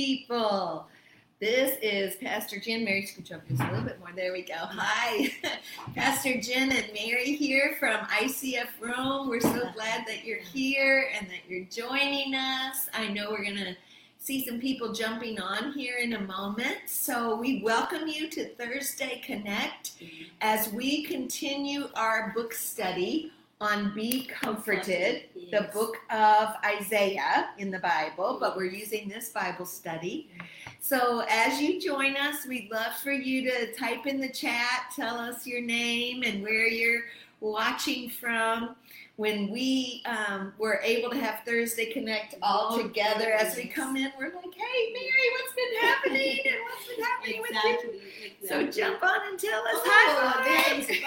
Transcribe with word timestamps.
people. 0.00 0.86
This 1.40 1.76
is 1.82 2.14
Pastor 2.16 2.58
Jen. 2.58 2.86
Mary, 2.86 3.04
scoot 3.04 3.32
up 3.32 3.46
just 3.46 3.60
a 3.60 3.66
little 3.70 3.84
bit 3.84 3.98
more. 3.98 4.08
There 4.16 4.32
we 4.32 4.40
go. 4.40 4.54
Hi, 4.56 5.30
Pastor 5.94 6.40
Jen 6.40 6.72
and 6.72 6.86
Mary 6.94 7.34
here 7.34 7.76
from 7.78 7.98
ICF 8.06 8.68
Rome. 8.80 9.28
We're 9.28 9.42
so 9.42 9.68
glad 9.74 10.06
that 10.06 10.24
you're 10.24 10.38
here 10.38 11.10
and 11.14 11.26
that 11.28 11.40
you're 11.48 11.66
joining 11.66 12.34
us. 12.34 12.88
I 12.94 13.08
know 13.08 13.30
we're 13.30 13.44
going 13.44 13.56
to 13.56 13.76
see 14.16 14.46
some 14.46 14.58
people 14.58 14.92
jumping 14.92 15.38
on 15.38 15.72
here 15.72 15.98
in 15.98 16.14
a 16.14 16.20
moment. 16.20 16.78
So 16.86 17.36
we 17.36 17.62
welcome 17.62 18.08
you 18.08 18.30
to 18.30 18.54
Thursday 18.54 19.20
Connect 19.22 19.92
as 20.40 20.72
we 20.72 21.04
continue 21.04 21.88
our 21.94 22.32
book 22.34 22.54
study 22.54 23.32
on 23.60 23.92
Be 23.94 24.24
Comforted, 24.24 25.24
Yes. 25.34 25.50
the 25.50 25.68
book 25.72 25.96
of 26.10 26.54
Isaiah 26.64 27.50
in 27.58 27.70
the 27.70 27.78
Bible, 27.78 28.38
but 28.40 28.56
we're 28.56 28.64
using 28.72 29.06
this 29.08 29.28
Bible 29.28 29.66
study. 29.66 30.30
So 30.80 31.24
as 31.28 31.60
you 31.60 31.78
join 31.78 32.16
us, 32.16 32.46
we'd 32.46 32.70
love 32.70 32.94
for 33.02 33.12
you 33.12 33.42
to 33.50 33.74
type 33.74 34.06
in 34.06 34.18
the 34.18 34.30
chat, 34.30 34.92
tell 34.96 35.16
us 35.18 35.46
your 35.46 35.60
name 35.60 36.22
and 36.22 36.42
where 36.42 36.66
you're 36.68 37.02
watching 37.40 38.08
from. 38.08 38.76
When 39.16 39.50
we 39.50 40.02
um, 40.06 40.52
were 40.58 40.80
able 40.82 41.10
to 41.10 41.18
have 41.18 41.40
Thursday 41.44 41.92
Connect 41.92 42.36
all 42.40 42.68
Oh, 42.72 42.82
together, 42.82 43.30
as 43.32 43.54
we 43.54 43.66
come 43.66 43.94
in, 43.96 44.10
we're 44.18 44.32
like, 44.34 44.54
"Hey, 44.54 44.92
Mary, 44.94 45.30
what's 45.32 45.54
been 45.54 45.74
happening? 45.80 46.38
And 46.46 46.54
what's 46.64 46.86
been 46.88 47.04
happening 47.04 47.40
with 47.42 47.50
you?" 47.50 47.56
Exactly. 48.40 48.48
So 48.48 48.66
jump 48.66 49.02
on 49.02 49.20
and 49.28 49.38
tell 49.38 49.60
us 49.60 49.74
Oh, 49.74 49.82
hi. 49.84 50.62
thanks. 50.62 50.90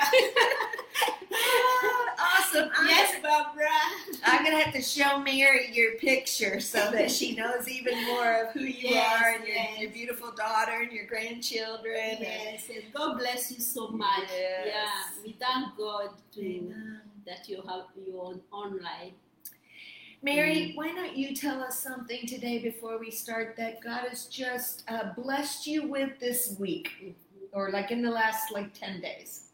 awesome. 2.20 2.70
I'm, 2.78 2.88
yes, 2.88 3.16
Barbara. 3.24 3.66
I'm 4.26 4.44
gonna 4.44 4.60
have 4.62 4.74
to 4.76 4.82
show 4.82 5.18
Mary 5.20 5.70
your 5.74 5.94
picture 5.96 6.60
so 6.60 6.92
that 6.92 7.10
she 7.12 7.34
knows 7.36 7.68
even 7.68 8.06
more 8.06 8.44
of 8.44 8.52
who 8.54 8.60
you 8.62 8.90
Yes, 8.90 9.22
are 9.24 9.30
and 9.32 9.44
your, 9.48 9.56
yes. 9.56 9.80
your 9.80 9.90
beautiful 9.92 10.32
daughter 10.32 10.82
and 10.82 10.92
your 10.92 11.06
grandchildren. 11.08 12.17
Yes, 12.20 12.70
and 12.70 12.84
God 12.94 13.17
bless 13.17 13.52
you 13.52 13.60
so 13.60 13.88
much. 13.88 14.30
Yes. 14.32 14.67
Yeah, 14.67 14.90
we 15.26 15.32
thank 15.40 15.76
God 15.78 16.10
to, 16.34 16.42
Amen. 16.45 17.02
That 17.26 17.48
you 17.48 17.62
have 17.68 17.86
you 17.96 18.20
on 18.20 18.42
online. 18.52 19.14
Mary, 20.22 20.72
why 20.76 20.88
don't 20.94 21.18
you 21.18 21.36
tell 21.36 21.62
us 21.62 21.78
something 21.78 22.26
today 22.26 22.58
before 22.60 22.98
we 22.98 23.12
start 23.12 23.56
that 23.58 23.82
God 23.82 24.08
has 24.08 24.26
just 24.28 24.84
uh, 24.88 25.12
blessed 25.18 25.68
you 25.68 25.88
with 25.88 26.18
this 26.20 26.56
week, 26.58 27.16
or 27.52 27.72
like 27.72 27.92
in 27.92 28.02
the 28.02 28.10
last 28.10 28.52
like 28.52 28.74
ten 28.74 29.02
days, 29.02 29.50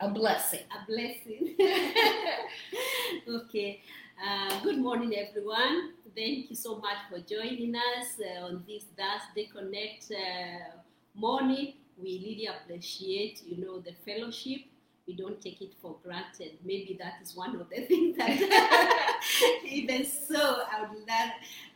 a 0.00 0.08
blessing. 0.08 0.60
A 0.72 0.86
blessing. 0.86 1.54
okay. 3.28 3.82
Uh, 4.16 4.60
good 4.62 4.78
morning, 4.78 5.14
everyone. 5.16 5.92
Thank 6.16 6.48
you 6.48 6.56
so 6.56 6.76
much 6.76 6.96
for 7.10 7.18
joining 7.18 7.74
us 7.76 8.18
uh, 8.18 8.46
on 8.46 8.64
this 8.66 8.84
Thursday 8.96 9.50
Connect 9.52 10.10
uh, 10.10 10.80
morning. 11.14 11.74
We 11.98 12.18
really 12.24 12.46
appreciate, 12.46 13.42
you 13.46 13.64
know, 13.64 13.80
the 13.80 13.92
fellowship. 14.06 14.62
We 15.06 15.14
don't 15.14 15.40
take 15.40 15.62
it 15.62 15.74
for 15.80 15.96
granted. 16.02 16.58
Maybe 16.64 16.96
that 17.00 17.14
is 17.22 17.36
one 17.36 17.54
of 17.60 17.68
the 17.68 17.80
things 17.88 18.16
that, 18.16 19.20
even 19.64 20.04
so, 20.04 20.62
I 20.70 20.82
would 20.82 20.98
love, 20.98 21.30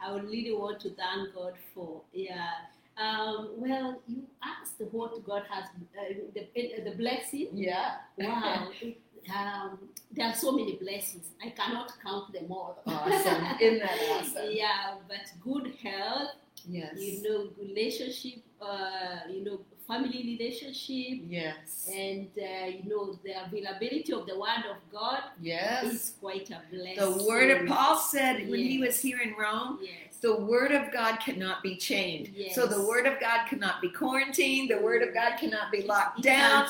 I 0.05 0.13
would 0.13 0.25
really 0.25 0.53
want 0.53 0.81
to 0.81 0.91
thank 0.91 1.35
God 1.35 1.55
for. 1.75 2.03
Yeah. 2.13 2.51
Um, 2.97 3.51
well, 3.57 4.03
you 4.07 4.25
asked 4.43 4.81
what 4.91 5.25
God 5.25 5.45
has, 5.49 5.65
uh, 5.99 6.15
the, 6.35 6.45
the 6.85 6.97
blessing. 6.97 7.49
Yeah. 7.53 7.97
Wow. 8.19 8.69
It, 8.83 8.99
um, 9.29 9.79
there 10.13 10.27
are 10.27 10.35
so 10.35 10.53
many 10.53 10.77
blessings. 10.77 11.29
I 11.45 11.51
cannot 11.51 11.93
count 12.03 12.33
them 12.33 12.51
all. 12.51 12.83
Awesome. 12.87 13.45
Isn't 13.61 13.81
that 13.81 13.99
awesome? 14.11 14.49
yeah, 14.51 14.95
but 15.07 15.21
good 15.43 15.75
health, 15.83 16.31
Yes. 16.69 16.95
you 16.99 17.23
know, 17.23 17.51
relationship, 17.59 18.41
uh, 18.61 19.21
you 19.31 19.45
know, 19.45 19.61
family 19.87 20.23
relationship, 20.39 21.25
Yes. 21.29 21.89
and 21.93 22.29
uh, 22.39 22.67
you 22.67 22.89
know, 22.89 23.19
the 23.25 23.33
availability 23.45 24.13
of 24.13 24.27
the 24.27 24.39
Word 24.39 24.65
of 24.71 24.77
God 24.93 25.23
Yes. 25.41 25.85
is 25.85 26.13
quite 26.21 26.49
a 26.51 26.61
blessing. 26.71 26.97
The 26.97 27.25
word 27.25 27.51
of 27.51 27.67
Paul 27.67 27.97
said 27.99 28.49
when 28.49 28.61
he 28.61 28.79
was 28.79 29.01
here 29.01 29.19
in 29.21 29.35
Rome, 29.35 29.81
Yes. 29.83 30.19
the 30.21 30.37
word 30.37 30.71
of 30.71 30.93
God 30.93 31.17
cannot 31.19 31.63
be 31.65 31.77
chained. 31.77 32.29
Yes. 32.37 32.55
So 32.55 32.67
the 32.67 32.83
word 32.87 33.07
of 33.07 33.19
God 33.19 33.47
cannot 33.49 33.81
be 33.83 33.89
quarantined. 33.91 34.71
The 34.71 34.79
word 34.81 35.03
of 35.03 35.13
God 35.13 35.37
cannot 35.39 35.73
be 35.73 35.83
locked 35.83 36.23
down. 36.23 36.69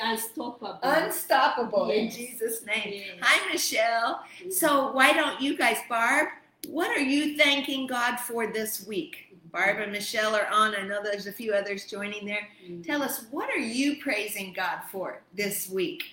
Unstoppable. 0.00 0.78
Unstoppable 0.82 1.90
in 1.90 2.08
Jesus' 2.10 2.64
name. 2.64 2.92
Yes. 2.94 3.18
Hi, 3.20 3.52
Michelle. 3.52 4.20
So 4.50 4.92
why 4.92 5.12
don't 5.12 5.40
you 5.40 5.56
guys, 5.56 5.78
Barb? 5.88 6.28
What 6.68 6.90
are 6.96 7.00
you 7.00 7.36
thanking 7.36 7.86
God 7.86 8.16
for 8.20 8.46
this 8.52 8.86
week? 8.86 9.29
Barb 9.52 9.78
and 9.78 9.92
Michelle 9.92 10.34
are 10.34 10.46
on. 10.46 10.74
I 10.74 10.82
know 10.82 11.02
there's 11.02 11.26
a 11.26 11.32
few 11.32 11.52
others 11.52 11.86
joining 11.86 12.26
there. 12.26 12.48
Mm. 12.68 12.84
Tell 12.84 13.02
us, 13.02 13.26
what 13.30 13.50
are 13.50 13.58
you 13.58 13.96
praising 14.02 14.52
God 14.52 14.80
for 14.90 15.22
this 15.34 15.68
week? 15.68 16.04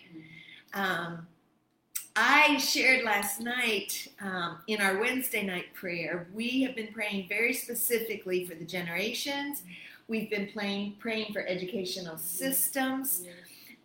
Um, 0.73 1.27
I 2.15 2.57
shared 2.57 3.05
last 3.05 3.39
night 3.41 4.07
um, 4.21 4.57
in 4.67 4.81
our 4.81 4.97
Wednesday 4.99 5.45
night 5.45 5.73
prayer, 5.75 6.27
we 6.33 6.63
have 6.63 6.75
been 6.75 6.91
praying 6.91 7.27
very 7.29 7.53
specifically 7.53 8.45
for 8.45 8.55
the 8.55 8.65
generations. 8.65 9.61
We've 10.07 10.29
been 10.29 10.47
playing, 10.47 10.95
praying 10.99 11.31
for 11.33 11.45
educational 11.45 12.17
systems. 12.17 13.21
Yes. 13.23 13.33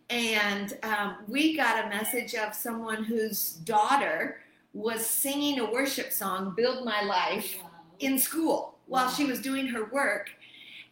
And 0.09 0.79
um, 0.83 1.17
we 1.29 1.57
got 1.57 1.85
a 1.85 1.89
message 1.89 2.35
of 2.35 2.55
someone 2.55 3.05
whose 3.05 3.55
daughter 3.65 4.41
was 4.73 5.05
singing 5.05 5.61
a 5.61 5.71
worship 5.71 6.11
song, 6.13 6.55
Build 6.57 6.85
My 6.85 7.03
Life, 7.03 7.59
Wow. 7.63 7.69
in 7.99 8.19
school 8.19 8.73
while 8.93 9.11
she 9.11 9.25
was 9.25 9.41
doing 9.41 9.67
her 9.69 9.87
work. 9.87 10.31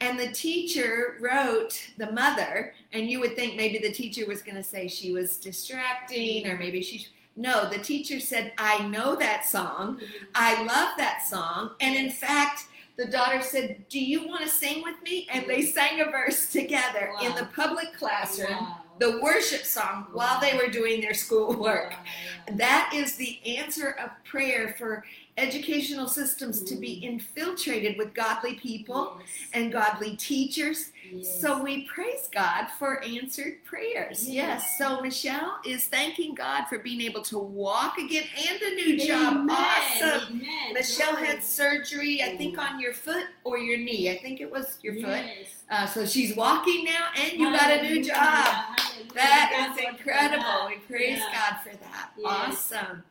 And 0.01 0.19
the 0.19 0.33
teacher 0.33 1.19
wrote 1.21 1.79
the 1.99 2.11
mother, 2.13 2.73
and 2.95 3.11
you 3.11 3.21
would 3.21 3.37
think 3.37 3.57
maybe 3.57 3.77
the 3.79 3.93
teacher 3.93 4.27
was 4.27 4.41
going 4.41 4.57
to 4.57 4.63
say 4.63 4.89
she 4.89 5.13
was 5.13 5.37
distracting 5.37 6.47
or 6.49 6.57
maybe 6.57 6.81
she. 6.83 7.07
No, 7.37 7.69
the 7.69 7.79
teacher 7.79 8.19
said, 8.19 8.53
I 8.57 8.87
know 8.89 9.17
that 9.17 9.45
song. 9.45 10.01
I 10.35 10.63
love 10.65 10.97
that 10.97 11.23
song. 11.29 11.73
And 11.81 11.95
in 11.95 12.11
fact, 12.11 12.65
the 12.97 13.05
daughter 13.05 13.43
said, 13.43 13.85
Do 13.91 14.01
you 14.01 14.27
want 14.27 14.43
to 14.43 14.49
sing 14.49 14.83
with 14.83 15.01
me? 15.03 15.29
And 15.31 15.47
they 15.47 15.63
sang 15.63 16.01
a 16.01 16.07
verse 16.07 16.51
together 16.51 17.11
in 17.23 17.35
the 17.35 17.49
public 17.55 17.93
classroom, 17.99 18.51
Wow. 18.51 18.77
the 18.99 19.21
worship 19.23 19.65
song, 19.65 20.07
while 20.13 20.41
they 20.41 20.57
were 20.57 20.69
doing 20.71 21.03
their 21.03 21.15
schoolwork. 21.15 21.91
Wow. 21.93 22.57
That 22.57 22.93
is 22.95 23.17
the 23.17 23.39
answer 23.59 23.91
of 24.03 24.11
prayer 24.25 24.75
for 24.79 25.05
educational 25.37 26.07
systems 26.09 26.63
to 26.65 26.77
be 26.77 26.95
infiltrated 26.95 27.97
with 27.97 28.13
godly 28.15 28.55
people 28.55 29.17
Yes. 29.19 29.29
and 29.55 29.73
godly 29.73 30.17
teachers. 30.17 30.91
Yes. 31.11 31.41
So 31.41 31.63
we 31.63 31.87
praise 31.87 32.29
God 32.33 32.67
for 32.79 33.03
answered 33.03 33.65
prayers. 33.65 34.29
Yes. 34.29 34.35
Yes. 34.69 34.79
So 34.79 35.01
Michelle 35.01 35.59
is 35.65 35.87
thanking 35.87 36.35
God 36.35 36.65
for 36.69 36.79
being 36.79 37.01
able 37.01 37.23
to 37.23 37.39
walk 37.39 37.99
again 37.99 38.25
and 38.49 38.63
a 38.63 38.75
new 38.75 38.99
job. 39.07 39.49
Awesome. 39.51 40.41
Amen. 40.41 40.75
Michelle 40.75 41.17
had 41.17 41.43
surgery, 41.43 42.23
I 42.23 42.37
think, 42.37 42.59
on 42.59 42.79
your 42.79 42.93
foot 42.93 43.25
or 43.45 43.59
your 43.59 43.79
knee. 43.79 44.11
I 44.11 44.19
think 44.19 44.41
it 44.41 44.51
was 44.51 44.79
your 44.83 44.95
foot. 44.95 45.25
Uh, 45.71 45.87
so 45.87 46.05
she's 46.05 46.37
walking 46.37 46.85
now, 46.85 47.07
and 47.17 47.33
you 47.33 47.51
got 47.53 47.71
a 47.71 47.83
new 47.83 48.03
job. 48.05 48.17
Hallelujah. 48.17 49.13
That 49.15 49.75
is 49.79 49.85
incredible. 49.89 50.67
We 50.69 50.77
praise 50.87 51.19
Yeah. 51.19 51.33
God 51.51 51.61
for 51.63 51.77
that. 51.77 52.11
Yes. 52.19 52.27
Awesome. 52.73 53.03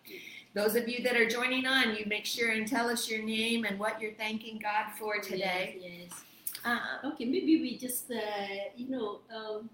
Those 0.54 0.76
of 0.76 0.88
you 0.88 1.04
that 1.04 1.16
are 1.16 1.28
joining 1.30 1.68
on, 1.68 1.96
you 1.96 2.06
make 2.08 2.26
sure 2.26 2.50
and 2.52 2.68
tell 2.68 2.90
us 2.90 3.10
your 3.10 3.24
name 3.24 3.66
and 3.66 3.78
what 3.80 4.02
you're 4.02 4.14
thanking 4.14 4.58
God 4.60 4.86
for 4.98 5.20
today. 5.20 5.78
Yes. 5.80 6.10
yes. 6.10 6.22
Uh, 6.66 7.08
Okay, 7.10 7.26
maybe 7.26 7.62
we 7.62 7.78
just, 7.78 8.10
uh, 8.12 8.18
you 8.76 8.90
know, 8.90 9.20
um, 9.34 9.70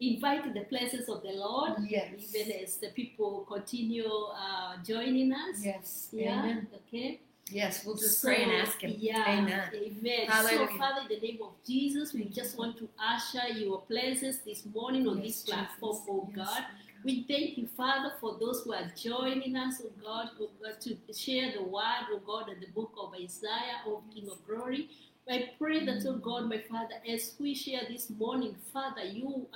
invite 0.00 0.52
the 0.52 0.60
presence 0.62 1.08
of 1.08 1.22
the 1.22 1.30
Lord. 1.32 1.72
yes. 1.88 2.08
Even 2.34 2.52
as 2.62 2.76
the 2.76 2.88
people 2.88 3.44
continue 3.48 4.06
uh, 4.06 4.76
joining 4.86 5.32
us. 5.32 5.56
Yes. 5.64 6.08
Yeah. 6.12 6.40
Amen. 6.40 6.66
Okay. 6.88 7.20
Yes, 7.50 7.84
we'll 7.84 7.96
just 7.96 8.20
So, 8.20 8.28
pray 8.28 8.42
and 8.42 8.52
ask 8.52 8.80
Him. 8.80 8.94
Yeah. 8.98 9.24
Amen. 9.26 9.68
Amen. 9.74 10.26
Hallelujah. 10.28 10.68
So, 10.72 10.78
Father, 10.78 11.02
in 11.10 11.20
the 11.20 11.26
name 11.26 11.38
of 11.42 11.52
Jesus, 11.66 12.12
we 12.12 12.24
just 12.26 12.56
want 12.58 12.76
to 12.78 12.88
usher 12.98 13.48
your 13.48 13.80
presence 13.82 14.38
this 14.38 14.64
morning 14.74 15.06
on 15.08 15.18
Yes, 15.18 15.26
this 15.26 15.42
platform, 15.42 15.92
Jesus. 15.96 16.08
oh 16.10 16.28
Yes. 16.36 16.46
God. 16.48 16.64
We 17.04 17.24
thank 17.28 17.58
you, 17.58 17.68
Father, 17.76 18.14
for 18.18 18.38
those 18.40 18.62
who 18.62 18.72
are 18.72 18.90
joining 18.96 19.56
us, 19.56 19.82
oh 19.84 19.90
God, 20.02 20.30
oh 20.40 20.48
God, 20.62 20.80
to 20.80 20.96
share 21.14 21.52
the 21.52 21.62
word, 21.62 22.06
oh 22.10 22.20
God, 22.26 22.48
in 22.48 22.60
the 22.60 22.68
book 22.68 22.92
of 22.98 23.12
Isaiah, 23.14 23.82
oh 23.86 24.02
King 24.14 24.30
of 24.30 24.44
Glory. 24.46 24.88
I 25.30 25.50
pray 25.58 25.84
that, 25.84 26.02
oh 26.08 26.14
God, 26.16 26.48
my 26.48 26.58
Father, 26.58 26.94
as 27.06 27.34
we 27.38 27.54
share 27.54 27.82
this 27.90 28.08
morning, 28.08 28.56
Father, 28.72 29.04
you 29.04 29.46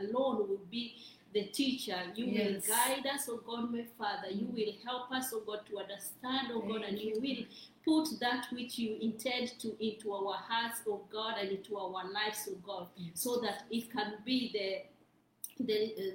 alone 0.00 0.48
will 0.48 0.60
be 0.70 0.94
the 1.34 1.44
teacher. 1.44 1.98
You 2.14 2.26
Yes. 2.26 2.68
will 2.68 2.76
guide 2.76 3.06
us, 3.12 3.28
oh 3.28 3.40
God, 3.44 3.72
my 3.72 3.84
Father. 3.98 4.30
You 4.30 4.46
will 4.46 4.72
help 4.84 5.10
us, 5.10 5.32
oh 5.34 5.40
God, 5.44 5.60
to 5.70 5.78
understand, 5.78 6.48
oh 6.52 6.60
God, 6.60 6.82
and 6.82 6.98
you 7.00 7.18
will 7.20 7.44
put 7.84 8.20
that 8.20 8.46
which 8.52 8.78
you 8.78 8.96
intend 9.00 9.58
to 9.58 9.74
into 9.84 10.12
our 10.14 10.34
hearts, 10.36 10.82
oh 10.86 11.00
God, 11.12 11.34
and 11.40 11.50
into 11.50 11.76
our 11.76 11.90
lives, 12.12 12.48
oh 12.48 12.56
God, 12.64 12.86
so 13.14 13.40
that 13.40 13.64
it 13.72 13.90
can 13.90 14.14
be 14.24 14.50
the 14.52 14.82
the, 15.58 15.74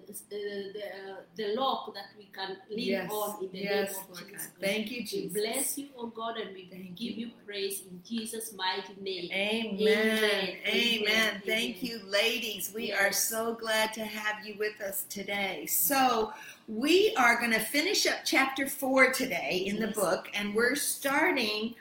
uh, 0.09 0.13
the, 0.29 0.81
uh, 0.83 1.15
the 1.35 1.55
lock 1.55 1.93
that 1.93 2.07
we 2.17 2.25
can 2.33 2.57
live 2.69 2.77
Yes. 2.79 3.11
on 3.11 3.43
in 3.43 3.51
the 3.51 3.57
Yes, 3.59 3.91
name 3.93 4.01
of 4.01 4.09
Lord 4.09 4.29
Jesus. 4.29 4.47
God. 4.47 4.61
Thank 4.61 4.91
you, 4.91 4.97
We 4.97 5.03
Jesus. 5.03 5.33
bless 5.41 5.77
you, 5.77 5.87
oh 5.97 6.07
God, 6.07 6.37
and 6.37 6.53
we 6.53 6.67
Thank 6.69 6.95
give 6.95 7.17
you, 7.17 7.27
you 7.27 7.31
praise 7.45 7.81
in 7.89 8.01
Jesus' 8.05 8.53
mighty 8.53 8.93
name. 9.01 9.31
Amen. 9.31 9.77
Amen. 9.81 10.57
Amen. 10.67 11.01
Amen. 11.01 11.41
Thank 11.45 11.83
you, 11.83 11.99
ladies. 12.05 12.71
We 12.73 12.87
Yes. 12.89 12.99
are 13.01 13.11
so 13.13 13.53
glad 13.55 13.93
to 13.93 14.03
have 14.03 14.45
you 14.45 14.55
with 14.57 14.81
us 14.81 15.05
today. 15.09 15.65
So, 15.67 16.33
we 16.67 17.15
are 17.15 17.37
going 17.39 17.51
to 17.53 17.59
finish 17.59 18.05
up 18.05 18.19
chapter 18.25 18.67
four 18.67 19.13
today 19.13 19.63
in 19.65 19.79
the 19.79 19.87
book, 19.87 20.29
and 20.33 20.53
we're 20.53 20.75
starting 20.75 21.75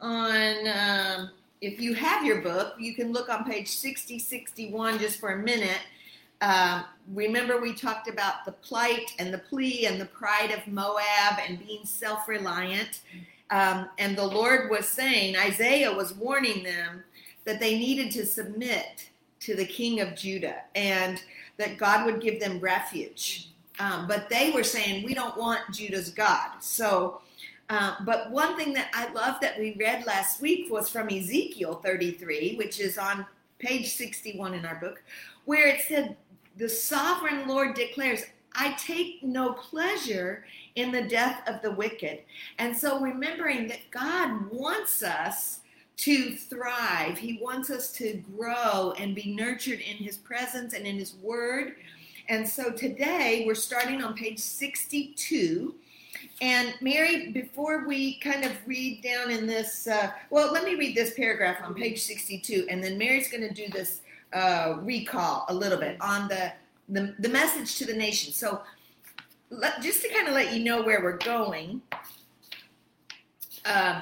on. 0.00 0.66
Um, 0.68 1.30
if 1.60 1.80
you 1.80 1.94
have 1.94 2.24
your 2.26 2.40
book, 2.40 2.74
you 2.80 2.92
can 2.92 3.12
look 3.12 3.28
on 3.28 3.44
page 3.44 3.68
60, 3.68 4.18
61 4.18 4.98
just 4.98 5.20
for 5.20 5.28
a 5.34 5.38
minute. 5.38 5.78
Um, 6.42 6.84
remember, 7.14 7.60
we 7.60 7.72
talked 7.72 8.08
about 8.08 8.44
the 8.44 8.52
plight 8.52 9.12
and 9.18 9.32
the 9.32 9.38
plea 9.38 9.86
and 9.86 10.00
the 10.00 10.06
pride 10.06 10.50
of 10.50 10.66
Moab 10.66 11.38
and 11.46 11.64
being 11.64 11.86
self 11.86 12.28
reliant. 12.28 13.00
Um, 13.50 13.88
and 13.98 14.18
the 14.18 14.26
Lord 14.26 14.68
was 14.68 14.88
saying, 14.88 15.36
Isaiah 15.36 15.92
was 15.92 16.14
warning 16.14 16.64
them 16.64 17.04
that 17.44 17.60
they 17.60 17.78
needed 17.78 18.10
to 18.12 18.26
submit 18.26 19.08
to 19.40 19.54
the 19.54 19.64
king 19.64 20.00
of 20.00 20.16
Judah 20.16 20.62
and 20.74 21.22
that 21.58 21.78
God 21.78 22.06
would 22.06 22.20
give 22.20 22.40
them 22.40 22.58
refuge. 22.58 23.48
Um, 23.78 24.08
but 24.08 24.28
they 24.28 24.50
were 24.50 24.64
saying, 24.64 25.04
we 25.04 25.14
don't 25.14 25.36
want 25.36 25.72
Judah's 25.72 26.10
God. 26.10 26.60
So, 26.60 27.20
uh, 27.70 27.96
but 28.04 28.30
one 28.30 28.56
thing 28.56 28.72
that 28.72 28.90
I 28.94 29.12
love 29.12 29.40
that 29.42 29.58
we 29.58 29.76
read 29.78 30.06
last 30.06 30.40
week 30.40 30.70
was 30.70 30.88
from 30.88 31.08
Ezekiel 31.08 31.74
33, 31.84 32.56
which 32.56 32.80
is 32.80 32.98
on 32.98 33.26
page 33.58 33.92
61 33.94 34.54
in 34.54 34.66
our 34.66 34.76
book, 34.76 35.02
where 35.44 35.66
it 35.68 35.82
said, 35.82 36.16
The 36.56 36.68
sovereign 36.68 37.48
Lord 37.48 37.74
declares, 37.74 38.22
I 38.54 38.74
take 38.74 39.22
no 39.22 39.54
pleasure 39.54 40.44
in 40.74 40.92
the 40.92 41.02
death 41.02 41.42
of 41.46 41.62
the 41.62 41.70
wicked. 41.70 42.20
And 42.58 42.76
so 42.76 43.00
remembering 43.00 43.66
that 43.68 43.90
God 43.90 44.50
wants 44.50 45.02
us 45.02 45.60
to 45.98 46.34
thrive, 46.36 47.18
He 47.18 47.38
wants 47.42 47.70
us 47.70 47.92
to 47.92 48.22
grow 48.36 48.92
and 48.98 49.14
be 49.14 49.34
nurtured 49.34 49.80
in 49.80 49.96
His 49.96 50.16
presence 50.16 50.74
and 50.74 50.86
in 50.86 50.96
His 50.96 51.14
word. 51.16 51.76
And 52.28 52.48
so 52.48 52.70
today 52.70 53.44
we're 53.46 53.54
starting 53.54 54.02
on 54.02 54.14
page 54.14 54.38
62. 54.38 55.74
And 56.40 56.74
Mary, 56.80 57.30
before 57.30 57.86
we 57.86 58.18
kind 58.20 58.44
of 58.44 58.52
read 58.66 59.02
down 59.02 59.30
in 59.30 59.46
this, 59.46 59.86
uh, 59.86 60.12
well, 60.30 60.52
let 60.52 60.64
me 60.64 60.74
read 60.74 60.94
this 60.94 61.14
paragraph 61.14 61.58
on 61.62 61.74
page 61.74 62.00
62, 62.02 62.66
and 62.68 62.82
then 62.82 62.96
Mary's 62.96 63.30
going 63.30 63.46
to 63.46 63.52
do 63.52 63.68
this 63.70 64.00
uh, 64.32 64.78
recall 64.82 65.44
a 65.48 65.54
little 65.54 65.78
bit 65.78 65.96
on 66.00 66.28
the, 66.28 66.52
the, 66.88 67.14
the 67.18 67.28
message 67.28 67.76
to 67.78 67.86
the 67.86 67.94
nation. 67.94 68.32
So, 68.32 68.62
let, 69.50 69.82
just 69.82 70.02
to 70.02 70.08
kind 70.08 70.28
of 70.28 70.34
let 70.34 70.52
you 70.54 70.64
know 70.64 70.82
where 70.82 71.02
we're 71.02 71.18
going, 71.18 71.82
uh, 73.64 74.00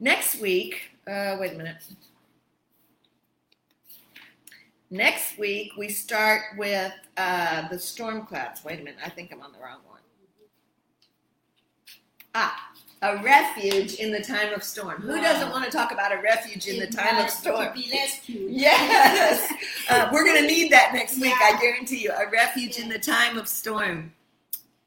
next 0.00 0.40
week, 0.40 0.90
uh, 1.06 1.36
wait 1.38 1.52
a 1.52 1.56
minute. 1.56 1.84
Next 4.90 5.36
week, 5.36 5.72
we 5.76 5.88
start 5.88 6.42
with 6.56 6.92
uh, 7.16 7.68
the 7.68 7.78
storm 7.78 8.24
clouds. 8.24 8.64
Wait 8.64 8.80
a 8.80 8.82
minute, 8.82 9.00
I 9.04 9.10
think 9.10 9.32
I'm 9.32 9.42
on 9.42 9.52
the 9.52 9.58
wrong 9.58 9.80
one. 9.86 10.00
Ah, 12.34 12.72
a 13.02 13.16
refuge 13.22 13.94
in 13.94 14.10
the 14.10 14.22
time 14.22 14.52
of 14.54 14.62
storm. 14.64 15.02
Who 15.02 15.16
Wow. 15.16 15.22
doesn't 15.22 15.50
want 15.50 15.64
to 15.64 15.70
talk 15.70 15.92
about 15.92 16.12
a 16.12 16.20
refuge 16.22 16.66
in 16.66 16.78
the 16.78 16.86
time 16.86 17.22
of 17.22 17.30
storm? 17.30 17.68
Be 17.74 17.90
rescued. 17.92 18.50
Yes, 18.50 19.52
uh, 19.90 20.08
we're 20.12 20.24
going 20.24 20.40
to 20.42 20.46
need 20.46 20.72
that 20.72 20.92
next 20.94 21.20
week. 21.20 21.34
I 21.42 21.58
guarantee 21.60 21.98
you. 22.02 22.10
A 22.10 22.28
refuge 22.30 22.78
in 22.78 22.88
the 22.88 22.98
time 22.98 23.36
of 23.38 23.46
storm. 23.48 24.12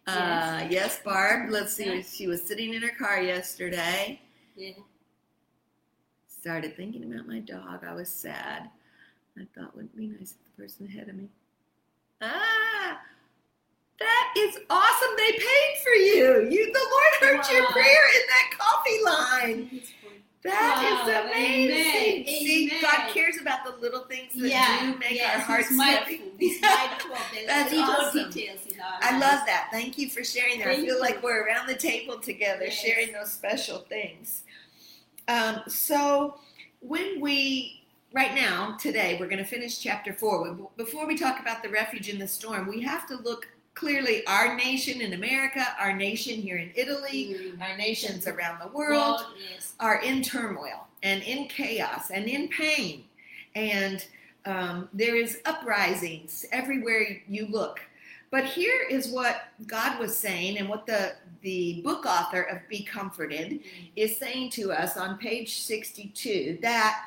Uh, 0.08 0.66
yes, 0.70 1.00
Barb. 1.04 1.52
Let's 1.52 1.74
see. 1.74 1.98
Yeah. 1.98 2.02
She 2.02 2.26
was 2.28 2.42
sitting 2.42 2.74
in 2.74 2.82
her 2.82 2.90
car 2.98 3.22
yesterday. 3.22 4.20
Yeah. 4.56 4.72
Started 6.28 6.76
thinking 6.76 7.04
about 7.14 7.28
my 7.28 7.40
dog. 7.40 7.84
I 7.88 7.94
was 7.94 8.10
sad. 8.10 8.70
I 9.38 9.46
thought 9.56 9.76
wouldn't 9.76 9.94
it 9.94 9.98
be 9.98 10.08
nice 10.08 10.32
if 10.34 10.56
the 10.58 10.64
person 10.64 10.88
ahead 10.88 11.10
of 11.10 11.16
me. 11.16 11.28
Ah, 12.22 13.00
that 14.00 14.34
is 14.38 14.58
awesome. 14.70 15.10
They 15.18 15.32
paid 15.34 15.76
for 15.84 15.90
you. 15.90 16.50
You, 16.50 16.74
the 16.74 16.88
Lord 16.92 17.14
heard 17.44 17.52
your 17.54 17.66
prayer 17.72 18.06
in 18.16 18.22
that 18.28 18.58
coffee 18.58 19.04
line. 19.06 19.82
That 20.42 21.02
is 21.06 21.14
Wow, 21.14 21.28
amazing. 21.32 22.24
amen, 22.24 22.26
See, 22.26 22.68
amen. 22.72 22.82
God 22.82 23.14
cares 23.14 23.36
about 23.42 23.66
the 23.66 23.72
little 23.82 24.06
things 24.06 24.32
that 24.36 24.48
Yeah, 24.50 24.92
do 24.94 24.98
make 24.98 25.12
yes, 25.16 25.36
our 25.36 25.42
hearts 25.42 25.76
happy. 25.78 26.22
He's 26.40 26.62
mindful 26.62 27.12
of 27.14 27.22
the 27.34 27.46
That's 27.46 27.74
awesome. 27.74 28.30
details 28.32 28.60
I 29.02 29.12
love 29.20 29.46
that. 29.48 29.68
Thank 29.72 29.98
you 29.98 30.10
for 30.10 30.24
sharing 30.24 30.60
that. 30.60 30.70
I 30.70 30.76
feel 30.76 30.96
you. 30.96 31.02
like 31.02 31.22
we're 31.22 31.46
around 31.46 31.68
the 31.68 31.76
table 31.76 32.20
together 32.20 32.66
Yes. 32.66 32.74
sharing 32.76 33.12
those 33.12 33.32
special 33.34 33.80
things. 33.80 34.44
Um, 35.28 35.62
so, 35.68 36.40
when 36.80 37.20
we, 37.20 37.84
right 38.14 38.34
now, 38.34 38.78
today, 38.80 39.18
we're 39.20 39.28
going 39.28 39.44
to 39.44 39.50
finish 39.50 39.80
chapter 39.80 40.14
four. 40.14 40.56
Before 40.78 41.06
we 41.06 41.18
talk 41.18 41.40
about 41.42 41.62
the 41.62 41.70
refuge 41.70 42.08
in 42.08 42.18
the 42.18 42.28
storm, 42.28 42.68
we 42.68 42.82
have 42.82 43.06
to 43.10 43.18
look 43.18 43.48
clearly 43.80 44.26
our 44.28 44.56
nation 44.58 45.00
in 45.02 45.14
America, 45.14 45.66
our 45.80 45.94
nation 45.96 46.36
here 46.42 46.58
in 46.58 46.72
Italy, 46.76 47.36
Mm. 47.40 47.62
our 47.62 47.78
nations 47.78 48.28
around 48.28 48.60
the 48.60 48.68
world 48.68 49.20
God, 49.22 49.26
yes. 49.52 49.74
are 49.80 50.02
in 50.02 50.22
turmoil 50.22 50.88
and 51.02 51.24
in 51.24 51.48
chaos 51.48 52.12
and 52.12 52.26
in 52.28 52.50
pain. 52.50 53.06
And 53.56 54.06
um, 54.46 54.90
there 54.94 55.16
is 55.16 55.40
uprisings 55.46 56.46
everywhere 56.52 57.22
you 57.28 57.48
look. 57.48 57.80
But 58.32 58.46
here 58.46 58.82
is 58.90 59.08
what 59.10 59.46
God 59.66 59.98
was 60.00 60.16
saying, 60.16 60.58
and 60.60 60.70
what 60.70 60.86
the, 60.86 61.14
the 61.42 61.82
book 61.84 62.06
author 62.06 62.44
of 62.44 62.60
Be 62.70 62.84
Comforted 62.84 63.62
is 63.96 64.18
saying 64.18 64.52
to 64.52 64.72
us 64.72 64.98
on 64.98 65.18
page 65.18 65.60
62 65.62 66.60
that 66.62 67.06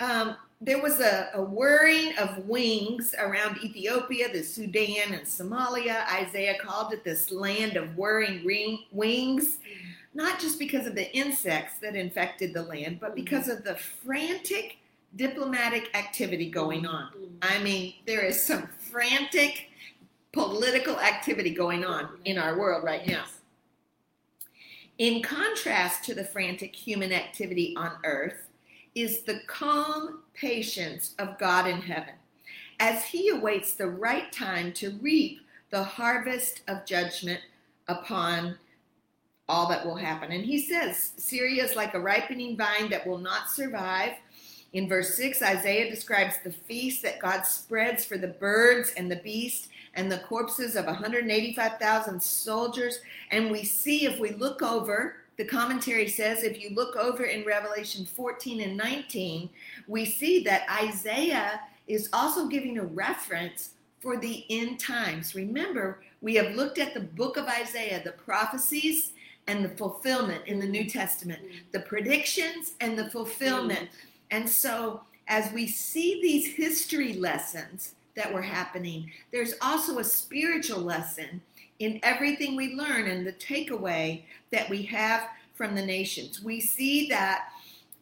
um, 0.00 0.36
there 0.64 0.80
was 0.80 1.00
a, 1.00 1.28
a 1.34 1.42
whirring 1.42 2.16
of 2.18 2.46
wings 2.46 3.14
around 3.18 3.58
Ethiopia, 3.64 4.32
the 4.32 4.44
Sudan, 4.44 5.12
and 5.12 5.26
Somalia. 5.26 6.06
Isaiah 6.08 6.56
called 6.60 6.92
it 6.92 7.02
this 7.02 7.32
land 7.32 7.76
of 7.76 7.96
whirring 7.96 8.44
ring, 8.44 8.84
wings 8.92 9.58
not 10.14 10.38
just 10.38 10.58
because 10.58 10.86
of 10.86 10.94
the 10.94 11.14
insects 11.16 11.78
that 11.80 11.96
infected 11.96 12.54
the 12.54 12.62
land, 12.62 13.00
but 13.00 13.14
because 13.14 13.48
of 13.48 13.64
the 13.64 13.74
frantic 13.74 14.78
diplomatic 15.16 15.90
activity 15.96 16.50
going 16.50 16.86
on. 16.86 17.08
I 17.42 17.58
mean, 17.60 17.94
there 18.06 18.20
is 18.20 18.42
some 18.42 18.68
frantic 18.90 19.70
political 20.32 20.98
activity 21.00 21.54
going 21.54 21.84
on 21.84 22.08
in 22.24 22.38
our 22.38 22.58
world 22.58 22.84
right 22.84 23.06
now. 23.06 23.24
In 24.98 25.22
contrast 25.22 26.04
to 26.04 26.14
the 26.14 26.24
frantic 26.24 26.74
human 26.74 27.12
activity 27.12 27.74
on 27.76 27.92
earth 28.04 28.48
is 28.94 29.22
the 29.22 29.40
calm 29.46 30.22
patience 30.34 31.14
of 31.18 31.38
God 31.38 31.66
in 31.66 31.80
heaven 31.80 32.14
as 32.80 33.04
he 33.04 33.28
awaits 33.28 33.74
the 33.74 33.86
right 33.86 34.30
time 34.32 34.72
to 34.72 34.98
reap 35.00 35.40
the 35.70 35.82
harvest 35.82 36.62
of 36.68 36.84
judgment 36.84 37.40
upon 37.88 38.56
all 39.48 39.68
that 39.68 39.84
will 39.84 39.96
happen. 39.96 40.32
And 40.32 40.44
he 40.44 40.58
says 40.58 41.12
Syria 41.16 41.64
is 41.64 41.76
like 41.76 41.94
a 41.94 42.00
ripening 42.00 42.56
vine 42.56 42.90
that 42.90 43.06
will 43.06 43.18
not 43.18 43.50
survive. 43.50 44.14
In 44.72 44.88
verse 44.88 45.14
6, 45.16 45.42
Isaiah 45.42 45.90
describes 45.90 46.36
the 46.42 46.52
feast 46.52 47.02
that 47.02 47.20
God 47.20 47.42
spreads 47.42 48.04
for 48.04 48.16
the 48.16 48.28
birds 48.28 48.92
and 48.96 49.10
the 49.10 49.16
beast 49.16 49.68
and 49.94 50.10
the 50.10 50.18
corpses 50.20 50.74
of 50.76 50.86
185,000 50.86 52.22
soldiers. 52.22 53.00
And 53.30 53.50
we 53.50 53.64
see 53.64 54.06
if 54.06 54.18
we 54.18 54.30
look 54.30 54.62
over, 54.62 55.16
the 55.36 55.44
commentary 55.44 56.08
says 56.08 56.42
if 56.42 56.60
you 56.62 56.70
look 56.74 56.96
over 56.96 57.24
in 57.24 57.44
Revelation 57.44 58.04
14 58.04 58.60
and 58.60 58.76
19, 58.76 59.48
we 59.88 60.04
see 60.04 60.42
that 60.44 60.66
Isaiah 60.82 61.60
is 61.86 62.08
also 62.12 62.46
giving 62.46 62.78
a 62.78 62.84
reference 62.84 63.70
for 64.00 64.16
the 64.16 64.44
end 64.50 64.78
times. 64.78 65.34
Remember, 65.34 66.00
we 66.20 66.34
have 66.34 66.54
looked 66.54 66.78
at 66.78 66.94
the 66.94 67.00
book 67.00 67.36
of 67.36 67.46
Isaiah, 67.46 68.02
the 68.04 68.12
prophecies 68.12 69.12
and 69.46 69.64
the 69.64 69.70
fulfillment 69.70 70.46
in 70.46 70.60
the 70.60 70.66
New 70.66 70.88
Testament, 70.88 71.40
the 71.72 71.80
predictions 71.80 72.74
and 72.80 72.98
the 72.98 73.10
fulfillment. 73.10 73.88
And 74.30 74.48
so, 74.48 75.02
as 75.28 75.52
we 75.52 75.66
see 75.66 76.20
these 76.20 76.54
history 76.54 77.14
lessons 77.14 77.94
that 78.14 78.32
were 78.32 78.42
happening, 78.42 79.10
there's 79.30 79.54
also 79.62 79.98
a 79.98 80.04
spiritual 80.04 80.80
lesson 80.80 81.40
in 81.82 81.98
everything 82.02 82.54
we 82.54 82.74
learn 82.74 83.08
and 83.08 83.26
the 83.26 83.32
takeaway 83.32 84.22
that 84.50 84.68
we 84.70 84.82
have 84.84 85.28
from 85.54 85.74
the 85.74 85.84
nations. 85.84 86.42
We 86.42 86.60
see 86.60 87.08
that 87.08 87.48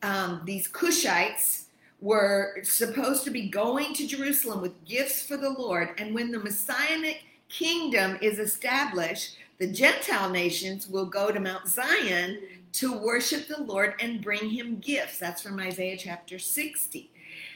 um, 0.02 0.42
these 0.44 0.68
Cushites 0.68 1.64
were 2.00 2.58
supposed 2.62 3.24
to 3.24 3.30
be 3.30 3.48
going 3.48 3.94
to 3.94 4.06
Jerusalem 4.06 4.60
with 4.60 4.84
gifts 4.84 5.26
for 5.26 5.36
the 5.36 5.50
Lord, 5.50 5.90
and 5.98 6.14
when 6.14 6.30
the 6.30 6.38
Messianic 6.38 7.24
kingdom 7.48 8.18
is 8.22 8.38
established, 8.38 9.36
the 9.58 9.66
Gentile 9.66 10.30
nations 10.30 10.88
will 10.88 11.06
go 11.06 11.30
to 11.30 11.40
Mount 11.40 11.68
Zion 11.68 12.38
to 12.72 12.98
worship 12.98 13.48
the 13.48 13.62
Lord 13.62 13.94
and 14.00 14.22
bring 14.22 14.48
him 14.48 14.78
gifts. 14.78 15.18
That's 15.18 15.42
from 15.42 15.58
Isaiah 15.58 15.96
chapter 15.98 16.38
60. 16.38 17.10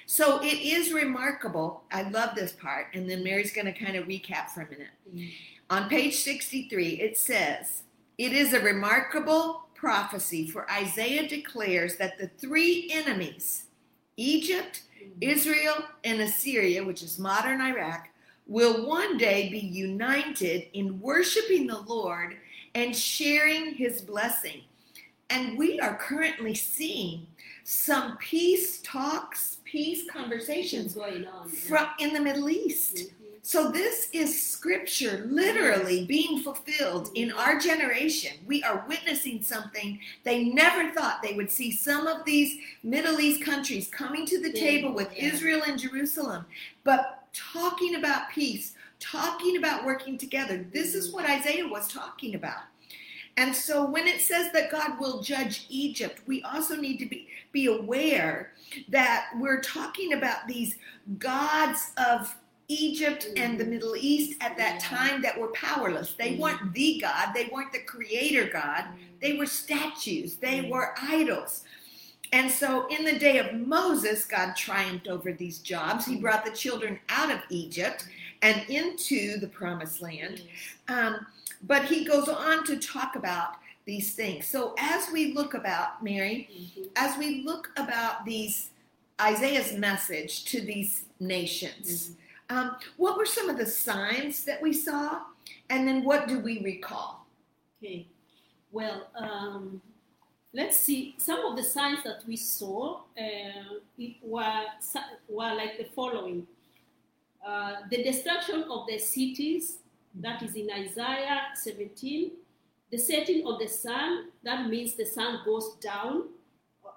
So 0.06 0.42
it 0.42 0.58
is 0.60 0.92
remarkable. 0.92 1.84
I 1.90 2.02
love 2.02 2.34
this 2.34 2.52
part. 2.52 2.88
And 2.92 3.08
then 3.08 3.24
Mary's 3.24 3.52
going 3.52 3.66
to 3.66 3.72
kind 3.72 3.96
of 3.96 4.06
recap 4.06 4.50
for 4.50 4.62
a 4.62 4.70
minute. 4.70 4.88
Mm. 5.14 5.32
On 5.74 5.88
page 5.88 6.14
63, 6.18 7.00
it 7.00 7.18
says, 7.18 7.82
It 8.16 8.32
is 8.32 8.52
a 8.52 8.60
remarkable 8.60 9.66
prophecy, 9.74 10.46
for 10.46 10.70
Isaiah 10.70 11.28
declares 11.28 11.96
that 11.96 12.16
the 12.16 12.28
three 12.38 12.88
enemies, 12.92 13.64
Egypt, 14.16 14.84
Israel, 15.20 15.74
and 16.04 16.20
Assyria, 16.20 16.84
which 16.84 17.02
is 17.02 17.18
modern 17.18 17.60
Iraq, 17.60 18.06
will 18.46 18.86
one 18.86 19.18
day 19.18 19.48
be 19.48 19.58
united 19.58 20.68
in 20.78 21.00
worshiping 21.00 21.66
the 21.66 21.80
Lord 21.80 22.36
and 22.76 22.94
sharing 22.94 23.74
his 23.74 24.00
blessing. 24.00 24.60
And 25.28 25.58
we 25.58 25.80
are 25.80 25.96
currently 25.96 26.54
seeing 26.54 27.26
some 27.64 28.16
peace 28.18 28.80
talks, 28.82 29.56
peace 29.64 30.08
conversations 30.08 30.94
going 30.94 31.26
on. 31.26 31.48
yeah. 31.48 31.58
from 31.66 31.88
in 31.98 32.14
the 32.14 32.20
Middle 32.20 32.48
East. 32.48 32.94
Mhm. 32.96 33.23
So 33.46 33.70
this 33.70 34.08
is 34.14 34.42
scripture 34.42 35.26
literally 35.28 36.06
being 36.06 36.40
fulfilled 36.40 37.10
in 37.14 37.30
our 37.30 37.60
generation. 37.60 38.38
We 38.46 38.62
are 38.62 38.86
witnessing 38.88 39.42
something 39.42 40.00
they 40.22 40.44
never 40.44 40.90
thought 40.92 41.22
they 41.22 41.34
would 41.34 41.50
see 41.50 41.70
some 41.70 42.06
of 42.06 42.24
these 42.24 42.56
Middle 42.82 43.20
East 43.20 43.44
countries 43.44 43.90
coming 43.92 44.24
to 44.24 44.40
the 44.40 44.50
table 44.50 44.94
with. 44.94 45.12
Israel 45.14 45.60
and 45.66 45.78
Jerusalem, 45.78 46.46
but 46.84 47.26
talking 47.34 47.96
about 47.96 48.30
peace, 48.30 48.72
talking 48.98 49.58
about 49.58 49.84
working 49.84 50.16
together. 50.16 50.64
This 50.72 50.94
is 50.94 51.08
mm-hmm. 51.08 51.16
what 51.16 51.28
Isaiah 51.28 51.68
was 51.68 51.86
talking 51.86 52.36
about. 52.36 52.62
And 53.36 53.54
so 53.54 53.84
when 53.84 54.06
it 54.06 54.22
says 54.22 54.52
that 54.52 54.70
God 54.70 54.98
will 54.98 55.20
judge 55.20 55.66
Egypt, 55.68 56.22
we 56.26 56.42
also 56.44 56.76
need 56.76 56.96
to 56.96 57.06
be, 57.06 57.28
be 57.52 57.66
aware 57.66 58.52
that 58.88 59.26
we're 59.38 59.60
talking 59.60 60.14
about 60.14 60.48
these 60.48 60.76
gods 61.18 61.90
of 61.98 62.34
Egypt 62.68 63.28
and 63.36 63.58
the 63.58 63.64
Middle 63.64 63.94
East 63.96 64.38
at 64.40 64.56
that 64.56 64.80
time 64.80 65.20
that 65.22 65.38
were 65.38 65.48
powerless. 65.48 66.14
They 66.14 66.34
Mhm. 66.34 66.38
weren't 66.38 66.72
the 66.72 66.98
God, 67.00 67.32
they 67.34 67.46
weren't 67.46 67.72
the 67.72 67.80
creator 67.80 68.46
God. 68.46 68.86
They 69.20 69.34
were 69.34 69.46
statues, 69.46 70.36
they 70.36 70.62
were 70.62 70.94
idols. 71.00 71.64
And 72.32 72.50
so 72.50 72.86
in 72.88 73.04
the 73.04 73.18
day 73.18 73.38
of 73.38 73.52
Moses, 73.54 74.24
God 74.24 74.56
triumphed 74.56 75.06
over 75.08 75.32
these 75.32 75.58
jobs. 75.58 76.06
He 76.06 76.16
brought 76.16 76.44
the 76.44 76.50
children 76.50 76.98
out 77.08 77.30
of 77.30 77.40
Egypt 77.48 78.06
and 78.42 78.68
into 78.68 79.38
the 79.38 79.46
promised 79.46 80.02
land. 80.02 80.42
Um, 80.88 81.26
but 81.62 81.84
he 81.84 82.04
goes 82.04 82.28
on 82.28 82.64
to 82.64 82.76
talk 82.76 83.14
about 83.14 83.56
these 83.84 84.14
things. 84.14 84.46
So 84.46 84.74
as 84.78 85.10
we 85.12 85.32
look 85.32 85.54
about 85.54 86.02
Mary, 86.02 86.48
as 86.96 87.16
we 87.18 87.42
look 87.42 87.70
about 87.76 88.24
these 88.24 88.70
Isaiah's 89.20 89.74
message 89.74 90.44
to 90.46 90.60
these 90.60 91.04
nations, 91.20 92.10
Mhm. 92.10 92.16
Um, 92.50 92.76
what 92.96 93.16
were 93.16 93.26
some 93.26 93.48
of 93.48 93.58
the 93.58 93.66
signs 93.66 94.44
that 94.44 94.60
we 94.60 94.72
saw, 94.72 95.22
and 95.70 95.86
then 95.88 96.04
what 96.04 96.28
do 96.28 96.38
we 96.38 96.62
recall? 96.62 97.26
Okay. 97.82 98.06
Well, 98.72 99.08
um, 99.14 99.80
let's 100.52 100.78
see. 100.78 101.14
Some 101.18 101.44
of 101.44 101.56
the 101.56 101.62
signs 101.62 102.02
that 102.04 102.22
we 102.26 102.36
saw 102.36 103.00
uh, 103.18 103.78
were 104.22 104.64
were 105.28 105.54
like 105.54 105.78
the 105.78 105.84
following: 105.94 106.46
uh, 107.46 107.76
the 107.90 108.02
destruction 108.02 108.64
of 108.70 108.86
the 108.86 108.98
cities, 108.98 109.78
that 110.14 110.42
is 110.42 110.54
in 110.54 110.70
Isaiah 110.70 111.42
17. 111.54 112.30
The 112.90 112.98
setting 112.98 113.46
of 113.46 113.58
the 113.58 113.66
sun, 113.66 114.28
that 114.44 114.68
means 114.68 114.94
the 114.94 115.06
sun 115.06 115.40
goes 115.44 115.74
down. 115.80 116.28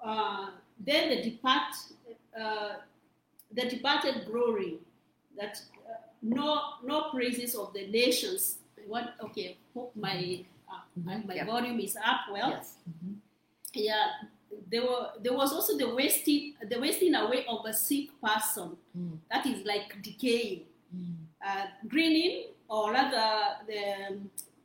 Uh, 0.04 0.50
then 0.80 1.10
the 1.10 1.24
depart, 1.24 1.74
uh, 2.40 2.76
the 3.52 3.68
departed 3.68 4.28
glory, 4.30 4.78
that 5.38 5.62
uh, 5.88 5.94
no 6.22 6.60
no 6.84 7.10
praises 7.12 7.56
of 7.56 7.74
the 7.74 7.88
nations. 7.88 8.58
What? 8.88 9.14
Okay, 9.22 9.58
hope 9.74 9.92
my 9.96 10.46
uh, 10.70 10.82
my, 11.04 11.18
my 11.26 11.36
Yeah. 11.36 11.46
volume 11.46 11.80
is 11.80 11.96
up 12.04 12.22
well. 12.32 12.50
yes. 12.50 12.76
Yeah, 13.74 14.06
there 14.72 14.82
were 14.82 15.10
there 15.22 15.34
was 15.34 15.52
also 15.54 15.78
the 15.78 15.94
wasting 15.94 16.54
the 16.70 16.80
wasting 16.80 17.14
away 17.16 17.46
of 17.48 17.66
a 17.66 17.74
sick 17.74 18.10
person. 18.22 18.78
Mm. 18.98 19.20
That 19.30 19.46
is 19.46 19.66
like 19.66 20.02
decaying, 20.02 20.64
uh, 21.46 21.66
greening, 21.88 22.46
or 22.70 22.92
rather 22.92 23.58
the 23.68 24.18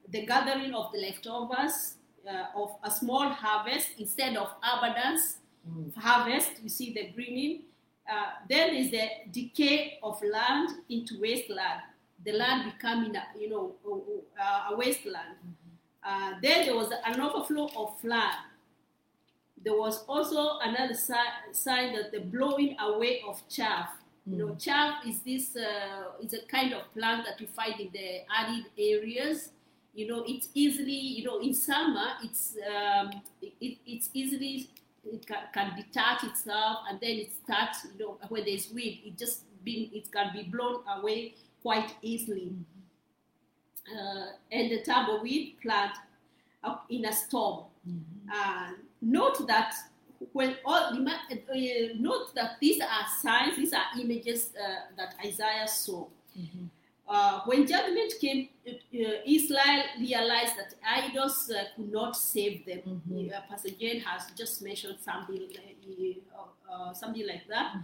the 0.09 0.25
gathering 0.27 0.73
of 0.75 0.93
the 0.93 0.99
leftovers 1.01 1.97
uh, 2.29 2.47
of 2.55 2.77
a 2.85 2.91
small 2.91 3.29
harvest 3.29 3.89
instead 3.99 4.37
of 4.37 4.49
abundance 4.63 5.39
Mm. 5.63 5.95
harvest. 5.95 6.59
You 6.63 6.69
see 6.69 6.93
the 6.93 7.11
greening. 7.15 7.63
Uh, 8.13 8.33
then 8.49 8.75
is 8.75 8.91
the 8.91 9.09
decay 9.31 9.99
of 10.03 10.23
land 10.23 10.69
into 10.91 11.19
wasteland. 11.21 11.81
The 12.25 12.33
land 12.33 12.71
becoming, 12.73 13.17
a, 13.17 13.25
you 13.41 13.49
know, 13.49 13.73
uh, 14.39 14.73
a 14.73 14.77
wasteland. 14.77 15.37
Uh, 16.05 16.33
then 16.43 16.67
there 16.67 16.75
was 16.77 16.91
an 17.07 17.21
overflow 17.21 17.71
of 17.77 17.99
flood. 18.01 18.35
There 19.65 19.77
was 19.77 20.05
also 20.07 20.59
another 20.59 20.95
si- 20.95 21.53
sign 21.53 21.95
that 21.95 22.13
the 22.13 22.21
blowing 22.21 22.77
away 22.81 23.23
of 23.27 23.41
chaff. 23.49 23.89
You 24.27 24.37
know, 24.37 24.55
chaff 24.57 25.07
is 25.07 25.21
this 25.21 25.57
uh, 25.57 26.23
is 26.23 26.35
a 26.35 26.43
kind 26.47 26.73
of 26.75 26.93
plant 26.95 27.25
that 27.27 27.41
you 27.41 27.47
find 27.47 27.79
in 27.81 27.91
the 27.93 28.23
arid 28.39 28.67
areas. 28.77 29.51
You 29.95 30.09
know, 30.09 30.25
it's 30.27 30.49
easily, 30.55 30.93
you 30.93 31.25
know, 31.25 31.41
in 31.41 31.55
summer, 31.55 32.09
it's 32.23 32.57
um, 32.67 33.11
it, 33.41 33.79
it's 33.87 34.11
easily 34.13 34.71
it 35.05 35.27
can, 35.27 35.39
can 35.53 35.77
detach 35.77 36.25
itself, 36.25 36.81
and 36.89 37.01
then 37.01 37.11
it 37.11 37.33
starts. 37.45 37.87
You 37.99 38.07
know, 38.07 38.19
when 38.29 38.45
there's 38.45 38.71
wind, 38.71 38.99
it 39.05 39.19
just 39.19 39.45
being 39.65 39.91
it 39.93 40.11
can 40.11 40.31
be 40.33 40.45
blown 40.45 40.81
away 40.99 41.35
quite 41.63 41.95
easily. 42.03 42.53
Uh, 43.91 44.27
and 44.51 44.71
the 44.71 44.83
tumbleweed 44.83 45.61
plant 45.61 45.93
up 46.63 46.87
in 46.89 47.05
a 47.05 47.13
storm. 47.13 47.65
Uh, 48.33 48.71
note 49.01 49.47
that 49.49 49.75
when 50.33 50.57
all 50.65 50.85
uh, 50.85 50.95
note 51.99 52.35
that 52.35 52.57
these 52.61 52.81
are 52.81 53.07
signs, 53.21 53.57
these 53.57 53.73
are 53.73 54.01
images 54.01 54.51
uh, 54.57 54.95
that 54.97 55.15
Isaiah 55.25 55.67
saw. 55.67 56.07
Uh, 57.09 57.41
when 57.45 57.67
judgment 57.67 58.13
came, 58.21 58.49
uh, 58.67 58.71
uh, 58.71 59.13
Israel 59.27 59.83
realized 59.99 60.55
that 60.57 60.75
idols 60.87 61.51
uh, 61.51 61.65
could 61.77 61.93
not 61.93 62.17
save 62.17 62.65
them. 62.65 62.81
Mhm. 63.09 63.33
Uh, 63.33 63.41
Pastor 63.49 63.71
Jane 63.71 64.01
has 64.01 64.31
just 64.37 64.63
mentioned 64.63 64.97
something, 65.01 65.43
uh, 65.43 66.73
uh, 66.73 66.93
something 66.95 67.27
like 67.27 67.47
that. 67.49 67.75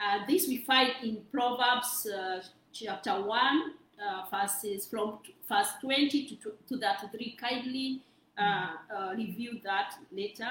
Uh, 0.00 0.24
this 0.28 0.46
we 0.48 0.58
find 0.58 0.92
in 1.02 1.18
Proverbs 1.32 2.06
uh, 2.06 2.40
chapter 2.72 3.12
1, 3.20 3.72
uh, 4.00 4.24
verses 4.30 4.86
from 4.86 5.18
t- 5.24 5.34
verse 5.48 5.68
20 5.80 6.26
to, 6.28 6.36
to, 6.36 6.52
to 6.68 6.76
that 6.76 7.04
3. 7.10 7.36
Kindly 7.38 8.00
uh, 8.38 8.68
uh, 8.94 9.14
review 9.16 9.58
that 9.64 9.94
later. 10.12 10.48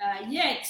Uh, 0.00 0.24
yet, 0.28 0.66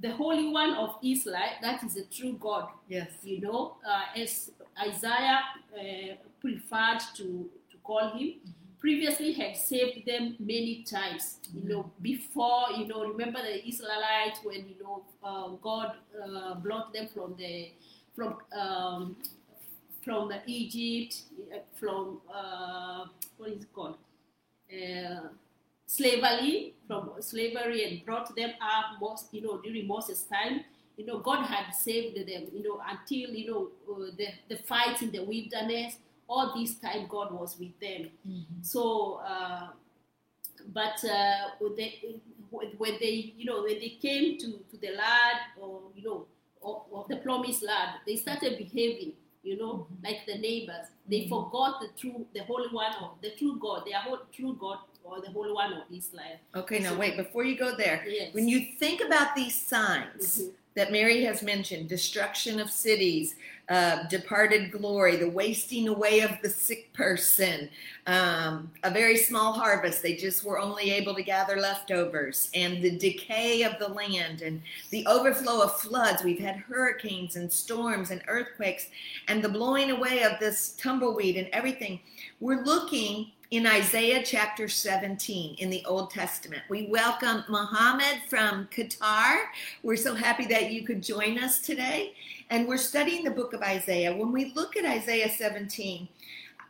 the 0.00 0.10
Holy 0.12 0.48
One 0.50 0.74
of 0.74 0.96
Israel, 1.02 1.52
that 1.62 1.82
is 1.82 1.94
the 1.94 2.04
true 2.04 2.34
God, 2.38 2.68
Yes. 2.88 3.08
you 3.24 3.40
know, 3.40 3.78
uh, 3.84 4.02
as 4.20 4.50
Isaiah 4.80 5.40
uh, 5.74 6.14
preferred 6.40 7.00
to, 7.16 7.50
to 7.70 7.76
call 7.82 8.10
him, 8.16 8.34
previously 8.78 9.32
had 9.32 9.56
saved 9.56 10.06
them 10.06 10.36
many 10.38 10.84
times. 10.84 11.38
You 11.52 11.68
know, 11.68 11.90
before, 12.00 12.66
you 12.76 12.86
know, 12.86 13.04
remember 13.04 13.40
the 13.42 13.66
Israelites 13.66 14.40
when, 14.44 14.68
you 14.68 14.76
know, 14.82 15.02
uh, 15.22 15.48
God 15.62 15.96
uh, 16.22 16.54
brought 16.56 16.92
them 16.92 17.08
from 17.08 17.34
the, 17.36 17.72
from, 18.14 18.36
um, 18.56 19.16
from 20.04 20.28
the 20.28 20.40
Egypt, 20.46 21.22
uh, 21.52 21.58
from, 21.74 22.20
uh, 22.32 23.06
what 23.36 23.50
is 23.50 23.62
it 23.62 23.72
called? 23.72 23.96
Uh, 24.72 25.28
slavery, 25.86 26.74
from 26.86 27.10
slavery 27.20 27.84
and 27.84 28.04
brought 28.04 28.34
them 28.36 28.50
up, 28.60 29.00
most, 29.00 29.32
you 29.32 29.40
know, 29.40 29.58
during 29.58 29.86
Moses' 29.86 30.22
time 30.22 30.64
you 30.98 31.06
know, 31.06 31.18
God 31.20 31.46
had 31.46 31.72
saved 31.72 32.16
them, 32.16 32.42
you 32.52 32.62
know, 32.62 32.82
until, 32.86 33.30
you 33.30 33.46
know, 33.50 33.68
uh, 33.90 34.10
the, 34.16 34.26
the 34.48 34.60
fights 34.64 35.00
in 35.00 35.10
the 35.12 35.20
wilderness, 35.24 35.94
all 36.28 36.52
this 36.58 36.74
time 36.74 37.06
God 37.08 37.32
was 37.32 37.56
with 37.58 37.78
them. 37.80 38.10
So, 38.62 39.20
uh, 39.26 39.68
but 40.74 41.02
uh, 41.04 41.50
when 41.60 41.76
they, 41.76 42.20
when 42.50 42.96
they, 43.00 43.32
you 43.36 43.44
know, 43.46 43.62
when 43.62 43.78
they 43.78 43.96
came 44.02 44.36
to, 44.38 44.46
to 44.70 44.76
the 44.80 44.88
land 44.88 45.38
or, 45.60 45.82
you 45.94 46.02
know, 46.02 46.26
of, 46.62 46.82
of 46.92 47.08
the 47.08 47.16
promised 47.18 47.62
land, 47.62 47.92
they 48.06 48.16
started 48.16 48.58
behaving, 48.58 49.12
you 49.44 49.56
know, 49.56 49.86
like 50.02 50.26
the 50.26 50.36
neighbors. 50.36 50.86
They 51.08 51.28
forgot 51.28 51.80
the 51.80 51.88
true, 51.98 52.26
the 52.34 52.42
Holy 52.42 52.68
One 52.70 52.92
of 53.00 53.12
the 53.22 53.30
true 53.38 53.56
God, 53.58 53.84
their 53.86 54.00
whole 54.00 54.18
true 54.32 54.56
God 54.60 54.78
or 55.04 55.20
the 55.20 55.30
Holy 55.30 55.52
One 55.52 55.72
of 55.74 55.84
Israel. 55.90 56.36
Okay, 56.56 56.80
now 56.80 56.94
wait, 56.98 57.16
before 57.16 57.44
you 57.44 57.56
go 57.56 57.74
there, 57.76 58.04
Yes. 58.06 58.34
when 58.34 58.48
you 58.48 58.60
think 58.78 59.00
about 59.00 59.34
these 59.36 59.54
signs 59.54 60.42
Mhm. 60.42 60.52
That 60.78 60.92
Mary 60.92 61.24
has 61.24 61.42
mentioned 61.42 61.88
destruction 61.88 62.60
of 62.60 62.70
cities, 62.70 63.34
uh, 63.68 64.04
departed 64.04 64.70
glory, 64.70 65.16
the 65.16 65.28
wasting 65.28 65.88
away 65.88 66.20
of 66.20 66.30
the 66.40 66.48
sick 66.48 66.92
person, 66.92 67.68
um, 68.06 68.70
a 68.84 68.90
very 68.90 69.16
small 69.16 69.52
harvest. 69.52 70.04
They 70.04 70.14
just 70.14 70.44
were 70.44 70.60
only 70.60 70.92
able 70.92 71.16
to 71.16 71.22
gather 71.24 71.56
leftovers, 71.56 72.48
and 72.54 72.80
the 72.80 72.96
decay 72.96 73.64
of 73.64 73.76
the 73.80 73.88
land, 73.88 74.40
and 74.40 74.62
the 74.90 75.04
overflow 75.08 75.62
of 75.62 75.80
floods. 75.80 76.22
We've 76.22 76.38
had 76.38 76.54
hurricanes 76.54 77.34
and 77.34 77.52
storms 77.52 78.12
and 78.12 78.22
earthquakes, 78.28 78.86
and 79.26 79.42
the 79.42 79.48
blowing 79.48 79.90
away 79.90 80.22
of 80.22 80.38
this 80.38 80.76
tumbleweed 80.78 81.36
and 81.36 81.48
everything. 81.52 81.98
We're 82.38 82.62
looking 82.62 83.32
in 83.50 83.66
Isaiah 83.66 84.22
chapter 84.22 84.68
17 84.68 85.54
in 85.54 85.70
the 85.70 85.82
Old 85.86 86.10
Testament. 86.10 86.62
We 86.68 86.86
welcome 86.88 87.44
Mohammed 87.48 88.20
from 88.28 88.66
Qatar. 88.66 89.44
We're 89.82 89.96
so 89.96 90.14
happy 90.14 90.44
that 90.46 90.70
you 90.70 90.84
could 90.84 91.02
join 91.02 91.38
us 91.38 91.60
today. 91.60 92.12
And 92.50 92.68
we're 92.68 92.76
studying 92.76 93.24
the 93.24 93.30
book 93.30 93.54
of 93.54 93.62
Isaiah. 93.62 94.14
When 94.14 94.32
we 94.32 94.52
look 94.54 94.76
at 94.76 94.84
Isaiah 94.84 95.30
17, 95.30 96.06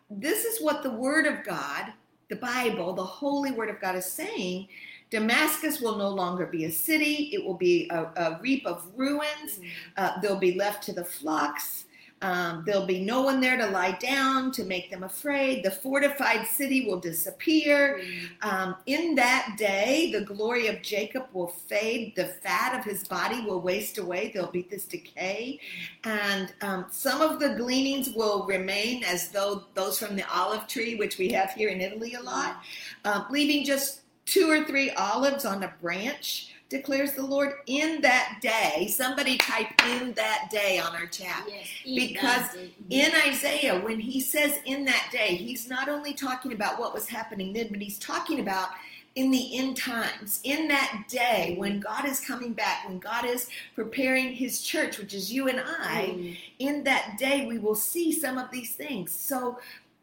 this 0.08 0.44
is 0.44 0.60
what 0.60 0.84
the 0.84 0.90
Word 0.90 1.26
of 1.26 1.44
God, 1.44 1.92
the 2.30 2.36
Bible, 2.36 2.92
the 2.92 3.04
Holy 3.04 3.50
Word 3.50 3.70
of 3.70 3.80
God 3.80 3.96
is 3.96 4.06
saying. 4.06 4.68
Damascus 5.10 5.80
will 5.80 5.96
no 5.96 6.10
longer 6.10 6.46
be 6.46 6.66
a 6.66 6.70
city, 6.70 7.30
it 7.32 7.44
will 7.44 7.54
be 7.54 7.88
a, 7.90 8.04
a 8.04 8.38
reap 8.40 8.64
of 8.66 8.86
ruins. 8.94 9.58
Uh, 9.96 10.20
they'll 10.20 10.38
be 10.38 10.54
left 10.54 10.84
to 10.84 10.92
the 10.92 11.04
flocks. 11.04 11.86
Um, 12.20 12.64
there'll 12.66 12.86
be 12.86 13.04
no 13.04 13.22
one 13.22 13.40
there 13.40 13.56
to 13.56 13.66
lie 13.68 13.92
down 13.92 14.50
to 14.52 14.64
make 14.64 14.90
them 14.90 15.04
afraid. 15.04 15.64
The 15.64 15.70
fortified 15.70 16.46
city 16.46 16.86
will 16.86 16.98
disappear. 16.98 18.00
Um, 18.42 18.76
in 18.86 19.14
that 19.14 19.54
day, 19.56 20.10
the 20.12 20.22
glory 20.22 20.66
of 20.66 20.82
Jacob 20.82 21.26
will 21.32 21.48
fade. 21.48 22.16
The 22.16 22.26
fat 22.26 22.78
of 22.78 22.84
his 22.84 23.06
body 23.06 23.40
will 23.42 23.60
waste 23.60 23.98
away. 23.98 24.32
There'll 24.32 24.50
be 24.50 24.66
this 24.68 24.84
decay. 24.84 25.60
And 26.04 26.52
um, 26.60 26.86
some 26.90 27.20
of 27.20 27.38
the 27.38 27.50
gleanings 27.50 28.10
will 28.10 28.46
remain 28.46 29.04
as 29.04 29.28
though 29.28 29.64
those 29.74 29.98
from 29.98 30.16
the 30.16 30.28
olive 30.32 30.66
tree, 30.66 30.96
which 30.96 31.18
we 31.18 31.28
have 31.30 31.52
here 31.52 31.68
in 31.68 31.80
Italy 31.80 32.14
a 32.14 32.22
lot, 32.22 32.62
um, 33.04 33.26
leaving 33.30 33.64
just 33.64 34.00
two 34.26 34.50
or 34.50 34.64
three 34.64 34.90
olives 34.90 35.44
on 35.44 35.62
a 35.62 35.72
branch 35.80 36.52
declares 36.68 37.12
the 37.14 37.22
Lord, 37.22 37.54
in 37.66 38.00
that 38.02 38.38
day. 38.42 38.88
Somebody 38.88 39.38
type 39.38 39.68
in 39.86 40.12
that 40.14 40.48
day 40.50 40.78
on 40.78 40.94
our 40.94 41.06
chat. 41.06 41.44
Yes, 41.48 41.66
Because. 41.84 42.56
In 42.90 43.10
Isaiah, 43.26 43.80
when 43.80 43.98
he 44.00 44.20
says 44.20 44.58
in 44.64 44.84
that 44.86 45.08
day, 45.12 45.34
he's 45.36 45.68
not 45.68 45.88
only 45.88 46.12
talking 46.14 46.52
about 46.52 46.78
what 46.78 46.94
was 46.94 47.08
happening 47.08 47.52
then, 47.52 47.68
but 47.70 47.80
he's 47.80 47.98
talking 47.98 48.40
about 48.40 48.68
in 49.14 49.30
the 49.30 49.56
end 49.58 49.76
times, 49.76 50.38
in 50.44 50.68
that 50.68 51.04
day 51.08 51.54
when 51.58 51.80
God 51.80 52.04
is 52.04 52.20
coming 52.20 52.52
back, 52.52 52.86
when 52.86 52.98
God 53.00 53.24
is 53.24 53.48
preparing 53.74 54.32
his 54.32 54.60
church, 54.62 54.96
which 54.98 55.12
is 55.12 55.32
you 55.32 55.48
and 55.48 55.58
I, 55.60 56.12
Mm. 56.14 56.36
in 56.60 56.84
that 56.84 57.16
day 57.18 57.44
we 57.46 57.58
will 57.58 57.74
see 57.74 58.12
some 58.12 58.38
of 58.38 58.50
these 58.52 58.74
things. 58.76 59.10
So, 59.10 59.58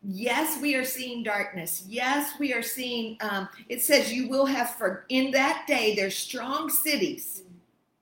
yes, 0.08 0.62
we 0.62 0.76
are 0.76 0.86
seeing 0.86 1.24
darkness. 1.24 1.84
Yes, 1.88 2.34
we 2.40 2.54
are 2.54 2.62
seeing, 2.62 3.18
um, 3.22 3.50
it 3.70 3.82
says, 3.82 4.14
you 4.14 4.28
will 4.28 4.46
have 4.46 4.72
for 4.76 5.06
in 5.10 5.32
that 5.32 5.66
day 5.68 5.96
there's 5.96 6.16
strong 6.16 6.70
cities 6.70 7.44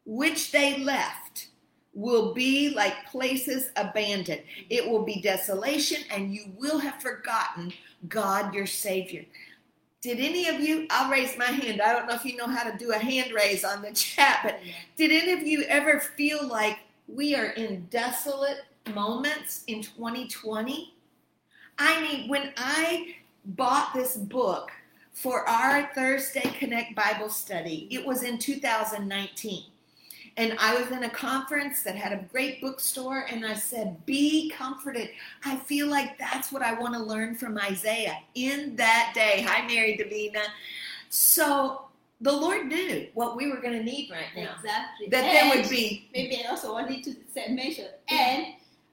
which 0.05 0.51
they 0.51 0.79
left 0.79 1.48
will 1.93 2.33
be 2.33 2.69
like 2.72 3.05
places 3.10 3.69
abandoned. 3.75 4.41
It 4.69 4.89
will 4.89 5.03
be 5.03 5.22
desolation, 5.22 6.03
and 6.10 6.33
you 6.33 6.51
will 6.57 6.79
have 6.79 7.01
forgotten 7.01 7.72
God 8.10 8.53
your 8.53 8.65
Savior. 8.65 9.25
Did 10.01 10.19
any 10.19 10.50
of 10.50 10.60
you, 10.60 10.88
I'll 10.89 11.10
raise 11.10 11.38
my 11.38 11.45
hand. 11.45 11.81
I 11.81 11.93
don't 11.93 12.07
know 12.07 12.15
if 12.15 12.25
you 12.25 12.36
know 12.36 12.48
how 12.48 12.69
to 12.69 12.77
do 12.77 12.91
a 12.91 12.98
hand 12.98 13.31
raise 13.31 13.63
on 13.63 13.81
the 13.81 13.91
chat, 13.93 14.39
but 14.43 14.60
did 14.98 15.12
any 15.12 15.31
of 15.31 15.48
you 15.48 15.63
ever 15.63 16.00
feel 16.00 16.45
like 16.48 16.79
we 17.07 17.36
are 17.36 17.51
in 17.51 17.86
desolate 17.89 18.63
moments 18.93 19.63
in 19.67 19.81
2020? 19.81 20.93
I 21.77 22.01
mean, 22.01 22.30
when 22.30 22.53
I 22.58 23.15
bought 23.46 23.94
this 23.94 24.15
book 24.15 24.72
for 25.12 25.48
our 25.48 25.89
Thursday 25.94 26.51
Connect 26.58 26.96
Bible 26.96 27.30
study, 27.30 27.88
it 27.92 28.06
was 28.06 28.24
in 28.24 28.38
2019. 28.38 29.65
And 30.36 30.56
I 30.60 30.75
was 30.75 30.89
in 30.89 31.03
a 31.03 31.10
conference 31.10 31.84
that 31.84 31.96
had 31.96 32.12
a 32.12 32.24
great 32.32 32.60
bookstore, 32.60 33.27
and 33.30 33.46
I 33.46 33.53
said, 33.53 34.03
Be 34.08 34.50
comforted. 34.50 35.10
I 35.46 35.58
feel 35.58 35.88
like 35.88 36.18
that's 36.18 36.51
what 36.51 36.63
I 36.63 36.74
want 36.74 36.96
to 36.96 37.00
learn 37.00 37.36
from 37.36 37.58
Isaiah 37.60 38.18
in 38.34 38.75
that 38.77 39.12
day. 39.13 39.46
Hi, 39.48 39.68
Mary 39.68 39.96
Davina. 39.96 40.44
So 41.10 41.86
the 42.22 42.32
Lord 42.32 42.65
knew 42.65 43.08
what 43.13 43.38
we 43.38 43.51
were 43.51 43.62
going 43.62 43.77
to 43.77 43.84
need 43.84 44.10
right 44.10 44.25
now. 44.36 44.56
Exactly. 44.56 45.08
That 45.10 45.22
there 45.22 45.56
would 45.56 45.70
be 45.70 46.10
maybe 46.15 46.44
I 46.44 46.50
also 46.50 46.74
wanted 46.74 47.03
to 47.03 47.15
say, 47.32 47.50
mention, 47.50 47.89
and 48.10 48.48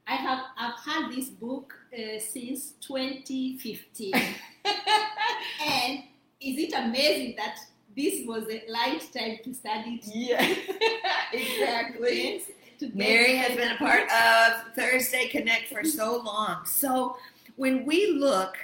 I 0.07 0.16
have 0.16 0.44
I've 0.59 0.78
had 0.85 1.11
this 1.11 1.31
book 1.31 1.74
uh, 1.92 2.18
since 2.18 2.72
2015, 2.81 4.12
and 4.64 6.03
is 6.40 6.59
it 6.59 6.72
amazing 6.74 7.35
that 7.37 7.59
this 7.96 8.26
was 8.26 8.44
a 8.48 8.62
light 8.70 9.09
time 9.12 9.38
to 9.44 9.53
study 9.53 10.00
it? 10.03 10.11
Yeah, 10.14 10.55
exactly. 11.33 12.42
Mary 12.94 13.37
has 13.37 13.57
been 13.57 13.72
a 13.72 13.76
part 13.76 14.11
of 14.11 14.74
Thursday 14.74 15.29
Connect 15.29 15.68
for 15.68 15.85
so 15.85 16.22
long. 16.24 16.64
So 16.64 17.16
when 17.57 17.85
we 17.85 18.12
look 18.12 18.57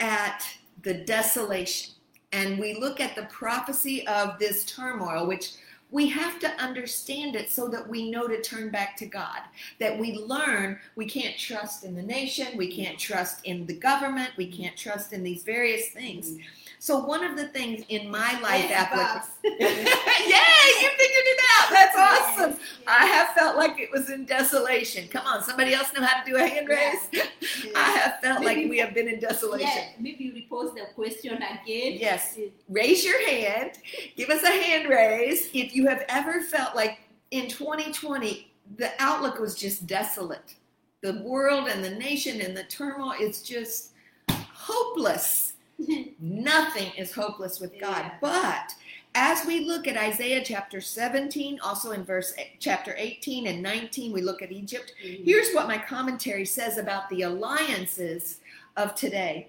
at 0.00 0.44
the 0.82 0.94
desolation 0.94 1.94
and 2.32 2.58
we 2.58 2.74
look 2.74 2.98
at 3.00 3.14
the 3.14 3.24
prophecy 3.24 4.06
of 4.08 4.38
this 4.40 4.64
turmoil, 4.64 5.26
which 5.26 5.52
we 5.94 6.08
have 6.08 6.40
to 6.40 6.50
understand 6.60 7.36
it 7.36 7.48
so 7.48 7.68
that 7.68 7.88
we 7.88 8.10
know 8.10 8.26
to 8.26 8.42
turn 8.42 8.68
back 8.68 8.96
to 8.96 9.06
God. 9.06 9.38
That 9.78 9.96
we 9.96 10.18
learn 10.18 10.80
we 10.96 11.06
can't 11.06 11.38
trust 11.38 11.84
in 11.84 11.94
the 11.94 12.02
nation, 12.02 12.58
we 12.58 12.74
can't 12.74 12.98
trust 12.98 13.44
in 13.44 13.64
the 13.64 13.76
government, 13.76 14.32
we 14.36 14.50
can't 14.50 14.76
trust 14.76 15.12
in 15.12 15.22
these 15.22 15.44
various 15.44 15.90
things. 15.90 16.36
So 16.84 16.98
one 16.98 17.24
of 17.24 17.34
the 17.34 17.46
things 17.46 17.82
in 17.88 18.10
my 18.10 18.38
life 18.40 18.66
Yes, 18.68 18.92
application. 18.92 19.66
Yay, 19.66 20.82
you 20.82 20.90
figured 20.90 21.26
it 21.32 21.40
out. 21.56 21.70
That's 21.70 21.96
awesome. 21.96 22.50
Yes, 22.50 22.60
I 22.86 23.06
have 23.06 23.28
felt 23.28 23.56
like 23.56 23.80
it 23.80 23.90
was 23.90 24.10
in 24.10 24.26
desolation. 24.26 25.08
Come 25.08 25.26
on, 25.26 25.42
somebody 25.42 25.72
else 25.72 25.94
know 25.94 26.04
how 26.04 26.22
to 26.22 26.30
do 26.30 26.36
a 26.36 26.46
hand 26.46 26.68
raise? 26.68 27.08
yes. 27.10 27.28
I 27.74 27.90
have 27.92 28.20
felt 28.20 28.44
like 28.44 28.68
we 28.68 28.76
have 28.80 28.92
been 28.92 29.08
in 29.08 29.18
desolation. 29.18 29.66
Yeah, 29.66 29.88
maybe 29.98 30.24
you 30.24 30.34
repose 30.34 30.74
the 30.74 30.82
question 30.94 31.36
again. 31.36 31.96
Yes. 31.98 32.38
Raise 32.68 33.02
your 33.02 33.30
hand. 33.30 33.78
Give 34.14 34.28
us 34.28 34.42
a 34.42 34.50
hand 34.50 34.90
raise 34.90 35.48
if 35.54 35.74
you 35.74 35.86
have 35.88 36.04
ever 36.10 36.42
felt 36.42 36.76
like 36.76 36.98
in 37.30 37.48
2020 37.48 38.52
the 38.76 38.90
outlook 38.98 39.38
was 39.38 39.54
just 39.54 39.86
desolate. 39.86 40.56
The 41.00 41.14
world 41.24 41.66
and 41.66 41.82
the 41.82 41.92
nation 41.92 42.42
and 42.42 42.54
the 42.54 42.64
turmoil 42.64 43.14
is 43.18 43.40
just 43.40 43.92
hopeless. 44.28 45.53
Nothing 46.20 46.92
is 46.96 47.12
hopeless 47.12 47.60
with 47.60 47.72
God. 47.80 48.04
Yeah. 48.04 48.14
But 48.20 48.74
as 49.14 49.46
we 49.46 49.60
look 49.60 49.86
at 49.86 49.96
Isaiah 49.96 50.42
chapter 50.44 50.80
17, 50.80 51.60
also 51.60 51.92
in 51.92 52.04
verse 52.04 52.34
chapter 52.58 52.94
18 52.96 53.46
and 53.46 53.62
19, 53.62 54.12
we 54.12 54.22
look 54.22 54.42
at 54.42 54.50
Egypt. 54.50 54.92
Mhm. 55.04 55.24
Here's 55.24 55.52
what 55.52 55.68
my 55.68 55.78
commentary 55.78 56.44
says 56.44 56.78
about 56.78 57.08
the 57.10 57.22
alliances 57.22 58.40
of 58.76 58.94
today. 58.94 59.48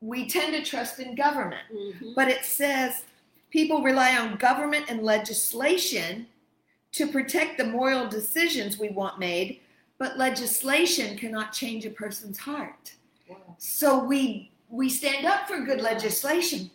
We 0.00 0.28
tend 0.28 0.52
to 0.52 0.62
trust 0.62 1.00
in 1.00 1.14
government, 1.14 1.66
Mhm. 1.72 2.14
but 2.14 2.28
it 2.28 2.44
says 2.44 3.04
people 3.50 3.82
rely 3.82 4.16
on 4.16 4.36
government 4.36 4.86
and 4.88 5.02
legislation 5.02 6.28
to 6.92 7.06
protect 7.06 7.58
the 7.58 7.64
moral 7.64 8.06
decisions 8.08 8.78
we 8.78 8.90
want 8.90 9.18
made, 9.18 9.60
but 9.98 10.18
legislation 10.18 11.16
cannot 11.16 11.52
change 11.52 11.86
a 11.86 11.90
person's 11.90 12.38
heart. 12.38 12.94
Wow. 13.28 13.56
So 13.58 13.98
we 13.98 14.50
we 14.70 14.88
stand 14.88 15.26
up 15.26 15.48
for 15.48 15.60
good 15.60 15.80
legislation, 15.80 16.70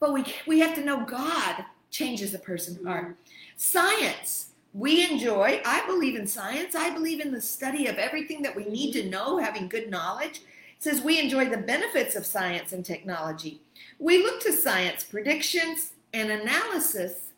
but 0.00 0.12
we 0.12 0.24
we 0.46 0.60
have 0.60 0.74
to 0.76 0.84
know 0.84 1.04
God 1.04 1.64
changes 1.90 2.34
a 2.34 2.38
person's 2.38 2.78
mm-hmm. 2.78 2.88
heart. 2.88 3.16
Science. 3.56 4.48
We 4.74 5.04
enjoy, 5.04 5.60
I 5.66 5.84
believe 5.86 6.18
in 6.18 6.26
science. 6.26 6.74
I 6.74 6.94
believe 6.94 7.20
in 7.20 7.30
the 7.30 7.42
study 7.42 7.88
of 7.88 7.98
everything 7.98 8.40
that 8.42 8.56
we 8.56 8.64
need 8.64 8.92
to 8.92 9.02
mm-hmm. 9.02 9.10
know, 9.10 9.38
having 9.38 9.68
good 9.68 9.90
knowledge. 9.90 10.38
It 10.38 10.42
says 10.78 11.02
we 11.02 11.20
enjoy 11.20 11.50
the 11.50 11.58
benefits 11.58 12.16
of 12.16 12.24
science 12.24 12.72
and 12.72 12.84
technology. 12.84 13.60
We 13.98 14.22
look 14.22 14.40
to 14.42 14.52
science, 14.52 15.04
predictions, 15.04 15.92
and 16.14 16.30
analysis 16.30 17.32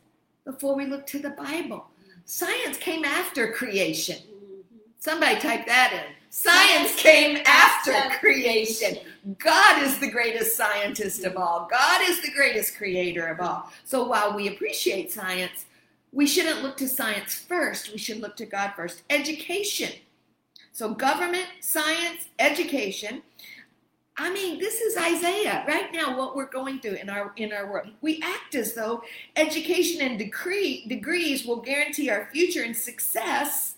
before 0.45 0.77
we 0.77 0.87
look 0.87 1.07
to 1.09 1.19
the 1.19 1.31
Bible. 1.31 1.87
Mm-hmm. 2.01 2.21
Science 2.25 2.79
came 2.79 3.05
after 3.05 3.53
creation. 3.53 4.19
Somebody 5.01 5.38
type 5.40 5.67
that 5.67 5.93
in. 5.93 6.14
Science 6.37 6.97
came 6.97 7.38
after 7.47 7.92
creation. 8.18 8.99
God 9.38 9.85
is 9.85 10.01
the 10.01 10.11
greatest 10.11 10.57
scientist 10.57 11.23
of 11.23 11.37
all. 11.37 11.68
God 11.70 12.01
is 12.09 12.20
the 12.23 12.33
greatest 12.33 12.77
creator 12.77 13.29
of 13.29 13.40
all. 13.40 13.70
So 13.85 14.09
while 14.09 14.35
we 14.35 14.49
appreciate 14.49 15.12
science, 15.12 15.66
we 16.11 16.27
shouldn't 16.27 16.64
look 16.64 16.77
to 16.79 16.88
science 16.88 17.37
first. 17.37 17.92
We 17.92 17.99
should 17.99 18.20
look 18.20 18.35
to 18.38 18.47
God 18.47 18.73
first. 18.75 19.03
Education. 19.11 19.92
So 20.73 20.92
government, 20.92 21.47
science, 21.61 22.27
education. 22.40 23.23
I 24.16 24.33
mean, 24.33 24.59
this 24.59 24.81
is 24.81 24.97
Isaiah 24.97 25.64
right 25.68 25.92
now. 25.92 26.18
What 26.18 26.35
we're 26.35 26.51
going 26.51 26.81
through 26.81 26.94
in 26.94 27.11
our 27.11 27.33
in 27.37 27.53
our 27.53 27.70
world, 27.70 27.90
we 28.01 28.20
act 28.25 28.57
as 28.57 28.75
though 28.75 29.05
education 29.37 30.01
and 30.01 30.18
degree 30.18 30.85
degrees 30.88 31.47
will 31.47 31.61
guarantee 31.61 32.11
our 32.11 32.27
future 32.33 32.64
and 32.64 32.77
success, 32.77 33.74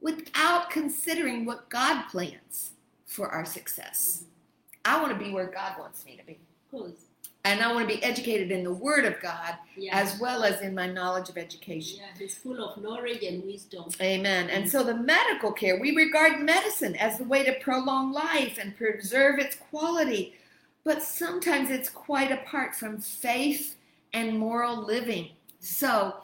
without 0.00 0.70
considering 0.70 1.44
what 1.44 1.68
God 1.68 2.04
plans 2.10 2.72
for 3.06 3.28
our 3.28 3.44
success. 3.44 4.24
I 4.84 5.00
want 5.02 5.18
to 5.18 5.24
be 5.24 5.32
where 5.32 5.46
God 5.46 5.74
wants 5.78 6.04
me 6.06 6.16
to 6.16 6.24
be, 6.24 6.38
and 7.44 7.60
I 7.62 7.72
want 7.72 7.88
to 7.88 7.94
be 7.96 8.02
educated 8.02 8.50
in 8.50 8.62
the 8.62 8.72
Word 8.72 9.04
of 9.04 9.20
God 9.20 9.54
Yeah. 9.76 9.96
as 9.98 10.18
well 10.20 10.44
as 10.44 10.60
in 10.60 10.74
my 10.74 10.86
knowledge 10.86 11.28
of 11.28 11.38
education. 11.38 11.98
yeah, 12.00 12.06
he's 12.18 12.36
full 12.36 12.62
of 12.62 12.80
knowledge 12.82 13.22
and 13.22 13.44
wisdom. 13.44 13.86
Amen. 14.00 14.50
And 14.50 14.68
so 14.68 14.82
the 14.82 14.94
medical 14.94 15.52
care, 15.52 15.78
we 15.80 15.94
regard 15.96 16.40
medicine 16.40 16.94
as 16.96 17.18
the 17.18 17.24
way 17.24 17.44
to 17.44 17.52
prolong 17.60 18.12
life 18.12 18.58
and 18.60 18.76
preserve 18.76 19.38
its 19.38 19.56
quality. 19.56 20.34
But 20.84 21.02
sometimes 21.02 21.70
it's 21.70 21.88
quite 21.90 22.30
apart 22.32 22.74
from 22.74 22.98
faith 22.98 23.76
and 24.12 24.38
moral 24.38 24.76
living. 24.76 25.30
So 25.60 26.16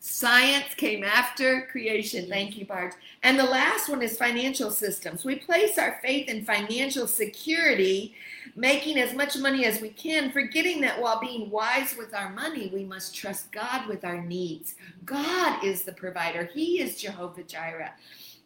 science 0.00 0.74
came 0.76 1.04
after 1.04 1.68
creation. 1.70 2.22
Mm-hmm. 2.22 2.32
Thank 2.32 2.58
you, 2.58 2.66
Barge. 2.66 2.94
And 3.22 3.38
the 3.38 3.44
last 3.44 3.88
one 3.88 4.02
is 4.02 4.18
financial 4.18 4.70
systems. 4.70 5.24
We 5.24 5.36
place 5.36 5.78
our 5.78 5.98
faith 6.02 6.28
in 6.28 6.44
financial 6.44 7.06
security, 7.06 8.14
making 8.56 8.98
as 8.98 9.14
much 9.14 9.36
money 9.38 9.66
as 9.66 9.80
we 9.80 9.90
can, 9.90 10.32
forgetting 10.32 10.80
that 10.80 11.00
while 11.00 11.20
being 11.20 11.50
wise 11.50 11.96
with 11.96 12.14
our 12.14 12.30
money, 12.30 12.70
we 12.72 12.82
must 12.82 13.14
trust 13.14 13.52
God 13.52 13.86
with 13.86 14.04
our 14.04 14.20
needs. 14.20 14.72
Mm-hmm. 14.72 15.04
God 15.04 15.64
is 15.64 15.82
the 15.82 15.92
provider, 15.92 16.44
He 16.52 16.80
is 16.80 17.00
Jehovah 17.00 17.44
Jireh. 17.44 17.92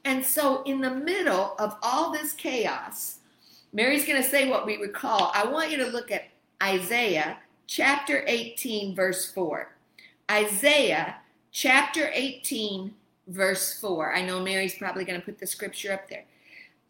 And 0.04 0.26
so, 0.26 0.62
in 0.64 0.82
the 0.82 0.90
middle 0.90 1.54
of 1.58 1.76
all 1.82 2.12
this 2.12 2.32
chaos, 2.32 3.20
Mary's 3.72 4.06
going 4.06 4.22
to 4.22 4.28
say 4.28 4.50
what 4.50 4.66
we 4.66 4.76
recall. 4.76 5.30
I 5.34 5.46
want 5.46 5.70
you 5.70 5.78
to 5.78 5.86
look 5.86 6.10
at 6.10 6.28
Isaiah 6.62 7.38
chapter 7.66 8.22
18, 8.26 8.94
verse 8.94 9.32
4. 9.32 9.70
Isaiah 10.30 11.16
chapter 11.54 12.10
18, 12.12 12.92
verse 13.28 13.80
4. 13.80 14.12
I 14.12 14.26
know 14.26 14.40
Mary's 14.40 14.74
probably 14.74 15.06
going 15.06 15.18
to 15.18 15.24
put 15.24 15.38
the 15.38 15.46
scripture 15.46 15.92
up 15.92 16.10
there. 16.10 16.24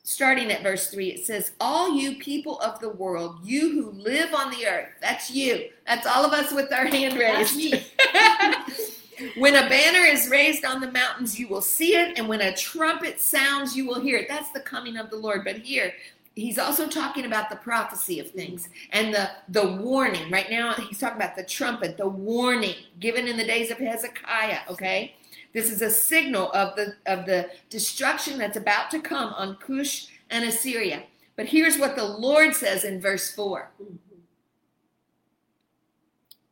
Starting 0.03 0.51
at 0.51 0.63
verse 0.63 0.91
3, 0.91 1.09
it 1.09 1.25
says, 1.25 1.53
All 1.61 1.95
you 1.95 2.17
people 2.17 2.59
of 2.61 2.81
the 2.81 2.91
world, 2.91 3.39
you 3.45 3.71
who 3.71 3.91
live 3.93 4.35
on 4.35 4.51
the 4.51 4.67
earth, 4.67 4.89
that's 5.01 5.31
you. 5.31 5.71
That's 5.87 6.07
all 6.07 6.25
of 6.25 6.33
us 6.33 6.53
with 6.53 6.73
our 6.73 6.87
hand 6.87 7.17
raised. 7.17 7.57
when 9.37 9.55
a 9.55 9.69
banner 9.69 10.05
is 10.05 10.29
raised 10.29 10.65
on 10.65 10.81
the 10.81 10.91
mountains, 10.91 11.39
you 11.39 11.49
will 11.49 11.63
see 11.63 11.97
it, 11.97 12.19
and 12.19 12.29
when 12.29 12.43
a 12.43 12.55
trumpet 12.55 13.19
sounds, 13.19 13.75
you 13.75 13.87
will 13.87 14.01
hear 14.01 14.19
it. 14.19 14.29
That's 14.29 14.51
the 14.51 14.61
coming 14.61 14.99
of 14.99 15.09
the 15.09 15.17
Lord. 15.17 15.43
But 15.45 15.59
here, 15.59 15.95
he's 16.35 16.59
also 16.59 16.89
talking 16.89 17.25
about 17.25 17.51
the 17.51 17.57
prophecy 17.57 18.19
of 18.21 18.31
things 18.31 18.69
and 18.91 19.15
the 19.15 19.31
the 19.49 19.67
warning. 19.67 20.31
Right 20.31 20.51
now, 20.51 20.75
he's 20.75 20.99
talking 20.99 21.17
about 21.17 21.37
the 21.37 21.45
trumpet, 21.45 21.97
the 21.97 22.09
warning 22.09 22.75
given 23.01 23.29
in 23.29 23.37
the 23.37 23.45
days 23.47 23.71
of 23.71 23.79
Hezekiah. 23.79 24.61
Okay, 24.71 25.15
this 25.53 25.71
is 25.71 25.83
a 25.83 25.91
signal 25.91 26.51
of 26.53 26.77
the 26.77 26.97
of 27.07 27.27
the 27.27 27.51
destruction 27.71 28.39
that's 28.39 28.57
about 28.57 28.91
to 28.91 29.01
come 29.01 29.33
on 29.35 29.57
Cush 29.57 30.09
and 30.31 30.45
Assyria. 30.45 31.05
But 31.37 31.47
here's 31.47 31.79
what 31.79 31.97
the 31.97 32.05
Lord 32.05 32.55
says 32.55 32.85
in 32.85 33.01
verse 33.01 33.35
four: 33.35 33.71
Mhm. 33.83 33.99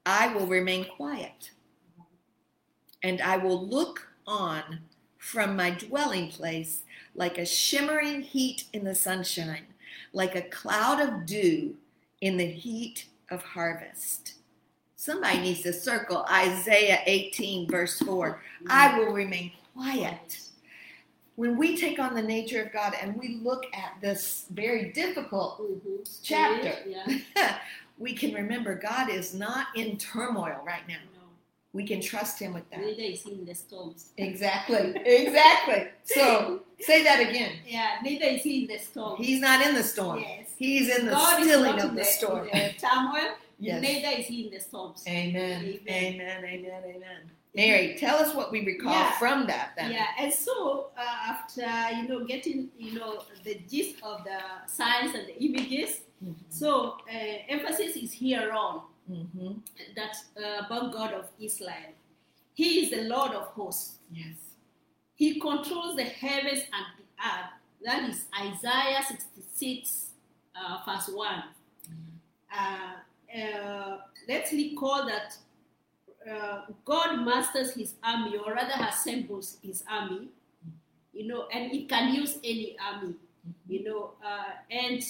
I 0.04 0.28
will 0.34 0.46
remain 0.46 0.84
quiet, 0.84 1.50
and 3.02 3.20
I 3.20 3.36
will 3.36 3.64
look 3.66 4.08
on 4.26 4.80
from 5.18 5.54
my 5.54 5.70
dwelling 5.70 6.28
place 6.28 6.82
like 7.14 7.38
a 7.38 7.46
shimmering 7.46 8.22
heat 8.22 8.64
in 8.72 8.84
the 8.84 8.94
sunshine, 8.94 9.66
like 10.12 10.34
a 10.34 10.42
cloud 10.42 11.00
of 11.00 11.26
dew 11.26 11.74
in 12.20 12.36
the 12.36 12.46
heat 12.46 13.06
of 13.30 13.42
harvest. 13.42 14.34
Somebody 14.96 15.40
needs 15.40 15.62
to 15.62 15.72
circle 15.72 16.24
Isaiah 16.30 17.00
18, 17.06 17.68
verse 17.68 17.98
4. 18.00 18.40
I 18.68 18.98
will 18.98 19.12
remain 19.12 19.52
quiet. 19.74 20.38
When 21.34 21.56
we 21.56 21.76
take 21.76 21.98
on 21.98 22.14
the 22.14 22.22
nature 22.22 22.62
of 22.62 22.72
God 22.72 22.94
and 23.00 23.16
we 23.16 23.40
look 23.42 23.64
at 23.74 23.94
this 24.00 24.44
very 24.50 24.92
difficult 24.92 25.60
Mhm. 25.60 26.20
chapter, 26.22 26.76
Yeah. 26.86 27.58
we 27.98 28.12
can 28.14 28.34
remember 28.34 28.74
God 28.74 29.08
is 29.10 29.34
not 29.34 29.68
in 29.74 29.96
turmoil 29.96 30.60
right 30.64 30.86
now. 30.86 30.98
We 31.72 31.86
can 31.86 32.00
trust 32.02 32.38
Him 32.38 32.52
with 32.54 32.68
that. 32.70 32.80
Neither 32.80 33.02
is 33.02 33.22
he 33.22 33.32
in 33.32 33.44
the 33.46 33.54
storms. 33.54 34.10
Exactly, 34.18 34.92
exactly. 35.06 35.88
So 36.04 36.60
say 36.80 37.02
that 37.02 37.20
again. 37.20 37.52
Yeah, 37.66 37.96
neither 38.02 38.26
is 38.26 38.42
he 38.42 38.62
in 38.62 38.68
the 38.68 38.78
storm. 38.78 39.16
He's 39.22 39.40
not 39.40 39.66
in 39.66 39.74
the 39.74 39.82
storm. 39.82 40.20
Yes. 40.20 40.48
He's 40.58 40.88
in 40.96 41.06
the 41.06 41.12
God 41.12 41.42
stilling 41.42 41.80
of 41.80 41.90
in 41.90 41.94
the 41.96 42.04
storm. 42.04 42.48
the 42.52 42.74
turmoil. 42.78 43.34
Yes. 43.58 43.80
Neither 43.80 44.20
is 44.20 44.26
he 44.26 44.46
in 44.46 44.50
the 44.52 44.60
storms. 44.60 45.02
Amen. 45.08 45.64
Amen. 45.64 45.80
Amen. 45.88 46.44
Amen. 46.44 46.82
Amen. 46.96 47.30
Mary, 47.54 47.96
tell 47.98 48.16
us 48.16 48.34
what 48.34 48.50
we 48.50 48.64
recall 48.64 48.92
Yeah. 48.92 49.18
from 49.18 49.46
that 49.46 49.72
then. 49.76 49.92
Yeah, 49.92 50.06
and 50.18 50.32
so 50.32 50.90
uh, 50.96 51.00
after 51.32 51.66
you 51.96 52.08
know 52.08 52.24
getting 52.24 52.70
you 52.78 52.98
know 52.98 53.22
the 53.44 53.54
gist 53.70 53.96
of 54.02 54.24
the 54.24 54.38
signs 54.66 55.14
and 55.14 55.26
the 55.28 55.42
images, 55.42 56.00
Mhm. 56.24 56.34
so 56.48 56.96
uh, 57.12 57.14
emphasis 57.48 57.96
is 57.96 58.12
here 58.12 58.52
on 58.52 58.82
Mhm. 59.10 59.60
that 59.96 60.16
uh, 60.36 60.64
about 60.66 60.92
God 60.92 61.12
of 61.14 61.28
Israel. 61.40 61.92
He 62.54 62.84
is 62.84 62.90
the 62.90 63.02
Lord 63.02 63.32
of 63.32 63.46
hosts. 63.48 63.98
Yes. 64.12 64.36
He 65.14 65.40
controls 65.40 65.96
the 65.96 66.04
heavens 66.04 66.60
and 66.72 66.86
the 66.98 67.04
earth. 67.24 67.50
That 67.84 68.08
is 68.08 68.26
Isaiah 68.38 69.02
66, 69.06 70.10
uh, 70.54 70.78
verse 70.86 71.08
1. 71.08 71.42
Uh, 72.54 73.38
uh, 73.38 73.98
let's 74.28 74.52
recall 74.52 75.06
that 75.06 75.36
uh, 76.30 76.62
God 76.84 77.24
masters 77.24 77.72
his 77.74 77.94
army, 78.04 78.36
or 78.36 78.52
rather 78.54 78.84
assembles 78.88 79.58
his 79.62 79.82
army, 79.90 80.28
you 81.12 81.26
know, 81.26 81.48
and 81.52 81.70
he 81.70 81.86
can 81.86 82.14
use 82.14 82.38
any 82.44 82.76
army, 82.78 83.14
you 83.68 83.82
know, 83.84 84.12
uh, 84.24 84.52
and, 84.70 85.02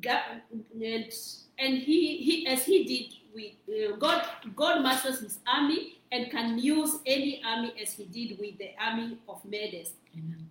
God, 0.00 0.42
and 0.72 1.12
and 1.58 1.78
he, 1.78 2.16
he 2.18 2.46
as 2.46 2.64
he 2.64 2.84
did 2.84 3.14
with 3.34 3.92
uh, 3.92 3.96
God, 3.96 4.24
God 4.56 4.82
masters 4.82 5.20
his 5.20 5.38
army 5.46 5.98
and 6.10 6.30
can 6.30 6.58
use 6.58 6.98
any 7.06 7.42
army 7.44 7.72
as 7.80 7.92
he 7.94 8.04
did 8.04 8.38
with 8.38 8.58
the 8.58 8.70
army 8.80 9.18
of 9.28 9.44
Medes. 9.44 9.90
Amen. 10.16 10.48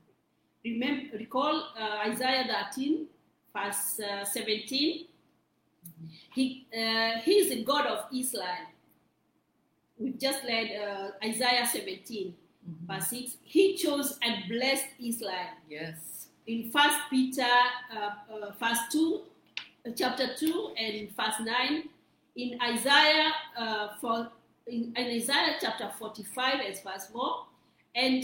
Remember, 0.63 1.17
recall 1.17 1.63
uh, 1.79 2.07
Isaiah 2.09 2.45
13, 2.73 3.05
verse 3.55 3.99
uh, 3.99 4.23
17. 4.25 5.05
He, 6.33 6.65
uh, 6.73 7.19
he 7.23 7.31
is 7.31 7.49
the 7.49 7.63
God 7.63 7.85
of 7.87 8.05
Israel. 8.15 8.45
We've 9.97 10.17
just 10.19 10.43
read 10.43 10.71
uh, 10.81 11.11
Isaiah 11.27 11.67
17, 11.67 12.35
Mhm. 12.61 12.87
verse 12.87 13.07
6. 13.09 13.37
He 13.43 13.75
chose 13.75 14.17
and 14.21 14.47
blessed 14.47 14.85
Israel. 14.99 15.49
Yes. 15.67 16.27
In 16.45 16.71
First 16.71 16.97
Peter, 17.09 17.41
uh, 17.91 18.11
uh, 18.31 18.51
verse 18.59 18.79
2, 18.91 18.99
uh, 19.15 19.21
chapter 19.95 20.35
2, 20.37 20.73
and 20.77 21.09
verse 21.15 21.39
9. 21.43 21.83
In 22.35 22.59
Isaiah, 22.61 23.31
uh, 23.57 23.87
for, 23.99 24.29
in, 24.67 24.93
in 24.95 25.07
Isaiah 25.07 25.55
chapter 25.59 25.91
45, 25.97 26.59
and 26.65 26.83
verse 26.83 27.07
4. 27.11 27.45
And, 27.93 28.23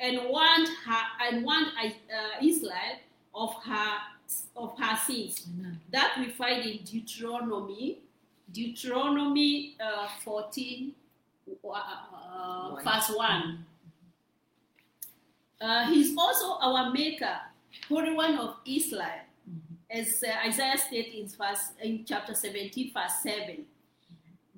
and 0.00 0.20
warned 0.30 0.68
her 0.86 1.02
and 1.28 1.44
warned 1.44 1.66
uh, 1.76 2.42
Israel 2.42 2.96
of 3.34 3.54
her 3.64 3.98
of 4.56 4.78
her 4.78 4.96
sins. 4.96 5.46
Amen. 5.58 5.80
That 5.90 6.16
we 6.18 6.30
find 6.30 6.64
in 6.64 6.84
Deuteronomy, 6.84 7.98
Deuteronomy 8.52 9.76
uh, 9.80 10.08
14, 10.24 10.92
uh, 11.64 12.76
verse 12.82 13.10
1. 13.14 13.64
Uh, 15.60 15.86
he's 15.90 16.16
also 16.16 16.58
our 16.60 16.92
maker, 16.92 17.36
Holy 17.88 18.12
One 18.12 18.38
of 18.38 18.56
Israel. 18.64 19.27
As 19.90 20.22
uh, 20.22 20.46
Isaiah 20.46 20.78
states 20.78 21.10
in, 21.14 21.28
verse, 21.38 21.72
in 21.82 22.04
chapter 22.04 22.34
17, 22.34 22.92
verse 22.92 23.12
7. 23.22 23.64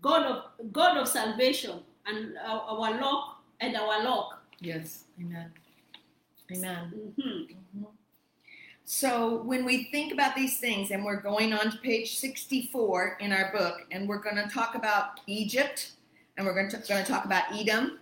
God 0.01 0.27
of, 0.27 0.73
God 0.73 0.97
of 0.97 1.09
salvation 1.09 1.81
and 2.07 2.37
our, 2.45 2.61
our 2.61 3.01
lock 3.01 3.43
and 3.61 3.77
our 3.77 4.03
lock. 4.03 4.43
Yes. 4.61 5.05
Amen. 5.21 5.53
Amen. 6.53 7.13
Mhm. 7.19 7.57
Mhm. 7.77 7.87
So 8.85 9.43
when 9.43 9.65
we 9.65 9.85
think 9.93 10.13
about 10.13 10.35
these 10.35 10.59
things, 10.59 10.91
and 10.91 11.05
we're 11.05 11.21
going 11.21 11.53
on 11.53 11.71
to 11.71 11.79
page 11.79 12.17
64 12.17 13.19
in 13.21 13.33
our 13.33 13.53
book, 13.53 13.83
and 13.93 14.09
we're 14.09 14.19
going 14.19 14.37
to 14.37 14.49
talk 14.49 14.75
about 14.75 15.21
Egypt, 15.29 15.93
and 16.37 16.45
we're 16.45 16.55
going 16.55 16.69
to, 16.71 16.79
going 16.89 17.05
to 17.05 17.09
talk 17.13 17.25
about 17.25 17.45
Edom. 17.53 18.01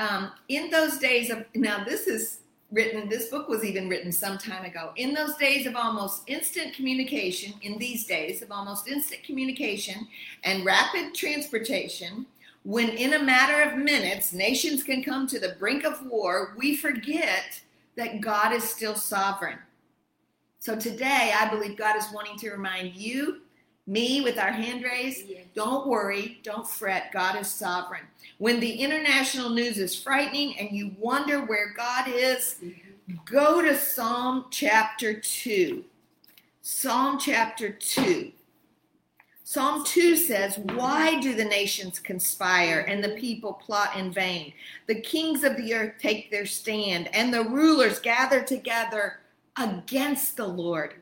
Um, 0.00 0.32
in 0.48 0.70
those 0.70 0.98
days 0.98 1.30
of 1.30 1.44
now, 1.54 1.84
this 1.84 2.06
is 2.08 2.40
written. 2.70 3.08
This 3.08 3.28
book 3.28 3.48
was 3.48 3.64
even 3.64 3.88
written 3.88 4.12
some 4.12 4.38
time 4.38 4.64
ago. 4.64 4.92
In 4.96 5.14
those 5.14 5.36
days 5.36 5.66
of 5.66 5.74
almost 5.74 6.22
instant 6.26 6.74
communication, 6.74 7.54
in 7.62 7.78
these 7.78 8.06
days 8.06 8.42
of 8.42 8.50
almost 8.50 8.88
instant 8.88 9.22
communication 9.24 10.06
and 10.44 10.64
rapid 10.64 11.14
transportation, 11.14 12.26
when 12.64 12.90
in 12.90 13.14
a 13.14 13.22
matter 13.22 13.62
of 13.62 13.78
minutes 13.78 14.32
nations 14.32 14.82
can 14.82 15.02
come 15.02 15.26
to 15.26 15.38
the 15.38 15.56
brink 15.58 15.84
of 15.84 16.04
war, 16.06 16.54
we 16.56 16.76
forget 16.76 17.60
that 17.96 18.20
God 18.20 18.52
is 18.52 18.64
still 18.64 18.94
sovereign. 18.94 19.58
So 20.58 20.76
today, 20.76 21.32
I 21.34 21.48
believe 21.48 21.78
God 21.78 21.96
is 21.96 22.12
wanting 22.12 22.36
to 22.40 22.50
remind 22.50 22.94
you, 22.94 23.40
me 23.88 24.20
with 24.20 24.38
our 24.38 24.52
hand 24.52 24.84
raised, 24.84 25.26
Yes. 25.28 25.46
don't 25.54 25.86
worry, 25.86 26.38
don't 26.42 26.68
fret. 26.68 27.10
God 27.10 27.40
is 27.40 27.48
sovereign. 27.48 28.04
When 28.36 28.60
the 28.60 28.70
international 28.70 29.50
news 29.50 29.78
is 29.78 30.00
frightening 30.00 30.58
and 30.58 30.70
you 30.70 30.94
wonder 30.98 31.40
where 31.40 31.72
God 31.74 32.06
is, 32.08 32.56
Mhm. 32.62 33.24
go 33.24 33.62
to 33.62 33.76
Psalm 33.76 34.46
chapter 34.50 35.14
2. 35.14 35.84
Psalm 36.60 37.18
chapter 37.18 37.70
2. 37.70 38.32
Psalm 39.42 39.82
2 39.82 40.14
says, 40.14 40.58
Why 40.58 41.18
do 41.20 41.34
the 41.34 41.44
nations 41.46 41.98
conspire 41.98 42.80
and 42.80 43.02
the 43.02 43.16
people 43.16 43.54
plot 43.54 43.96
in 43.96 44.12
vain? 44.12 44.52
The 44.86 45.00
kings 45.00 45.42
of 45.42 45.56
the 45.56 45.72
earth 45.72 45.94
take 45.98 46.30
their 46.30 46.44
stand, 46.44 47.08
and 47.14 47.32
the 47.32 47.44
rulers 47.44 47.98
gather 47.98 48.42
together 48.42 49.20
against 49.56 50.36
the 50.36 50.46
Lord, 50.46 50.96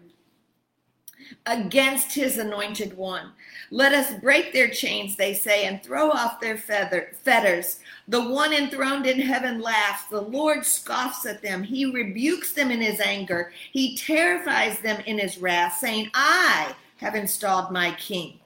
against 1.47 2.13
his 2.13 2.39
anointed 2.39 2.97
one. 2.97 3.33
Let 3.71 3.93
us 3.93 4.15
break 4.21 4.53
their 4.53 4.69
chains, 4.69 5.17
they 5.17 5.35
say, 5.35 5.65
and 5.67 5.83
throw 5.83 6.11
off 6.11 6.41
their 6.41 6.57
feather, 6.57 7.13
fetters. 7.23 7.81
The 8.09 8.29
one 8.29 8.53
enthroned 8.53 9.07
in 9.07 9.21
heaven 9.21 9.61
laughs. 9.61 10.05
The 10.05 10.21
Lord 10.21 10.65
scoffs 10.65 11.27
at 11.27 11.43
them. 11.43 11.63
He 11.63 11.85
rebukes 11.87 12.53
them 12.53 12.71
in 12.71 12.81
his 12.81 13.01
anger. 13.01 13.53
He 13.73 13.97
terrifies 13.97 14.79
them 14.81 15.03
in 15.07 15.19
his 15.19 15.39
wrath, 15.39 15.79
saying, 15.79 16.11
I 16.15 16.75
have 16.99 17.15
installed 17.15 17.73
my 17.73 17.93
king 17.93 18.39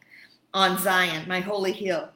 on 0.54 0.78
Zion, 0.78 1.28
my 1.28 1.40
holy 1.40 1.72
hill. 1.72 2.08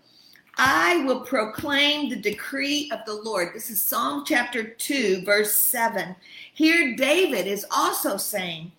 I 0.57 1.05
will 1.05 1.21
proclaim 1.21 2.09
the 2.09 2.17
decree 2.17 2.89
of 2.93 3.01
the 3.07 3.15
Lord. 3.15 3.51
This 3.55 3.71
is 3.71 3.81
Psalm 3.81 4.25
chapter 4.25 4.63
2, 4.63 5.23
verse 5.25 5.55
7. 5.55 6.15
Here, 6.53 6.95
David 6.95 7.47
is 7.47 7.67
also 7.71 8.17
saying, 8.17 8.71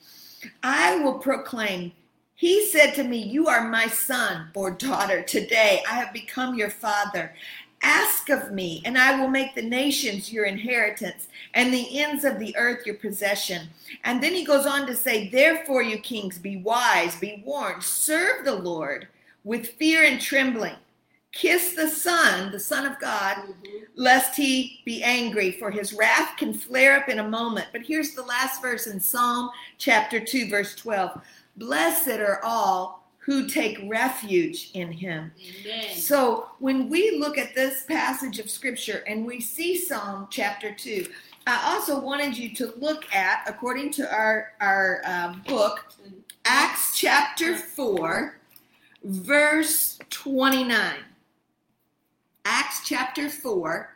I 0.63 0.97
will 0.97 1.19
proclaim. 1.19 1.91
He 2.35 2.65
said 2.65 2.93
to 2.95 3.03
me, 3.03 3.17
You 3.17 3.47
are 3.47 3.69
my 3.69 3.87
son 3.87 4.49
or 4.53 4.71
daughter. 4.71 5.21
Today 5.21 5.81
I 5.89 5.95
have 5.95 6.11
become 6.11 6.55
your 6.55 6.69
father. 6.69 7.33
Ask 7.81 8.29
of 8.29 8.51
me, 8.51 8.81
and 8.83 8.97
I 8.97 9.19
will 9.19 9.27
make 9.27 9.53
the 9.53 9.61
nations 9.61 10.33
your 10.33 10.45
inheritance 10.45 11.27
and 11.53 11.73
the 11.73 11.99
ends 11.99 12.23
of 12.23 12.39
the 12.39 12.55
earth 12.57 12.85
your 12.85 12.95
possession. 12.95 13.67
And 14.03 14.23
then 14.23 14.33
he 14.33 14.43
goes 14.43 14.65
on 14.65 14.87
to 14.87 14.95
say, 14.95 15.29
Therefore, 15.29 15.83
you 15.83 15.99
kings, 15.99 16.39
be 16.39 16.57
wise, 16.57 17.15
be 17.19 17.43
warned, 17.45 17.83
serve 17.83 18.43
the 18.43 18.55
Lord 18.55 19.07
with 19.43 19.67
fear 19.67 20.03
and 20.03 20.19
trembling. 20.19 20.75
Kiss 21.35 21.73
the 21.73 21.89
Son, 21.89 22.49
the 22.53 22.59
Son 22.59 22.85
of 22.85 22.97
God, 22.97 23.35
Mhm. 23.35 23.87
lest 23.95 24.37
he 24.37 24.81
be 24.85 25.03
angry, 25.03 25.51
for 25.51 25.69
his 25.69 25.91
wrath 25.91 26.37
can 26.37 26.53
flare 26.53 26.95
up 26.95 27.09
in 27.09 27.19
a 27.19 27.27
moment. 27.27 27.67
But 27.73 27.81
here's 27.81 28.11
the 28.15 28.23
last 28.23 28.61
verse 28.61 28.87
in 28.87 29.01
Psalm 29.01 29.49
chapter 29.77 30.21
2, 30.21 30.47
verse 30.49 30.73
12 30.75 31.21
Blessed 31.57 32.07
are 32.07 32.39
all 32.41 33.05
who 33.17 33.49
take 33.49 33.77
refuge 33.85 34.69
in 34.73 34.93
him. 34.93 35.33
Amen. 35.65 35.97
So 35.97 36.51
when 36.59 36.87
we 36.89 37.17
look 37.17 37.37
at 37.37 37.53
this 37.53 37.83
passage 37.83 38.39
of 38.39 38.49
scripture 38.49 39.03
and 39.05 39.25
we 39.25 39.41
see 39.41 39.77
Psalm 39.77 40.27
chapter 40.31 40.71
2, 40.71 41.05
I 41.45 41.73
also 41.73 41.99
wanted 41.99 42.37
you 42.37 42.55
to 42.55 42.73
look 42.77 43.13
at, 43.13 43.43
according 43.45 43.91
to 43.93 44.09
our, 44.09 44.53
our 44.61 45.01
uh, 45.05 45.33
book, 45.47 45.85
Acts 46.45 46.97
chapter 46.97 47.57
4, 47.57 48.37
verse 49.03 49.99
29. 50.09 50.95
Acts 52.47 52.81
chapter 52.85 53.27
4, 53.27 53.89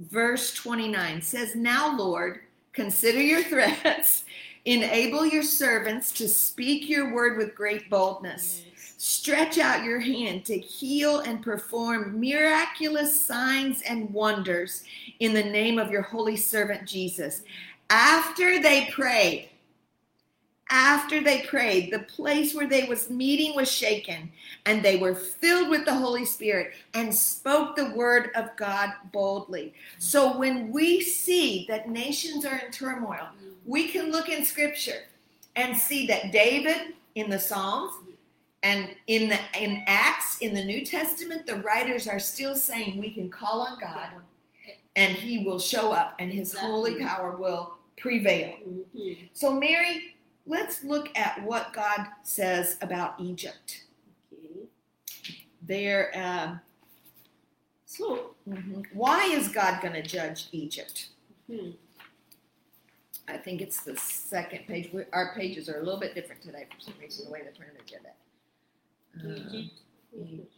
verse 0.00 0.52
29 0.54 1.22
says, 1.22 1.54
Now, 1.54 1.96
Lord, 1.96 2.40
consider 2.72 3.20
your 3.20 3.44
threats, 3.44 4.24
enable 4.64 5.24
your 5.24 5.44
servants 5.44 6.10
to 6.14 6.28
speak 6.28 6.88
your 6.88 7.14
word 7.14 7.38
with 7.38 7.54
great 7.54 7.88
boldness. 7.88 8.64
Yes. 8.66 8.94
Stretch 8.98 9.58
out 9.58 9.84
your 9.84 10.00
hand 10.00 10.44
to 10.46 10.58
heal 10.58 11.20
and 11.20 11.44
perform 11.44 12.20
miraculous 12.20 13.20
signs 13.20 13.82
and 13.82 14.12
wonders 14.12 14.82
in 15.20 15.32
the 15.32 15.44
name 15.44 15.78
of 15.78 15.92
your 15.92 16.02
holy 16.02 16.36
servant 16.36 16.88
Jesus. 16.88 17.42
After 17.88 18.60
they 18.60 18.88
prayed, 18.90 19.48
after 20.72 21.22
they 21.22 21.42
prayed, 21.42 21.92
the 21.92 21.98
place 21.98 22.54
where 22.54 22.66
they 22.66 22.84
was 22.84 23.10
meeting 23.10 23.54
was 23.54 23.70
shaken, 23.70 24.32
and 24.64 24.82
they 24.82 24.96
were 24.96 25.14
filled 25.14 25.68
with 25.68 25.84
the 25.84 25.94
Holy 25.94 26.24
Spirit 26.24 26.72
and 26.94 27.14
spoke 27.14 27.76
the 27.76 27.90
word 27.90 28.30
of 28.34 28.56
God 28.56 28.90
boldly. 29.12 29.74
So 29.98 30.38
when 30.38 30.72
we 30.72 31.02
see 31.02 31.66
that 31.68 31.90
nations 31.90 32.46
are 32.46 32.56
in 32.56 32.72
turmoil, 32.72 33.28
we 33.66 33.88
can 33.88 34.10
look 34.10 34.30
in 34.30 34.46
scripture 34.46 35.02
and 35.56 35.76
see 35.76 36.06
that 36.06 36.32
David 36.32 36.94
in 37.16 37.28
the 37.28 37.38
Psalms 37.38 37.92
and 38.62 38.88
in 39.08 39.28
the 39.28 39.38
in 39.58 39.84
Acts 39.86 40.38
in 40.38 40.54
the 40.54 40.64
New 40.64 40.86
Testament 40.86 41.46
the 41.46 41.56
writers 41.56 42.08
are 42.08 42.20
still 42.20 42.54
saying 42.54 42.98
we 42.98 43.10
can 43.10 43.28
call 43.28 43.60
on 43.60 43.78
God 43.78 44.08
and 44.96 45.14
he 45.14 45.44
will 45.44 45.58
show 45.58 45.92
up 45.92 46.14
and 46.18 46.32
his 46.32 46.54
holy 46.54 46.94
power 47.04 47.36
will 47.36 47.74
prevail. 47.96 48.54
So 49.32 49.52
Mary, 49.52 50.11
let's 50.46 50.82
look 50.84 51.08
at 51.16 51.42
what 51.42 51.72
God 51.72 52.06
says 52.22 52.76
about 52.80 53.14
Egypt. 53.20 53.84
Okay. 54.32 54.68
There 55.62 56.12
uh, 56.16 56.56
So, 57.86 58.34
mhm. 58.48 58.84
why 58.92 59.24
is 59.26 59.48
God 59.48 59.80
going 59.82 59.94
to 59.94 60.02
judge 60.02 60.48
Egypt? 60.52 61.08
hmm, 61.50 61.70
I 63.28 63.36
think 63.36 63.60
it's 63.60 63.82
the 63.82 63.96
second 63.96 64.66
page. 64.66 64.90
We, 64.92 65.02
our 65.12 65.34
pages 65.34 65.68
are 65.68 65.76
a 65.78 65.82
little 65.82 66.00
bit 66.00 66.14
different 66.14 66.42
today 66.42 66.66
for 66.74 66.80
some 66.80 66.94
reason, 67.00 67.26
the 67.26 67.30
way 67.30 67.42
the 67.42 67.56
printer 67.56 67.74
did 67.86 68.00
it. 68.04 68.16
Uh, 69.20 69.52
Egypt. 69.54 69.80
Egypt. 70.16 70.48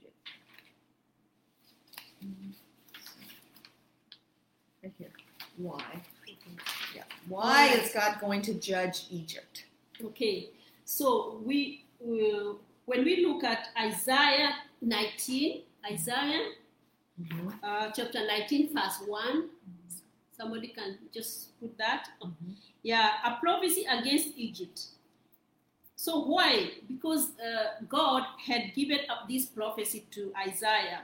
right 4.82 4.92
here. 4.98 5.10
Why? 5.56 5.82
Yeah. 6.94 7.02
Why 7.28 7.66
is 7.68 7.92
God 7.92 8.18
going 8.20 8.42
to 8.42 8.54
judge 8.54 9.06
Egypt? 9.10 9.63
Okay, 10.02 10.50
so 10.84 11.40
we 11.44 11.84
uh, 12.02 12.54
when 12.86 13.04
we 13.04 13.24
look 13.24 13.44
at 13.44 13.68
Isaiah 13.80 14.54
19, 14.82 15.62
Isaiah 15.90 16.48
uh, 17.62 17.90
chapter 17.94 18.26
19, 18.26 18.74
verse 18.74 19.00
1, 19.06 19.48
somebody 20.36 20.68
can 20.68 20.98
just 21.12 21.58
put 21.60 21.76
that. 21.78 22.08
Yeah, 22.82 23.10
a 23.24 23.36
prophecy 23.40 23.86
against 23.88 24.36
Egypt. 24.36 24.80
So 25.96 26.24
why? 26.24 26.72
Because 26.88 27.30
uh, 27.40 27.84
God 27.88 28.24
had 28.44 28.74
given 28.74 28.98
up 29.08 29.28
this 29.28 29.46
prophecy 29.46 30.04
to 30.10 30.32
Isaiah. 30.36 31.02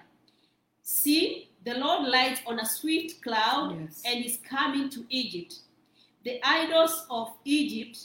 See, 0.82 1.48
the 1.64 1.74
Lord 1.78 2.08
lights 2.08 2.40
on 2.46 2.58
a 2.58 2.66
swift 2.66 3.22
cloud 3.22 3.78
Yes. 3.80 4.02
and 4.04 4.24
is 4.24 4.38
coming 4.48 4.90
to 4.90 5.04
Egypt. 5.08 5.54
The 6.24 6.40
idols 6.44 7.06
of 7.08 7.30
Egypt 7.44 7.98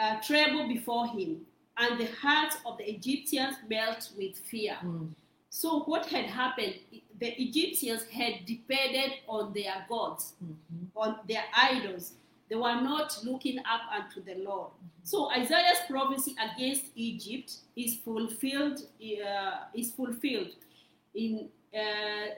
uh, 0.00 0.20
tremble 0.20 0.68
before 0.68 1.06
him, 1.08 1.46
and 1.78 1.98
the 2.00 2.06
hearts 2.20 2.56
of 2.64 2.78
the 2.78 2.90
Egyptians 2.90 3.56
melt 3.68 4.10
with 4.16 4.36
fear. 4.38 4.76
Mm. 4.82 5.10
So, 5.50 5.80
what 5.84 6.06
had 6.06 6.26
happened? 6.26 6.74
The 7.18 7.40
Egyptians 7.42 8.04
had 8.10 8.44
depended 8.46 9.12
on 9.26 9.52
their 9.54 9.86
gods, 9.88 10.34
Mhm. 10.42 10.88
on 10.94 11.18
their 11.26 11.44
idols. 11.54 12.12
They 12.48 12.56
were 12.56 12.80
not 12.80 13.18
looking 13.24 13.58
up 13.60 13.82
unto 13.90 14.22
the 14.22 14.34
Lord. 14.36 14.70
So, 15.02 15.30
Isaiah's 15.30 15.80
prophecy 15.88 16.34
against 16.38 16.84
Egypt 16.94 17.52
is 17.74 17.96
fulfilled. 17.96 18.80
Uh, 19.00 19.64
is 19.74 19.92
fulfilled 19.92 20.54
in 21.14 21.48
uh, 21.74 22.34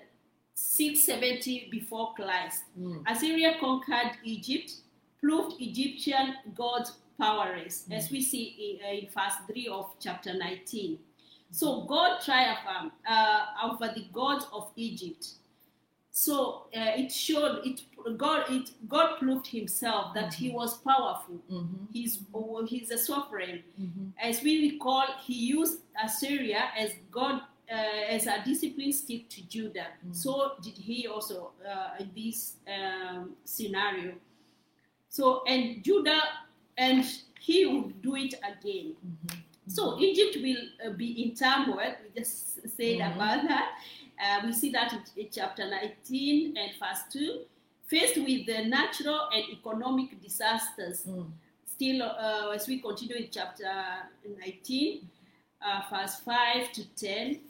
670 0.55 1.69
before 1.71 2.15
Christ. 2.15 2.65
Mm. 2.79 3.03
Assyria 3.07 3.57
conquered 3.61 4.13
Egypt, 4.25 4.73
proved 5.21 5.61
Egyptian 5.61 6.35
gods 6.55 6.99
powerless, 7.19 7.85
as 7.91 8.11
we 8.11 8.23
see 8.23 8.79
in, 8.81 8.87
uh, 8.87 8.93
in 8.93 9.09
verse 9.09 9.35
3 9.47 9.69
of 9.69 9.95
chapter 10.01 10.35
19. 10.35 10.99
So 11.51 11.83
God 11.83 12.21
triumphed 12.25 12.93
uh, 13.09 13.47
over 13.65 13.93
the 13.95 14.07
gods 14.13 14.47
of 14.53 14.71
Egypt. 14.77 15.27
So 16.11 16.67
uh, 16.77 16.93
it 16.97 17.13
showed 17.13 17.65
it 17.65 17.83
God 18.19 18.45
it 18.51 18.71
God 18.89 19.19
proved 19.19 19.47
himself 19.47 20.15
that 20.15 20.35
he 20.35 20.51
was 20.51 20.77
powerful. 20.79 21.37
Mhm. 21.51 21.87
He's 21.93 22.19
oh, 22.35 22.67
he's 22.67 22.91
a 22.91 22.99
sovereign. 22.99 23.63
Mhm. 23.81 24.13
As 24.21 24.43
we 24.43 24.73
recall, 24.73 25.05
he 25.25 25.35
used 25.35 25.81
Assyria 26.03 26.71
as 26.77 26.91
God 27.11 27.43
uh, 27.71 27.75
as 28.09 28.27
a 28.27 28.43
discipline 28.45 28.93
stick 28.93 29.29
to 29.29 29.43
Judah. 29.49 29.89
Mm. 30.05 30.17
So 30.17 30.55
did 30.61 30.77
he 30.77 31.07
also 31.07 31.53
uh, 31.65 32.01
in 32.01 32.11
this 32.17 32.57
um, 32.67 33.37
scenario. 33.45 34.15
So 35.09 35.45
and 35.47 35.85
Judah 35.85 36.23
and 36.79 37.05
he 37.41 37.67
would 37.67 38.01
do 38.03 38.15
it 38.17 38.35
again. 38.35 38.95
Mhm. 39.05 39.37
So 39.67 39.99
Egypt 40.01 40.39
will 40.43 40.63
uh, 40.87 40.91
be 40.97 41.23
in 41.23 41.35
turmoil. 41.35 41.95
We 42.03 42.21
just 42.21 42.55
said 42.77 42.99
Mhm. 43.01 43.15
about 43.15 43.43
that. 43.49 43.69
Uh, 44.23 44.47
we 44.47 44.53
see 44.53 44.71
that 44.71 44.93
in, 44.93 45.03
in 45.17 45.29
chapter 45.31 45.69
19 45.69 46.57
and 46.57 46.73
verse 46.81 47.03
2. 47.13 47.45
Faced 47.87 48.17
with 48.17 48.47
the 48.47 48.65
natural 48.65 49.29
and 49.35 49.45
economic 49.51 50.21
disasters, 50.23 51.05
Mm. 51.07 51.31
still, 51.67 52.03
uh, 52.03 52.51
as 52.55 52.67
we 52.69 52.81
continue 52.81 53.17
in 53.17 53.29
chapter 53.31 53.71
19, 54.39 55.09
uh, 55.63 55.83
verse 55.91 56.17
5 56.21 56.71
to 56.73 56.85
10, 56.97 57.41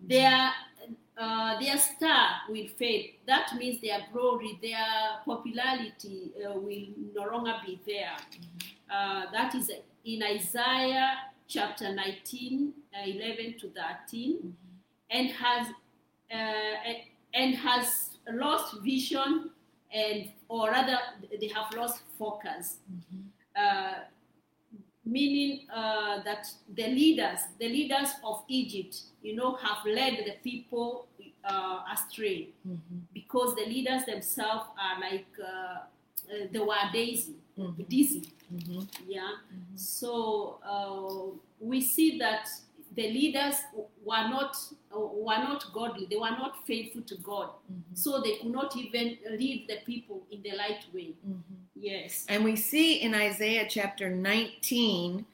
their, 0.00 0.50
uh, 1.18 1.60
their 1.60 1.78
star 1.78 2.28
will 2.48 2.68
fade. 2.78 3.14
That 3.26 3.54
means 3.56 3.80
their 3.80 4.00
glory, 4.12 4.58
their 4.62 5.20
popularity 5.24 6.32
uh, 6.44 6.58
will 6.58 6.86
no 7.14 7.30
longer 7.30 7.54
be 7.64 7.80
there. 7.86 8.16
Uh, 8.90 9.24
that 9.32 9.54
is 9.54 9.70
in 10.04 10.22
Isaiah 10.22 11.14
chapter 11.48 11.94
19, 11.94 12.72
uh, 12.94 13.08
11 13.08 13.58
to 13.60 13.70
13, 13.70 14.56
and 15.10 15.30
has 15.30 15.68
uh, 16.32 16.92
and 17.34 17.54
has 17.56 18.10
lost 18.30 18.80
vision 18.82 19.50
and 19.92 20.30
or 20.48 20.70
rather 20.70 20.98
they 21.40 21.48
have 21.48 21.72
lost 21.74 22.02
focus 22.18 22.76
uh, 23.56 23.94
meaning 25.04 25.66
uh, 25.74 26.22
that 26.22 26.46
the 26.74 26.86
leaders 26.86 27.40
the 27.58 27.68
leaders 27.68 28.10
of 28.24 28.44
egypt 28.48 28.94
you 29.22 29.34
know 29.34 29.54
have 29.56 29.84
led 29.84 30.16
the 30.24 30.34
people 30.42 31.06
uh, 31.44 31.80
astray. 31.92 32.48
Because 33.12 33.56
the 33.56 33.66
leaders 33.66 34.04
themselves 34.04 34.66
are 34.78 35.00
like 35.00 35.26
uh, 35.42 35.44
uh, 35.44 36.46
they 36.52 36.58
were 36.60 36.86
daisy 36.92 37.34
Mhm. 37.58 37.88
dizzy. 37.88 38.22
Mhm. 38.54 38.86
yeah. 39.08 39.32
So 39.74 40.58
uh, 40.64 41.36
we 41.60 41.80
see 41.80 42.18
that 42.18 42.48
the 42.94 43.08
leaders 43.08 43.56
were 44.04 44.28
not 44.28 44.56
were 44.94 45.38
not 45.38 45.72
godly. 45.72 46.06
They 46.10 46.16
were 46.16 46.30
not 46.30 46.66
faithful 46.66 47.02
to 47.02 47.16
god. 47.16 47.50
Mm-hmm. 47.72 47.94
So 47.94 48.20
they 48.20 48.36
could 48.36 48.50
not 48.50 48.76
even 48.76 49.18
lead 49.30 49.66
the 49.68 49.78
people 49.86 50.22
in 50.30 50.42
the 50.42 50.52
right 50.58 50.84
way. 50.92 51.14
Mm-hmm. 51.26 51.54
Yes. 51.74 52.26
And 52.28 52.44
we 52.44 52.56
see 52.56 52.96
in 53.00 53.14
Isaiah 53.14 53.66
chapter 53.68 54.10
19, 54.10 55.24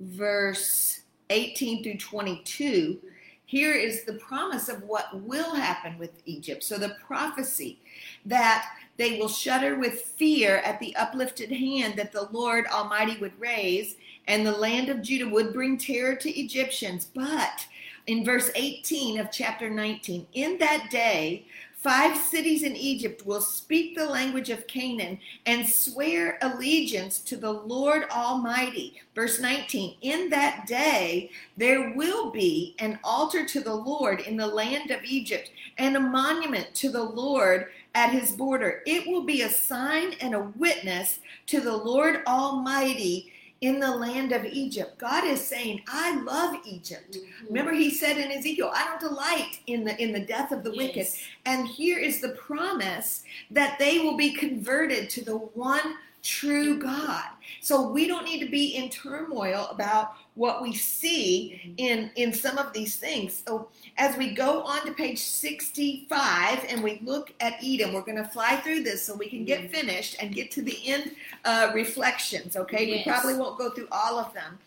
verse 0.00 1.00
18 1.30 1.82
through 1.82 1.98
22, 1.98 2.98
here 3.44 3.74
is 3.74 4.04
the 4.04 4.14
promise 4.14 4.68
of 4.68 4.82
what 4.84 5.22
will 5.22 5.54
happen 5.54 5.98
with 5.98 6.22
Egypt. 6.24 6.64
So 6.64 6.78
the 6.78 6.96
prophecy 7.06 7.78
that 8.24 8.66
they 8.96 9.18
will 9.18 9.28
shudder 9.28 9.76
with 9.76 10.00
fear 10.00 10.56
at 10.58 10.80
the 10.80 10.96
uplifted 10.96 11.50
hand 11.50 11.96
that 11.96 12.12
the 12.12 12.28
Lord 12.30 12.66
Almighty 12.66 13.18
would 13.18 13.38
raise, 13.38 13.96
and 14.26 14.46
the 14.46 14.52
land 14.52 14.88
of 14.88 15.02
Judah 15.02 15.28
would 15.28 15.52
bring 15.52 15.78
terror 15.78 16.14
to 16.16 16.30
Egyptians. 16.30 17.08
But 17.12 17.66
in 18.06 18.24
verse 18.24 18.50
18 18.54 19.18
of 19.18 19.30
chapter 19.30 19.70
19, 19.70 20.26
in 20.32 20.58
that 20.58 20.88
day, 20.90 21.46
five 21.82 22.16
cities 22.16 22.62
in 22.62 22.76
Egypt 22.76 23.26
will 23.26 23.40
speak 23.40 23.96
the 23.96 24.06
language 24.06 24.50
of 24.50 24.68
Canaan 24.68 25.18
and 25.46 25.68
swear 25.68 26.38
allegiance 26.42 27.18
to 27.18 27.36
the 27.36 27.50
Lord 27.50 28.04
Almighty. 28.10 29.00
Verse 29.14 29.40
19 29.40 29.96
In 30.00 30.30
that 30.30 30.66
day 30.66 31.30
there 31.56 31.92
will 31.94 32.30
be 32.30 32.76
an 32.78 33.00
altar 33.02 33.44
to 33.46 33.60
the 33.60 33.74
Lord 33.74 34.20
in 34.20 34.36
the 34.36 34.46
land 34.46 34.92
of 34.92 35.02
Egypt 35.02 35.50
and 35.78 35.96
a 35.96 36.00
monument 36.00 36.72
to 36.76 36.88
the 36.88 37.02
Lord 37.02 37.68
at 37.94 38.10
his 38.10 38.32
border. 38.32 38.82
It 38.86 39.06
will 39.08 39.24
be 39.24 39.42
a 39.42 39.50
sign 39.50 40.14
and 40.20 40.34
a 40.34 40.52
witness 40.56 41.18
to 41.46 41.60
the 41.60 41.76
Lord 41.76 42.22
Almighty 42.26 43.32
in 43.62 43.78
the 43.78 43.90
land 43.90 44.32
of 44.32 44.44
Egypt. 44.44 44.98
God 44.98 45.24
is 45.24 45.40
saying, 45.40 45.82
I 45.88 46.20
love 46.20 46.56
Egypt. 46.66 47.16
Mm-hmm. 47.16 47.46
Remember 47.46 47.72
he 47.72 47.90
said 47.90 48.18
in 48.18 48.32
Ezekiel, 48.32 48.72
I 48.74 48.84
don't 48.84 49.00
delight 49.00 49.60
in 49.68 49.84
the 49.84 50.00
in 50.02 50.12
the 50.12 50.20
death 50.20 50.50
of 50.52 50.64
the 50.64 50.72
wicked. 50.72 51.06
And 51.46 51.66
here 51.66 51.98
is 51.98 52.20
the 52.20 52.30
promise 52.30 53.22
that 53.50 53.78
they 53.78 54.00
will 54.00 54.16
be 54.16 54.32
converted 54.32 55.08
to 55.10 55.24
the 55.24 55.36
one 55.36 55.94
true 56.22 56.78
God. 56.78 57.24
So 57.60 57.88
we 57.88 58.06
don't 58.06 58.24
need 58.24 58.40
to 58.40 58.50
be 58.50 58.76
in 58.76 58.88
turmoil 58.90 59.68
about 59.70 60.14
what 60.34 60.62
we 60.62 60.72
see 60.72 61.74
in 61.76 62.10
in 62.16 62.32
some 62.32 62.58
of 62.58 62.72
these 62.72 62.96
things. 62.96 63.42
So 63.46 63.68
as 63.98 64.16
we 64.16 64.32
go 64.34 64.62
on 64.62 64.86
to 64.86 64.92
page 64.92 65.18
65 65.18 66.64
and 66.68 66.82
we 66.82 67.00
look 67.04 67.32
at 67.40 67.54
Edom, 67.62 67.92
we're 67.92 68.02
going 68.02 68.16
to 68.16 68.24
fly 68.24 68.56
through 68.56 68.82
this 68.82 69.04
so 69.04 69.14
we 69.14 69.28
can 69.28 69.44
get 69.44 69.70
finished 69.70 70.16
and 70.20 70.34
get 70.34 70.50
to 70.52 70.62
the 70.62 70.78
end 70.86 71.12
uh, 71.44 71.70
reflections. 71.74 72.56
Okay, 72.56 72.86
we 72.86 73.04
probably 73.04 73.34
won't 73.36 73.58
go 73.58 73.70
through 73.70 73.88
all 73.92 74.18
of 74.18 74.32
them, 74.32 74.58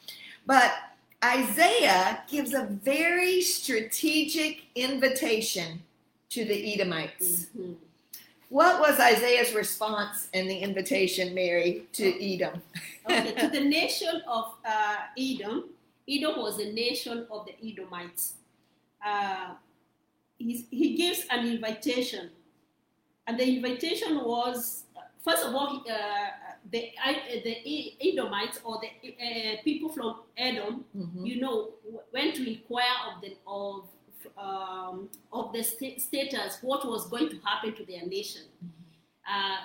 but 0.45 0.71
Isaiah 1.23 2.21
gives 2.29 2.53
a 2.53 2.65
very 2.65 3.41
strategic 3.41 4.63
invitation 4.75 5.81
to 6.29 6.45
the 6.45 6.73
Edomites. 6.73 7.47
Mhm. 7.57 7.75
What 8.55 8.79
was 8.79 8.97
Isaiah's 9.01 9.53
response 9.53 10.29
and 10.33 10.49
the 10.49 10.57
invitation, 10.59 11.33
Mary, 11.35 11.71
to 11.99 12.05
Edom? 12.33 12.61
okay 13.05 13.33
to 13.41 13.47
the 13.57 13.65
nation 13.79 14.15
of 14.37 14.45
uh, 14.65 14.95
edom 15.27 15.57
edom 16.15 16.33
was 16.45 16.55
a 16.59 16.69
nation 16.71 17.17
of 17.29 17.39
the 17.47 17.53
edomites 17.69 18.23
uh, 19.05 19.49
he 20.79 20.87
gives 21.01 21.19
an 21.35 21.41
invitation 21.55 22.29
and 23.27 23.33
the 23.39 23.45
invitation 23.57 24.11
was 24.33 24.83
first 25.25 25.43
of 25.47 25.53
all 25.53 25.69
uh, 25.77 26.29
the, 26.71 26.81
I- 27.09 27.41
the 27.47 27.55
edomites 28.09 28.57
or 28.63 28.79
the 28.83 28.89
uh, 29.27 29.61
people 29.67 29.89
from 29.97 30.11
edom 30.37 30.85
Mhm. 30.97 31.27
you 31.29 31.37
know, 31.43 31.57
went 32.15 32.31
to 32.37 32.43
inquire 32.55 32.97
of 33.09 33.21
the 33.23 33.31
of 33.45 33.83
um, 34.37 35.09
of 35.31 35.53
the 35.53 35.63
sta- 35.63 35.97
status, 35.99 36.59
what 36.61 36.85
was 36.87 37.07
going 37.09 37.29
to 37.29 37.37
happen 37.45 37.73
to 37.75 37.85
their 37.85 38.05
nation, 38.05 38.43
uh, 39.29 39.57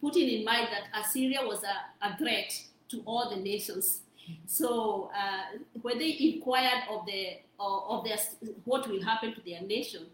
putting 0.00 0.28
in 0.28 0.44
mind 0.44 0.68
that 0.72 0.84
Assyria 1.00 1.40
was 1.44 1.62
a, 1.62 2.06
a 2.06 2.16
threat 2.18 2.52
to 2.90 3.02
all 3.06 3.30
the 3.30 3.36
nations. 3.36 4.00
So 4.46 5.10
uh, 5.16 5.58
when 5.82 5.98
they 5.98 6.16
inquired 6.18 6.84
of 6.90 7.06
the 7.06 7.38
of 7.58 7.82
of 7.88 8.04
their 8.04 8.18
what 8.64 8.88
will 8.88 9.02
happen 9.02 9.34
to 9.34 9.40
their 9.44 9.60
nation, 9.62 10.06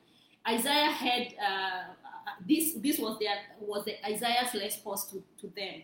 Isaiah 0.49 0.91
had 0.91 1.35
uh, 1.39 1.83
this. 2.49 2.75
This 2.75 2.99
was 2.99 3.19
their 3.19 3.37
was 3.61 3.85
the 3.85 3.95
Isaiah's 4.07 4.53
response 4.55 5.05
to, 5.11 5.23
to 5.41 5.47
them. 5.55 5.83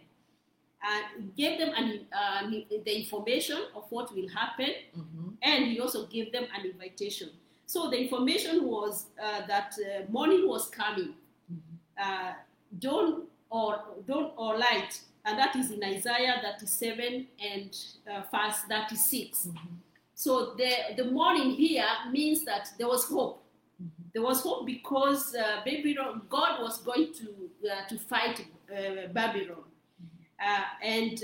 And 0.85 1.37
gave 1.37 1.61
them 1.61 1.71
an, 1.77 2.07
uh, 2.13 2.51
the 2.85 2.99
information 3.03 3.57
of 3.77 3.85
what 3.91 4.13
will 4.17 4.29
happen, 4.29 4.71
Mhm. 4.99 5.35
and 5.41 5.67
he 5.67 5.79
also 5.79 6.07
gave 6.09 6.33
them 6.33 6.45
an 6.57 6.67
invitation. 6.67 7.31
So 7.73 7.89
the 7.89 7.97
information 7.97 8.69
was 8.69 9.07
uh, 9.19 9.47
that 9.47 9.75
uh, 9.81 10.03
morning 10.13 10.47
was 10.47 10.69
coming, 10.69 11.15
uh, 11.97 12.33
dawn 12.79 13.23
or 13.49 13.81
dawn 14.07 14.33
or 14.37 14.59
light, 14.59 15.01
and 15.25 15.39
that 15.39 15.57
is 15.57 15.71
in 15.71 15.83
Isaiah 15.83 16.39
37 16.43 17.27
and 17.43 17.75
uh, 18.07 18.25
verse 18.31 18.59
36. 18.69 19.49
So 20.15 20.53
the 20.59 20.71
the 20.99 21.11
morning 21.11 21.53
here 21.53 21.89
means 22.11 22.45
that 22.45 22.69
there 22.77 22.89
was 22.89 23.07
hope. 23.07 23.43
There 24.13 24.23
was 24.23 24.43
hope 24.43 24.67
because 24.67 25.35
uh, 25.35 25.63
Babylon, 25.65 26.21
God 26.29 26.61
was 26.61 26.77
going 26.83 27.15
to 27.21 27.29
uh, 27.71 27.89
to 27.89 27.99
fight 27.99 28.45
uh, 28.71 29.09
Babylon, 29.15 29.65
uh, 30.39 30.65
and. 30.83 31.23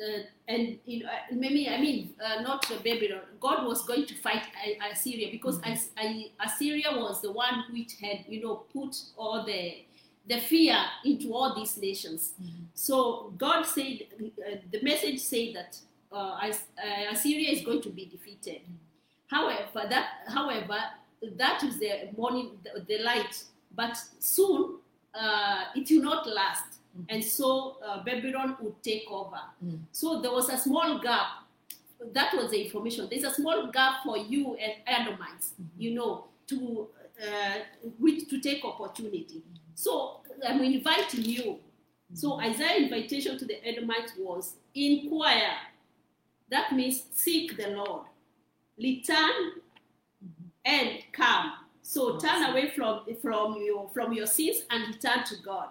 Uh, 0.00 0.22
and 0.48 0.78
you 0.86 1.02
know, 1.04 1.10
uh, 1.10 1.34
maybe 1.34 1.68
I 1.68 1.78
mean 1.80 2.14
uh, 2.24 2.40
not 2.42 2.66
Babylon. 2.82 3.20
God 3.38 3.66
was 3.66 3.84
going 3.84 4.06
to 4.06 4.14
fight 4.14 4.42
Assyria 4.92 5.28
because 5.30 5.60
I- 5.64 6.30
Assyria 6.44 6.90
was 6.92 7.20
the 7.20 7.30
one 7.32 7.64
which 7.72 7.94
had 8.00 8.24
you 8.28 8.40
know 8.42 8.54
put 8.72 8.96
all 9.16 9.44
the 9.44 9.84
the 10.26 10.40
fear 10.40 10.76
into 11.04 11.34
all 11.34 11.54
these 11.54 11.76
nations. 11.76 12.32
So 12.74 13.32
God 13.36 13.64
said 13.64 14.00
uh, 14.18 14.56
the 14.70 14.82
message 14.82 15.18
said 15.20 15.54
that 15.54 15.76
uh, 16.12 16.16
uh, 16.40 16.52
Assyria 17.12 17.50
is 17.50 17.62
going 17.62 17.82
to 17.82 17.90
be 17.90 18.06
defeated. 18.06 18.62
However, 19.26 19.86
that 19.88 20.06
however 20.28 20.78
that 21.36 21.62
is 21.62 21.78
the 21.78 22.08
morning 22.16 22.58
the, 22.64 22.80
the 22.80 23.02
light, 23.02 23.44
but 23.74 23.96
soon 24.18 24.78
uh, 25.14 25.64
it 25.74 25.90
will 25.90 26.02
not 26.04 26.26
last, 26.26 26.79
and 27.08 27.22
so 27.22 27.76
uh, 27.86 28.02
Babylon 28.04 28.56
would 28.60 28.82
take 28.82 29.10
over. 29.10 29.40
Mm. 29.64 29.80
So 29.92 30.20
there 30.20 30.32
was 30.32 30.48
a 30.48 30.58
small 30.58 30.98
gap. 30.98 31.26
That 32.12 32.34
was 32.34 32.50
the 32.50 32.64
information. 32.64 33.08
There's 33.10 33.24
a 33.24 33.30
small 33.30 33.70
gap 33.70 34.02
for 34.04 34.16
you 34.16 34.56
and 34.56 34.72
Edomites, 34.86 35.52
you 35.78 35.94
know, 35.94 36.24
to 36.48 36.88
uh, 37.22 37.58
which 37.98 38.28
to 38.28 38.40
take 38.40 38.64
opportunity. 38.64 39.42
So 39.74 40.20
I'm 40.46 40.62
inviting 40.62 41.24
you. 41.24 41.58
So 42.14 42.40
Isaiah's 42.40 42.90
invitation 42.90 43.38
to 43.38 43.44
the 43.44 43.64
Edomites 43.66 44.12
was 44.18 44.54
inquire. 44.74 45.56
That 46.50 46.72
means 46.72 47.04
seek 47.12 47.56
the 47.56 47.68
Lord, 47.68 48.06
return 48.78 49.52
and 50.64 50.98
come. 51.12 51.52
So 51.82 52.18
turn 52.18 52.50
away 52.50 52.70
from 52.70 53.02
from 53.20 53.62
your 53.62 53.88
from 53.90 54.12
your 54.12 54.26
sins 54.26 54.62
and 54.70 54.88
return 54.88 55.24
to 55.24 55.36
God. 55.42 55.68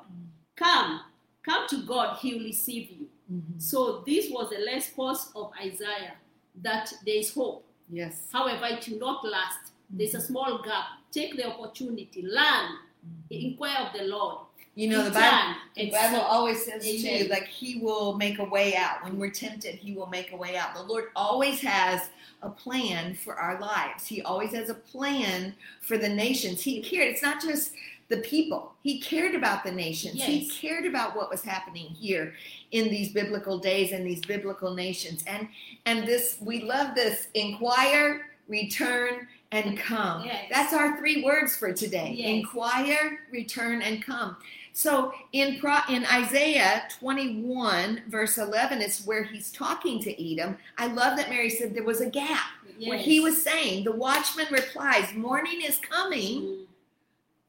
Come, 0.60 1.00
come 1.44 1.68
to 1.70 1.84
God. 1.84 2.18
He 2.18 2.34
will 2.34 2.44
receive 2.44 2.92
you. 2.92 3.08
Mm-hmm. 3.32 3.60
So 3.60 4.04
this 4.06 4.30
was 4.30 4.50
the 4.50 4.58
response 4.74 5.32
of 5.36 5.52
Isaiah 5.60 6.16
that 6.62 6.92
there 7.06 7.16
is 7.16 7.34
hope. 7.34 7.66
Yes. 7.90 8.28
However, 8.32 8.66
it 8.66 8.88
will 8.90 9.00
not 9.00 9.26
last. 9.26 9.72
There's 9.90 10.14
a 10.14 10.18
mm-hmm. 10.18 10.28
small 10.28 10.62
gap. 10.62 10.86
Take 11.12 11.38
the 11.38 11.48
opportunity, 11.48 12.22
learn, 12.24 12.76
mm-hmm. 13.06 13.32
inquire 13.32 13.88
of 13.88 13.94
the 13.98 14.04
Lord. 14.06 14.40
You 14.76 14.88
know, 14.90 15.04
the 15.04 15.12
Bible, 15.12 15.56
the 15.76 15.92
Bible 15.92 16.22
always 16.22 16.64
says 16.64 16.88
Amen. 16.88 17.24
too, 17.24 17.30
like 17.30 17.48
He 17.48 17.80
will 17.80 18.16
make 18.16 18.40
a 18.40 18.46
way 18.46 18.76
out. 18.76 19.04
When 19.04 19.18
we're 19.18 19.32
tempted, 19.32 19.76
He 19.76 19.94
will 19.94 20.08
make 20.08 20.32
a 20.32 20.38
way 20.38 20.56
out. 20.56 20.74
The 20.74 20.84
Lord 20.84 21.06
always 21.16 21.60
has 21.62 22.10
a 22.42 22.50
plan 22.50 23.16
for 23.16 23.36
our 23.36 23.60
lives. 23.60 24.08
He 24.08 24.22
always 24.22 24.54
has 24.54 24.70
a 24.70 24.76
plan 24.76 25.56
for 25.82 25.98
the 25.98 26.08
nations. 26.08 26.62
He 26.62 26.82
cared. 26.82 27.10
It's 27.10 27.22
not 27.22 27.42
just 27.42 27.74
the 28.10 28.18
people. 28.18 28.74
He 28.82 29.00
cared 29.00 29.36
about 29.36 29.64
the 29.64 29.72
nations. 29.72 30.22
He 30.22 30.48
cared 30.50 30.86
about 30.86 31.16
what 31.16 31.30
was 31.30 31.42
happening 31.44 31.88
here 31.88 32.34
in 32.72 32.90
these 32.90 33.12
biblical 33.14 33.60
days 33.60 33.92
and 33.92 34.06
these 34.06 34.22
biblical 34.22 34.74
nations. 34.74 35.24
And 35.28 35.48
and 35.86 36.06
this 36.08 36.38
we 36.42 36.64
love 36.64 36.96
this 36.96 37.28
inquire, 37.36 38.32
return, 38.48 39.28
and 39.52 39.78
come. 39.78 40.26
Yes. 40.26 40.46
That's 40.52 40.74
our 40.74 40.98
three 40.98 41.24
words 41.24 41.56
for 41.56 41.72
today. 41.72 42.14
Yes. 42.18 42.28
Inquire, 42.30 43.20
return, 43.32 43.82
and 43.84 44.04
come. 44.04 44.38
So 44.74 45.14
in 45.34 45.60
Pro, 45.60 45.78
in 45.90 46.06
Isaiah 46.06 46.84
21 47.00 48.04
verse 48.08 48.38
11 48.38 48.82
is 48.82 49.04
where 49.06 49.24
he's 49.24 49.52
talking 49.52 50.02
to 50.04 50.34
Edom. 50.34 50.58
I 50.78 50.88
love 50.88 51.18
that 51.18 51.30
Mary 51.30 51.50
said 51.50 51.76
there 51.76 51.84
was 51.84 52.02
a 52.02 52.10
gap 52.10 52.50
where 52.86 52.96
Yes. 52.98 53.06
he 53.06 53.20
was 53.20 53.44
saying 53.44 53.84
the 53.84 53.92
watchman 53.92 54.48
replies, 54.52 55.14
"Morning 55.14 55.62
is 55.62 55.78
coming, 55.78 56.42
Mm. 56.42 56.66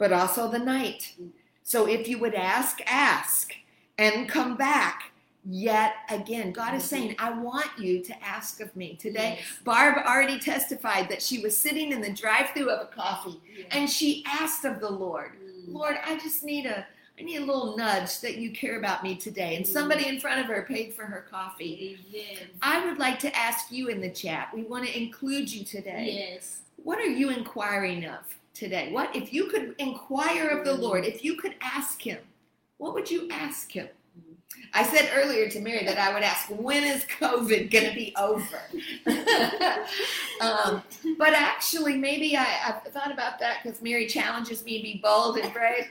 But 0.01 0.13
also 0.13 0.49
the 0.51 0.59
night. 0.59 1.15
So 1.63 1.87
if 1.87 2.09
you 2.09 2.19
would 2.19 2.35
ask, 2.35 2.81
ask 2.87 3.53
and 3.99 4.29
come 4.29 4.57
back 4.57 5.13
yet 5.45 5.95
again." 6.09 6.53
God 6.53 6.75
is 6.75 6.85
saying, 6.85 7.15
"I 7.19 7.31
want 7.31 7.71
you 7.79 8.01
to 8.03 8.25
ask 8.25 8.61
of 8.61 8.75
me 8.75 8.97
today." 8.97 9.37
Yes. 9.39 9.59
Barb 9.63 9.99
already 9.99 10.39
testified 10.41 11.09
that 11.11 11.23
she 11.23 11.39
was 11.41 11.57
sitting 11.57 11.93
in 11.93 12.01
the 12.01 12.11
drive-through 12.13 12.71
of 12.71 12.81
a 12.81 12.91
coffee 12.91 13.41
Yes. 13.57 13.67
and 13.71 13.89
she 13.89 14.25
asked 14.27 14.65
of 14.65 14.81
the 14.81 14.91
Lord, 14.91 15.33
Mm. 15.39 15.75
Lord, 15.75 15.97
I 16.05 16.19
just 16.19 16.43
need 16.43 16.67
a 16.67 16.87
I 17.19 17.23
need 17.23 17.37
a 17.37 17.45
little 17.45 17.77
nudge 17.77 18.21
that 18.21 18.39
you 18.39 18.51
care 18.51 18.79
about 18.79 19.03
me 19.03 19.15
today. 19.15 19.55
And 19.55 19.67
somebody 19.67 20.07
in 20.07 20.19
front 20.21 20.41
of 20.41 20.47
her 20.47 20.63
paid 20.63 20.95
for 20.95 21.05
her 21.05 21.27
coffee. 21.31 21.99
Amen. 22.11 22.49
I 22.63 22.83
would 22.87 22.99
like 22.99 23.19
to 23.19 23.37
ask 23.37 23.71
you 23.71 23.89
in 23.89 24.01
the 24.01 24.09
chat. 24.09 24.49
We 24.55 24.63
want 24.63 24.87
to 24.87 24.99
include 24.99 25.53
you 25.53 25.63
today. 25.63 26.31
Yes. 26.31 26.63
What 26.83 26.99
are 26.99 27.13
you 27.21 27.29
inquiring 27.29 28.07
of 28.07 28.21
today? 28.61 28.93
What 28.93 29.17
if 29.17 29.33
you 29.33 29.47
could 29.47 29.75
inquire 29.79 30.49
of 30.49 30.65
the 30.65 30.75
Lord, 30.75 31.05
if 31.05 31.25
you 31.25 31.35
could 31.35 31.55
ask 31.63 32.01
him, 32.01 32.19
what 32.77 32.95
would 32.95 33.11
you 33.11 33.29
ask 33.31 33.73
him? 33.73 33.89
I 34.73 34.85
said 34.85 35.11
earlier 35.15 35.49
to 35.49 35.61
Mary 35.61 35.85
that 35.85 35.99
I 35.99 36.13
would 36.13 36.23
ask, 36.23 36.49
when 36.49 36.85
is 36.85 37.05
COVID 37.05 37.71
going 37.71 37.89
to 37.89 37.95
be 37.95 38.15
over? 38.17 38.61
um, 40.41 40.83
but 41.19 41.33
actually, 41.33 41.97
maybe 41.97 42.37
I, 42.37 42.47
I've 42.67 42.93
thought 42.93 43.11
about 43.11 43.41
that 43.41 43.59
because 43.63 43.83
Mary 43.83 44.07
challenges 44.07 44.65
me 44.65 44.77
to 44.77 44.83
be 44.83 45.01
bold 45.03 45.39
and 45.39 45.53
brave. 45.53 45.87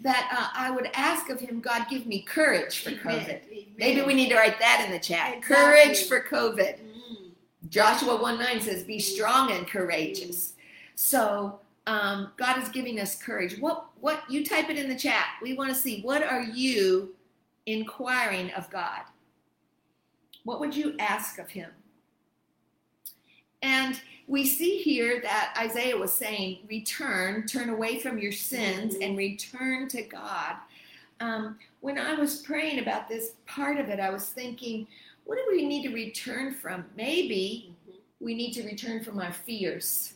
That 0.00 0.28
uh, 0.32 0.58
I 0.58 0.72
would 0.72 0.90
ask 0.94 1.30
of 1.30 1.38
him, 1.38 1.60
God, 1.60 1.86
give 1.88 2.06
me 2.06 2.22
courage 2.22 2.82
for 2.82 2.90
COVID. 2.90 3.28
Amen. 3.28 3.66
Maybe 3.76 4.02
we 4.02 4.14
need 4.14 4.30
to 4.30 4.34
write 4.34 4.58
that 4.58 4.82
in 4.84 4.90
the 4.90 4.98
chat. 4.98 5.36
Exactly. 5.36 5.56
Courage 5.56 6.08
for 6.08 6.20
COVID. 6.20 6.78
Mm. 6.80 7.30
Joshua 7.68 8.20
1 8.20 8.38
9 8.38 8.60
says, 8.60 8.82
Be 8.82 8.98
strong 8.98 9.52
and 9.52 9.68
courageous. 9.68 10.54
So 10.96 11.60
um, 11.86 12.32
God 12.36 12.62
is 12.62 12.68
giving 12.70 13.00
us 13.00 13.20
courage. 13.20 13.58
What 13.58 13.86
what 14.00 14.22
you 14.30 14.44
type 14.44 14.70
it 14.70 14.78
in 14.78 14.88
the 14.88 14.98
chat. 14.98 15.26
We 15.42 15.54
want 15.54 15.70
to 15.70 15.74
see 15.74 16.00
what 16.02 16.22
are 16.22 16.42
you 16.42 17.14
inquiring 17.66 18.50
of 18.52 18.70
God? 18.70 19.02
What 20.44 20.60
would 20.60 20.76
you 20.76 20.94
ask 20.98 21.38
of 21.38 21.48
him? 21.48 21.70
And 23.62 23.98
we 24.26 24.46
see 24.46 24.78
here 24.78 25.20
that 25.22 25.54
Isaiah 25.58 25.96
was 25.96 26.12
saying, 26.12 26.58
return, 26.68 27.46
turn 27.46 27.70
away 27.70 27.98
from 27.98 28.18
your 28.18 28.32
sins 28.32 28.94
Mhm. 28.94 29.04
and 29.06 29.18
return 29.18 29.88
to 29.88 30.02
God. 30.02 30.56
Um, 31.20 31.58
when 31.80 31.98
I 31.98 32.14
was 32.14 32.42
praying 32.42 32.78
about 32.78 33.08
this 33.08 33.32
part 33.46 33.78
of 33.78 33.88
it, 33.88 34.00
I 34.00 34.10
was 34.10 34.28
thinking, 34.28 34.86
what 35.24 35.36
do 35.36 35.44
we 35.50 35.64
need 35.64 35.82
to 35.84 35.94
return 35.94 36.54
from? 36.54 36.84
Maybe 36.96 37.74
Mhm. 37.88 37.94
we 38.20 38.34
need 38.34 38.52
to 38.54 38.64
return 38.64 39.02
from 39.02 39.18
our 39.18 39.32
fears 39.32 40.13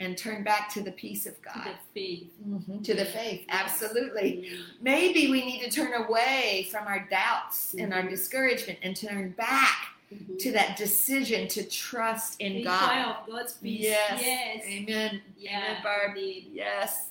and 0.00 0.16
turn 0.16 0.44
back 0.44 0.72
to 0.74 0.80
the 0.82 0.92
peace 0.92 1.26
of 1.26 1.34
To 1.42 1.48
God. 1.54 1.64
the 1.66 1.74
faith. 2.00 2.28
Mhm, 2.46 2.84
To 2.84 2.94
the 2.94 3.04
faith, 3.04 3.44
absolutely. 3.48 4.48
Mm. 4.50 4.58
Maybe 4.80 5.30
we 5.30 5.44
need 5.44 5.60
to 5.62 5.70
turn 5.70 5.92
away 5.92 6.68
from 6.70 6.86
our 6.86 7.06
doubts 7.10 7.74
and 7.74 7.92
our 7.92 8.02
Mhm. 8.02 8.10
discouragement 8.10 8.78
and 8.82 8.96
turn 8.96 9.30
back 9.30 9.94
Mhm. 10.12 10.38
to 10.38 10.52
that 10.52 10.76
decision 10.76 11.48
to 11.48 11.64
trust 11.68 12.40
in 12.40 12.62
God. 12.62 13.26
God's 13.26 13.54
peace. 13.54 13.80
Yes. 13.82 14.20
Yes. 14.22 14.64
Amen. 14.66 15.22
Yeah. 15.36 15.58
Amen, 15.70 15.82
Barb. 15.82 16.16
indeed. 16.16 16.50
Yes. 16.52 17.10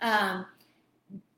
Um, 0.00 0.46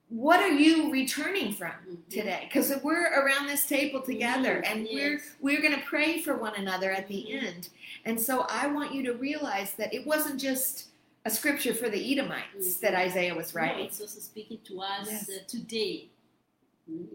what 0.08 0.40
are 0.40 0.52
you 0.52 0.90
returning 0.90 1.52
from 1.52 1.72
Mhm. 1.88 2.08
today? 2.08 2.42
Because 2.44 2.72
we're 2.82 3.12
around 3.20 3.46
this 3.46 3.66
table 3.66 4.00
together, 4.02 4.62
and 4.64 4.86
yes. 4.88 4.92
we're 5.40 5.56
we're 5.56 5.60
going 5.62 5.74
to 5.74 5.84
pray 5.84 6.20
for 6.22 6.36
one 6.36 6.54
another 6.54 6.92
at 6.92 7.08
the 7.08 7.26
Mhm. 7.28 7.42
end. 7.42 7.68
And 8.04 8.20
so 8.20 8.46
I 8.48 8.66
want 8.68 8.94
you 8.94 9.02
to 9.04 9.12
realize 9.14 9.74
that 9.74 9.92
it 9.92 10.06
wasn't 10.06 10.40
just 10.40 10.88
a 11.24 11.30
scripture 11.30 11.74
for 11.74 11.88
the 11.90 12.12
Edomites 12.12 12.76
Mhm. 12.76 12.80
that 12.80 12.94
Isaiah 12.94 13.34
was 13.34 13.52
No, 13.54 13.60
writing. 13.62 13.86
it's 13.86 14.00
also 14.00 14.20
speaking 14.20 14.60
to 14.64 14.80
us 14.80 15.28
uh, 15.28 15.38
today. 15.48 16.08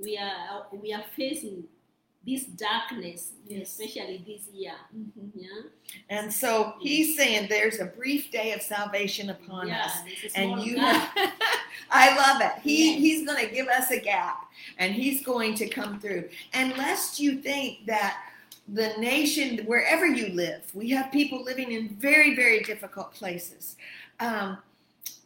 We 0.03 0.17
are 0.17 0.67
we 0.73 0.91
are 0.93 1.05
facing 1.15 1.69
this 2.25 2.43
darkness, 2.45 3.31
Yes. 3.47 3.69
especially 3.69 4.23
this 4.25 4.47
year. 4.53 4.75
Mhm. 4.95 5.31
Yeah. 5.35 5.69
And 6.09 6.31
so 6.31 6.75
he's 6.79 7.17
saying 7.17 7.47
there's 7.49 7.79
a 7.79 7.85
brief 7.85 8.31
day 8.31 8.53
of 8.53 8.61
salvation 8.61 9.31
upon 9.31 9.67
yeah, 9.67 9.85
us. 9.85 9.97
And 10.35 10.61
you 10.63 10.77
have, 10.77 11.09
I 11.89 12.15
love 12.15 12.41
it. 12.41 12.61
He 12.61 12.91
Yes. 12.91 12.99
he's 12.99 13.25
going 13.25 13.43
to 13.45 13.51
give 13.53 13.67
us 13.67 13.89
a 13.91 13.99
gap 13.99 14.47
and 14.77 14.93
he's 14.93 15.23
going 15.23 15.55
to 15.55 15.67
come 15.67 15.99
through. 15.99 16.29
And 16.53 16.77
lest 16.77 17.19
you 17.19 17.41
think 17.41 17.85
that 17.87 18.21
the 18.67 18.89
nation, 18.99 19.65
wherever 19.65 20.05
you 20.05 20.27
live, 20.29 20.63
we 20.75 20.89
have 20.91 21.11
people 21.11 21.43
living 21.43 21.71
in 21.71 21.89
very, 21.95 22.35
very 22.35 22.61
difficult 22.61 23.13
places. 23.13 23.75
Um, 24.19 24.59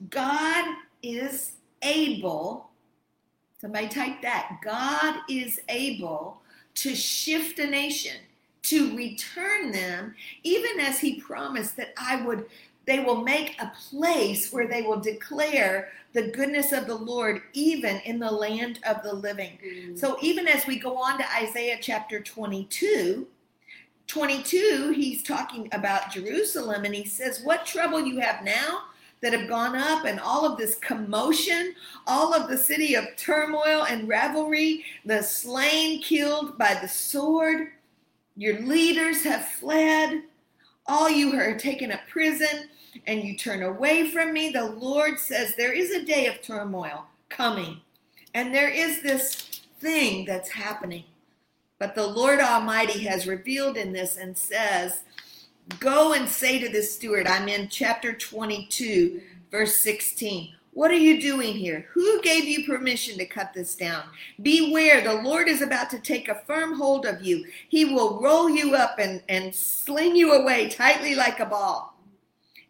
God 0.09 0.65
is 1.03 1.51
able, 1.81 2.69
somebody 3.59 3.89
type 3.89 4.21
that, 4.21 4.59
God 4.63 5.19
is 5.29 5.59
able 5.67 6.41
to 6.76 6.95
shift 6.95 7.59
a 7.59 7.67
nation, 7.67 8.17
to 8.63 8.95
return 8.95 9.71
them, 9.71 10.15
even 10.43 10.80
as 10.80 10.99
he 10.99 11.19
promised 11.19 11.78
that 11.78 11.93
I 11.97 12.23
would, 12.26 12.45
they 12.86 12.99
will 12.99 13.21
make 13.21 13.59
a 13.59 13.71
place 13.89 14.51
where 14.51 14.67
they 14.67 14.82
will 14.82 14.99
declare 14.99 15.89
the 16.13 16.30
goodness 16.30 16.71
of 16.71 16.88
the 16.88 16.95
Lord, 16.95 17.41
even 17.53 17.97
in 18.05 18.19
the 18.19 18.32
land 18.32 18.80
of 18.88 19.03
the 19.03 19.13
living. 19.13 19.57
Mm. 19.65 19.99
So 19.99 20.17
even 20.21 20.47
as 20.47 20.65
we 20.65 20.80
go 20.80 20.97
on 20.97 21.17
to 21.17 21.36
Isaiah 21.36 21.78
chapter 21.82 22.21
22, 22.21 23.28
22, 24.07 24.93
he's 24.95 25.23
talking 25.23 25.67
about 25.71 26.11
Jerusalem 26.11 26.86
and 26.86 26.95
he 26.95 27.05
says, 27.05 27.41
What 27.43 27.65
trouble 27.65 28.05
you 28.05 28.19
have 28.19 28.43
now 28.43 28.84
that 29.26 29.34
have 29.34 29.49
gone 29.49 29.76
up, 29.76 30.05
and 30.05 30.19
all 30.19 30.45
of 30.45 30.55
this 30.55 30.76
commotion, 30.76 31.73
all 32.05 32.32
of 32.32 32.47
the 32.47 32.55
city 32.55 32.93
of 32.93 33.07
turmoil 33.17 33.84
and 33.89 34.07
revelry, 34.07 34.86
the 35.03 35.23
slain 35.23 35.99
killed 35.99 36.59
by 36.59 36.78
the 36.80 36.88
sword, 36.88 37.69
your 38.38 38.59
leaders 38.59 39.23
have 39.23 39.47
fled, 39.47 40.21
all 40.86 41.09
you 41.09 41.34
are 41.34 41.57
taken 41.57 41.89
a 41.89 41.99
prison, 42.07 42.69
and 43.07 43.23
you 43.23 43.36
turn 43.36 43.63
away 43.63 44.11
from 44.11 44.32
me. 44.32 44.51
The 44.51 44.63
Lord 44.63 45.17
says, 45.17 45.55
There 45.55 45.73
is 45.73 45.89
a 45.89 46.05
day 46.05 46.28
of 46.28 46.43
turmoil 46.43 47.07
coming, 47.28 47.82
and 48.36 48.53
there 48.53 48.69
is 48.69 49.01
this 49.01 49.61
thing 49.80 50.26
that's 50.26 50.51
happening. 50.51 51.05
But 51.80 51.95
the 51.95 52.05
Lord 52.05 52.41
Almighty 52.41 52.99
has 53.05 53.26
revealed 53.26 53.76
in 53.76 53.91
this 53.91 54.17
and 54.17 54.38
says, 54.38 54.99
Go 55.80 56.13
and 56.13 56.30
say 56.30 56.59
to 56.59 56.70
this 56.70 56.93
steward, 56.93 57.28
I'm 57.28 57.47
in 57.47 57.70
chapter 57.70 58.13
22, 58.13 59.22
verse 59.49 59.78
16. 59.78 60.53
What 60.74 60.91
are 60.91 60.97
you 60.97 61.20
doing 61.20 61.53
here? 61.53 61.88
Who 61.93 62.22
gave 62.22 62.43
you 62.43 62.66
permission 62.66 63.18
to 63.18 63.26
cut 63.26 63.53
this 63.53 63.76
down? 63.76 64.03
Beware, 64.41 65.01
the 65.01 65.22
Lord 65.24 65.47
is 65.47 65.61
about 65.61 65.89
to 65.91 65.99
take 65.99 66.28
a 66.28 66.41
firm 66.45 66.76
hold 66.76 67.05
of 67.05 67.24
you. 67.24 67.45
He 67.70 67.86
will 67.86 68.22
roll 68.22 68.49
you 68.49 68.76
up 68.76 68.99
and, 68.99 69.24
and 69.28 69.55
sling 69.55 70.16
you 70.16 70.34
away 70.34 70.70
tightly 70.70 71.16
like 71.16 71.39
a 71.39 71.45
ball. 71.45 71.97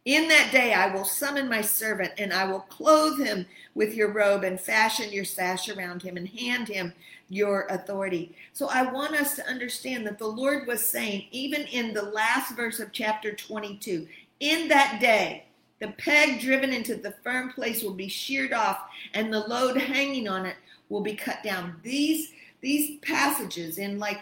In 0.05 0.27
that 0.27 0.51
day 0.51 0.71
I 0.71 0.93
will 0.93 1.03
summon 1.03 1.49
my 1.49 1.61
servant, 1.61 2.13
and 2.19 2.31
I 2.31 2.45
will 2.45 2.59
clothe 2.59 3.19
him 3.19 3.47
with 3.73 3.95
your 3.95 4.11
robe 4.11 4.43
and 4.43 4.61
fashion 4.61 5.11
your 5.11 5.25
sash 5.25 5.67
around 5.67 6.03
him 6.03 6.15
and 6.15 6.29
hand 6.29 6.67
him 6.67 6.93
your 7.35 7.67
authority. 7.69 8.35
So 8.53 8.69
I 8.69 8.83
want 8.91 9.15
us 9.15 9.35
to 9.35 9.47
understand 9.47 10.05
that 10.07 10.17
the 10.17 10.27
Lord 10.27 10.67
was 10.67 10.85
saying, 10.87 11.25
even 11.31 11.61
in 11.63 11.93
the 11.93 12.01
last 12.01 12.55
verse 12.55 12.79
of 12.79 12.91
chapter 12.91 13.33
22, 13.33 14.07
in 14.39 14.67
that 14.69 14.99
day, 15.01 15.45
the 15.79 15.89
peg 15.89 16.39
driven 16.39 16.71
into 16.71 16.95
the 16.95 17.15
firm 17.23 17.51
place 17.51 17.83
will 17.83 17.93
be 17.93 18.07
sheared 18.07 18.53
off, 18.53 18.79
and 19.13 19.31
the 19.31 19.41
load 19.47 19.75
hanging 19.77 20.27
on 20.27 20.45
it 20.45 20.55
will 20.89 21.01
be 21.01 21.15
cut 21.15 21.43
down. 21.43 21.75
These 21.83 22.31
these 22.61 22.97
passages 23.01 23.77
in 23.77 23.99
like 23.99 24.21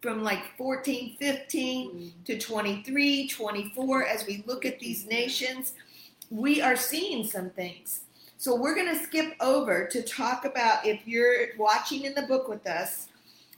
from 0.00 0.22
like 0.22 0.42
14, 0.56 1.16
15 1.18 1.90
Mm. 1.90 2.24
to 2.26 2.38
23, 2.38 3.28
24, 3.28 4.06
as 4.06 4.26
we 4.26 4.44
look 4.46 4.64
at 4.64 4.78
these 4.78 5.06
nations, 5.06 5.72
we 6.30 6.60
are 6.60 6.76
seeing 6.76 7.24
some 7.24 7.50
things. 7.50 8.02
So 8.40 8.54
we're 8.54 8.76
going 8.76 8.86
to 8.96 9.02
skip 9.02 9.34
over 9.40 9.86
to 9.88 10.00
talk 10.00 10.44
about 10.44 10.86
if 10.86 11.06
you're 11.08 11.56
watching 11.58 12.04
in 12.04 12.14
the 12.14 12.22
book 12.22 12.48
with 12.48 12.66
us. 12.68 13.08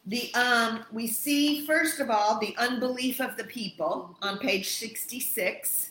The 0.07 0.33
um, 0.35 0.85
we 0.91 1.07
see 1.07 1.67
first 1.67 2.01
of 2.01 2.09
all 2.09 2.41
the 2.41 2.57
unbelief 2.57 3.21
of 3.21 3.37
the 3.37 3.45
people 3.45 4.17
on 4.23 4.39
page 4.39 4.71
66, 4.71 5.91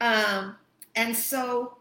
um, 0.00 0.56
and 0.96 1.16
so 1.16 1.78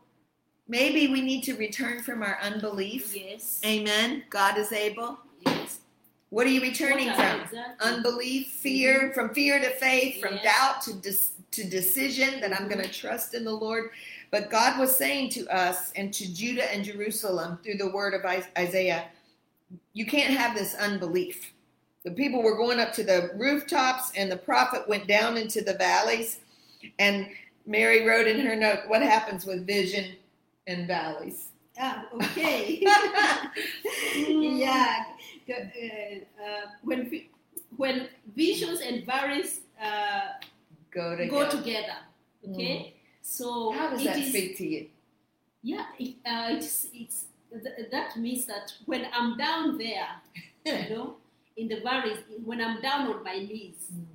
maybe 0.67 1.07
we 1.07 1.21
need 1.21 1.41
to 1.45 1.55
return 1.55 2.03
from 2.03 2.21
our 2.21 2.37
unbelief. 2.43 3.15
Yes. 3.15 3.59
Amen. 3.65 4.23
God 4.29 4.59
is 4.59 4.71
able. 4.71 5.17
Yes. 5.47 5.79
What 6.29 6.45
are 6.45 6.51
you 6.51 6.61
returning 6.61 7.07
What 7.07 7.15
from? 7.15 7.41
Exactly. 7.41 7.91
Unbelief, 7.91 8.47
fear, 8.51 9.11
from 9.15 9.33
fear 9.33 9.59
to 9.59 9.71
faith, 9.71 10.21
from 10.21 10.35
Yes. 10.35 10.43
doubt 10.43 10.81
to 10.83 10.93
dis- 11.01 11.31
to 11.49 11.63
decision 11.63 12.39
that 12.41 12.53
I'm 12.53 12.67
going 12.69 12.83
to 12.83 12.91
trust 12.93 13.33
in 13.33 13.43
the 13.43 13.51
Lord. 13.53 13.89
But 14.35 14.49
God 14.49 14.77
was 14.77 14.93
saying 14.93 15.29
to 15.29 15.47
us 15.47 15.93
and 15.95 16.13
to 16.13 16.33
Judah 16.33 16.69
and 16.69 16.83
Jerusalem 16.83 17.57
through 17.63 17.77
the 17.77 17.89
word 17.89 18.13
of 18.13 18.25
Isaiah, 18.57 19.05
you 19.93 20.05
can't 20.05 20.33
have 20.33 20.53
this 20.53 20.75
unbelief. 20.75 21.53
The 22.03 22.11
people 22.11 22.43
were 22.43 22.57
going 22.57 22.81
up 22.81 22.91
to 22.95 23.03
the 23.05 23.31
rooftops, 23.37 24.11
and 24.13 24.29
the 24.29 24.35
prophet 24.35 24.89
went 24.89 25.07
down 25.07 25.37
into 25.37 25.61
the 25.61 25.75
valleys. 25.75 26.41
And 26.99 27.29
Mary 27.65 28.05
wrote 28.05 28.27
in 28.27 28.45
her 28.45 28.57
note, 28.57 28.79
What 28.87 29.01
happens 29.01 29.45
with 29.45 29.65
vision 29.65 30.17
and 30.67 30.85
valleys? 30.85 31.51
Ah, 31.79 32.03
okay. 32.15 32.79
yeah. 34.17 35.05
Uh, 35.47 35.53
uh, 36.43 36.61
when 36.83 37.21
when 37.77 38.09
visions 38.35 38.81
and 38.81 39.05
valleys 39.05 39.61
uh, 39.81 40.43
Go 40.91 41.15
to 41.15 41.25
go 41.27 41.49
together, 41.49 41.95
okay. 42.49 42.94
So 43.27 43.71
How 43.71 43.89
does 43.89 44.03
that 44.03 44.17
is- 44.19 44.29
speak 44.29 44.55
to 44.57 44.67
you? 44.67 44.89
Yeah, 45.63 45.85
it, 45.97 46.15
uh, 46.23 46.49
it's 46.55 46.87
it's 46.93 47.25
th- 47.51 47.89
that 47.89 48.15
means 48.17 48.45
that 48.45 48.71
when 48.85 49.07
I'm 49.11 49.35
down 49.35 49.79
there, 49.79 50.07
you 50.65 50.95
know, 50.95 51.15
in 51.57 51.67
the 51.67 51.79
valleys, 51.81 52.19
when 52.43 52.61
I'm 52.61 52.79
down 52.81 53.07
on 53.11 53.23
my 53.23 53.39
knees, 53.39 53.87
Mm. 53.91 54.05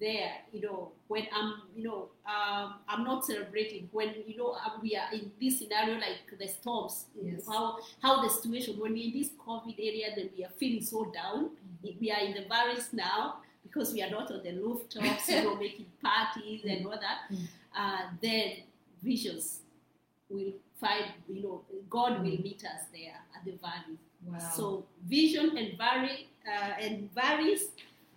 there, 0.00 0.32
you 0.52 0.60
know, 0.62 0.90
when 1.08 1.26
I'm, 1.32 1.62
you 1.76 1.84
know, 1.84 2.08
um, 2.26 2.74
I'm 2.88 3.04
not 3.04 3.24
celebrating. 3.24 3.88
When 3.92 4.10
you 4.26 4.36
know 4.36 4.50
uh, 4.64 4.70
we 4.82 4.96
are 4.96 5.12
in 5.12 5.30
this 5.40 5.60
scenario 5.60 5.94
like 6.06 6.26
the 6.36 6.48
storms, 6.48 7.06
Yes. 7.22 7.46
how 7.46 7.78
how 8.02 8.20
the 8.24 8.28
situation 8.28 8.72
when 8.80 8.92
we're 8.92 9.04
in 9.04 9.12
this 9.20 9.30
COVID 9.46 9.76
area, 9.78 10.08
then 10.16 10.30
we 10.36 10.44
are 10.44 10.54
feeling 10.58 10.82
so 10.82 11.04
down. 11.04 11.50
Mm-hmm. 11.84 12.00
We 12.00 12.10
are 12.10 12.20
in 12.26 12.32
the 12.34 12.44
valleys 12.48 12.88
now 12.92 13.36
because 13.62 13.92
we 13.94 14.02
are 14.02 14.10
not 14.10 14.28
on 14.32 14.42
the 14.42 14.52
rooftops, 14.60 15.28
you 15.28 15.42
know, 15.44 15.54
making 15.66 15.86
parties 16.02 16.62
and 16.64 16.84
all 16.84 16.98
that. 17.06 17.30
Mm. 17.32 17.46
Uh, 17.76 18.02
then 18.22 18.52
visions 19.02 19.60
will 20.30 20.52
find, 20.80 21.04
you 21.28 21.42
know, 21.42 21.62
God 21.90 22.18
will 22.22 22.38
meet 22.40 22.62
us 22.64 22.82
there 22.92 23.16
at 23.36 23.44
the 23.44 23.52
valley. 23.60 23.98
Wow. 24.26 24.38
So 24.54 24.84
vision 25.06 25.56
and 25.56 25.76
valley 25.78 26.28
uh, 26.46 26.72
and 26.80 27.12
valleys 27.14 27.68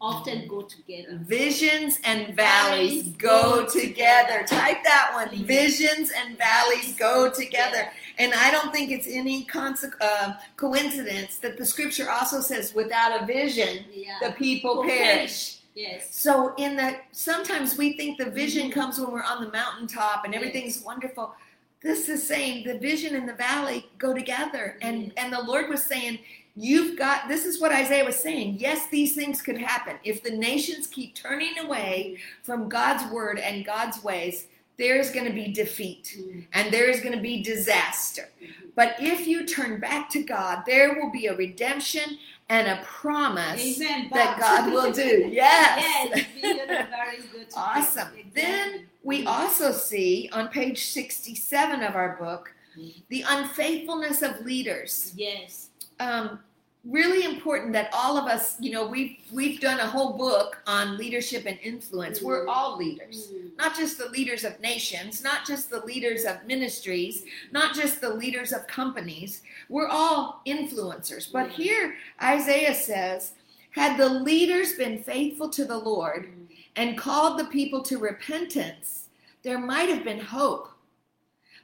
often 0.01 0.47
go 0.47 0.61
together. 0.61 1.19
Visions 1.23 1.99
and 2.05 2.33
valleys 2.35 3.01
Valleys 3.03 3.15
go 3.17 3.65
go 3.65 3.65
together. 3.67 4.45
together. 4.45 4.47
Type 4.47 4.77
that 4.85 5.11
one. 5.13 5.27
Mhm. 5.29 5.43
Visions 5.45 6.09
and 6.11 6.37
valleys 6.37 6.95
go 6.95 7.29
together. 7.29 7.91
And 8.17 8.33
I 8.33 8.49
don't 8.49 8.71
think 8.71 8.91
it's 8.91 9.07
any 9.07 9.45
conse- 9.45 9.93
uh, 9.99 10.33
coincidence 10.55 11.37
that 11.37 11.57
the 11.57 11.65
scripture 11.65 12.09
also 12.09 12.39
says, 12.39 12.73
without 12.73 13.21
a 13.21 13.25
vision, 13.25 13.85
Yeah. 13.93 14.17
the 14.21 14.31
people 14.31 14.77
Will 14.77 14.83
perish. 14.87 15.58
Yes. 15.79 16.13
So 16.13 16.53
in 16.57 16.75
the 16.75 16.97
sometimes 17.11 17.77
we 17.77 17.93
think 17.93 18.17
the 18.17 18.29
vision 18.29 18.69
Mhm. 18.69 18.73
comes 18.73 18.99
when 18.99 19.11
we're 19.11 19.23
on 19.23 19.43
the 19.43 19.51
mountaintop 19.51 20.25
and 20.25 20.35
everything's 20.35 20.81
wonderful. 20.81 21.33
This 21.81 22.09
is 22.09 22.27
saying 22.27 22.65
the 22.65 22.77
vision 22.77 23.15
and 23.15 23.27
the 23.29 23.33
valley 23.33 23.87
go 23.97 24.13
together. 24.13 24.77
And 24.81 25.03
Yes. 25.03 25.13
and 25.17 25.31
the 25.31 25.41
Lord 25.41 25.69
was 25.69 25.83
saying, 25.83 26.19
You've 26.55 26.97
got 26.97 27.29
this 27.29 27.45
is 27.45 27.61
what 27.61 27.71
Isaiah 27.71 28.03
was 28.03 28.17
saying. 28.19 28.57
Yes, 28.59 28.87
these 28.87 29.15
things 29.15 29.41
could 29.41 29.57
happen. 29.57 29.97
If 30.03 30.21
the 30.23 30.31
nations 30.31 30.87
keep 30.87 31.15
turning 31.15 31.57
away 31.57 32.17
from 32.43 32.67
God's 32.67 33.05
word 33.13 33.39
and 33.39 33.63
God's 33.63 34.03
ways, 34.03 34.47
there's 34.75 35.09
going 35.11 35.25
to 35.27 35.31
be 35.31 35.47
defeat 35.53 36.17
Mm. 36.19 36.45
and 36.51 36.73
there 36.73 36.89
is 36.89 36.99
going 36.99 37.15
to 37.15 37.21
be 37.21 37.41
disaster. 37.41 38.27
Mhm. 38.41 38.71
But 38.75 38.97
if 38.99 39.25
you 39.27 39.45
turn 39.45 39.79
back 39.79 40.09
to 40.09 40.21
God, 40.23 40.63
there 40.65 40.95
will 40.95 41.11
be 41.11 41.27
a 41.27 41.35
redemption 41.35 42.17
and 42.49 42.67
a 42.67 42.83
promise 42.83 43.77
that 43.77 44.37
God 44.39 44.71
will 44.73 44.91
do. 44.91 45.29
Yes. 45.31 46.09
yes. 46.15 46.25
Vision 46.33 46.59
and 46.69 46.89
valleys 46.89 47.25
go 47.31 47.39
together. 47.39 47.47
Awesome. 47.55 48.07
Exactly. 48.17 48.31
Then 48.33 48.87
we 49.03 49.25
also 49.25 49.71
see 49.71 50.29
on 50.33 50.47
page 50.49 50.85
67 50.85 51.83
of 51.83 51.95
our 51.95 52.17
book 52.19 52.53
Mhm. 52.77 53.03
the 53.09 53.23
unfaithfulness 53.27 54.21
of 54.21 54.41
leaders. 54.45 55.13
Yes. 55.15 55.69
Um, 55.99 56.39
really 56.85 57.25
important 57.25 57.73
that 57.73 57.89
all 57.93 58.17
of 58.17 58.25
us, 58.25 58.55
you 58.59 58.71
know, 58.71 58.87
we've 58.87 59.17
we've 59.31 59.59
done 59.59 59.79
a 59.79 59.85
whole 59.85 60.13
book 60.13 60.61
on 60.65 60.97
leadership 60.97 61.43
and 61.45 61.59
influence. 61.61 62.21
We're 62.21 62.45
Mhm. 62.45 62.49
all 62.49 62.77
leaders. 62.77 63.27
Mm. 63.31 63.57
Not 63.57 63.75
just 63.75 63.97
the 63.97 64.07
leaders 64.09 64.43
of 64.45 64.59
nations, 64.61 65.21
not 65.21 65.45
just 65.45 65.69
the 65.69 65.85
leaders 65.85 66.23
of 66.25 66.45
ministries, 66.45 67.25
not 67.51 67.75
just 67.75 67.99
the 67.99 68.13
leaders 68.13 68.53
of 68.53 68.65
companies. 68.67 69.41
We're 69.67 69.87
all 69.89 70.41
influencers. 70.45 71.29
But 71.31 71.49
Mhm. 71.49 71.53
here 71.53 71.97
Isaiah 72.23 72.73
says, 72.75 73.33
had 73.71 73.97
the 73.97 74.09
leaders 74.09 74.73
been 74.73 75.03
faithful 75.03 75.49
to 75.49 75.65
the 75.65 75.77
Lord, 75.77 76.27
Mm. 76.31 76.55
and 76.77 76.97
called 76.97 77.37
the 77.37 77.45
people 77.45 77.81
to 77.83 77.97
repentance, 77.97 79.09
there 79.43 79.59
might 79.59 79.89
have 79.89 80.03
been 80.05 80.19
hope. 80.21 80.69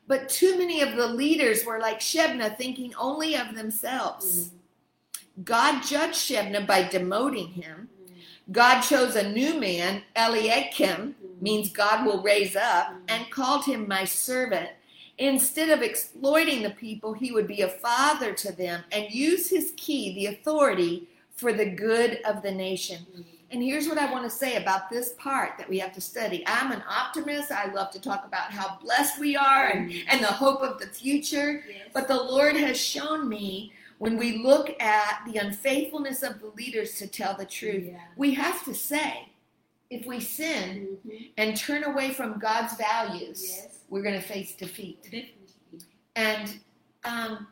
But 0.07 0.29
too 0.29 0.57
many 0.57 0.81
of 0.81 0.95
the 0.95 1.07
leaders 1.07 1.65
were 1.65 1.79
like 1.79 1.99
Shebna, 1.99 2.55
thinking 2.57 2.93
only 2.95 3.35
of 3.35 3.55
themselves. 3.55 4.51
God 5.43 5.81
judged 5.83 6.15
Shebna 6.15 6.65
by 6.65 6.83
demoting 6.83 7.51
him. 7.51 7.89
God 8.51 8.81
chose 8.81 9.15
a 9.15 9.29
new 9.29 9.59
man, 9.59 10.03
Eliakim, 10.15 11.15
means 11.41 11.71
God 11.71 12.05
will 12.05 12.21
raise 12.21 12.55
up, 12.55 12.93
and 13.07 13.29
called 13.31 13.65
him 13.65 13.87
my 13.87 14.05
servant. 14.05 14.69
Instead 15.17 15.69
of 15.69 15.81
exploiting 15.81 16.61
the 16.61 16.71
people, 16.71 17.13
he 17.13 17.31
would 17.31 17.47
be 17.47 17.61
a 17.61 17.69
father 17.69 18.33
to 18.33 18.51
them 18.51 18.83
and 18.91 19.11
use 19.11 19.49
his 19.49 19.73
key, 19.77 20.13
the 20.13 20.27
authority, 20.27 21.07
for 21.35 21.51
the 21.53 21.65
good 21.65 22.19
of 22.25 22.41
the 22.41 22.51
nation. 22.51 23.05
And 23.51 23.61
here's 23.63 23.87
what 23.87 23.97
I 23.97 24.11
want 24.11 24.25
to 24.25 24.29
say 24.29 24.57
about 24.57 24.89
this 24.89 25.13
part 25.17 25.57
that 25.57 25.69
we 25.69 25.79
have 25.79 25.93
to 25.93 26.01
study. 26.01 26.43
I'm 26.47 26.71
an 26.71 26.83
optimist. 26.89 27.51
I 27.51 27.71
love 27.71 27.91
to 27.91 28.01
talk 28.01 28.25
about 28.25 28.51
how 28.51 28.77
blessed 28.81 29.19
we 29.19 29.35
are 29.35 29.67
and, 29.67 29.93
and 30.07 30.21
the 30.21 30.27
hope 30.27 30.61
of 30.61 30.79
the 30.79 30.87
future. 30.87 31.63
Yes. 31.67 31.89
But 31.93 32.07
the 32.07 32.21
Lord 32.21 32.55
has 32.55 32.77
shown 32.77 33.29
me 33.29 33.71
when 33.97 34.17
we 34.17 34.37
look 34.39 34.75
at 34.81 35.23
the 35.25 35.37
unfaithfulness 35.39 36.23
of 36.23 36.39
the 36.39 36.47
leaders 36.47 36.97
to 36.99 37.07
tell 37.07 37.35
the 37.35 37.45
truth, 37.45 37.85
Yeah. 37.85 38.01
we 38.15 38.33
have 38.33 38.63
to 38.65 38.73
say, 38.73 39.29
if 39.89 40.05
we 40.05 40.19
sin 40.19 40.97
Mhm. 41.05 41.31
and 41.37 41.55
turn 41.57 41.83
away 41.83 42.13
from 42.13 42.39
God's 42.39 42.73
values, 42.75 43.43
Yes. 43.43 43.79
we're 43.89 44.01
going 44.01 44.19
to 44.19 44.27
face 44.27 44.53
defeat. 44.55 45.03
Definitely. 45.03 45.31
And, 46.15 46.59
um, 47.03 47.47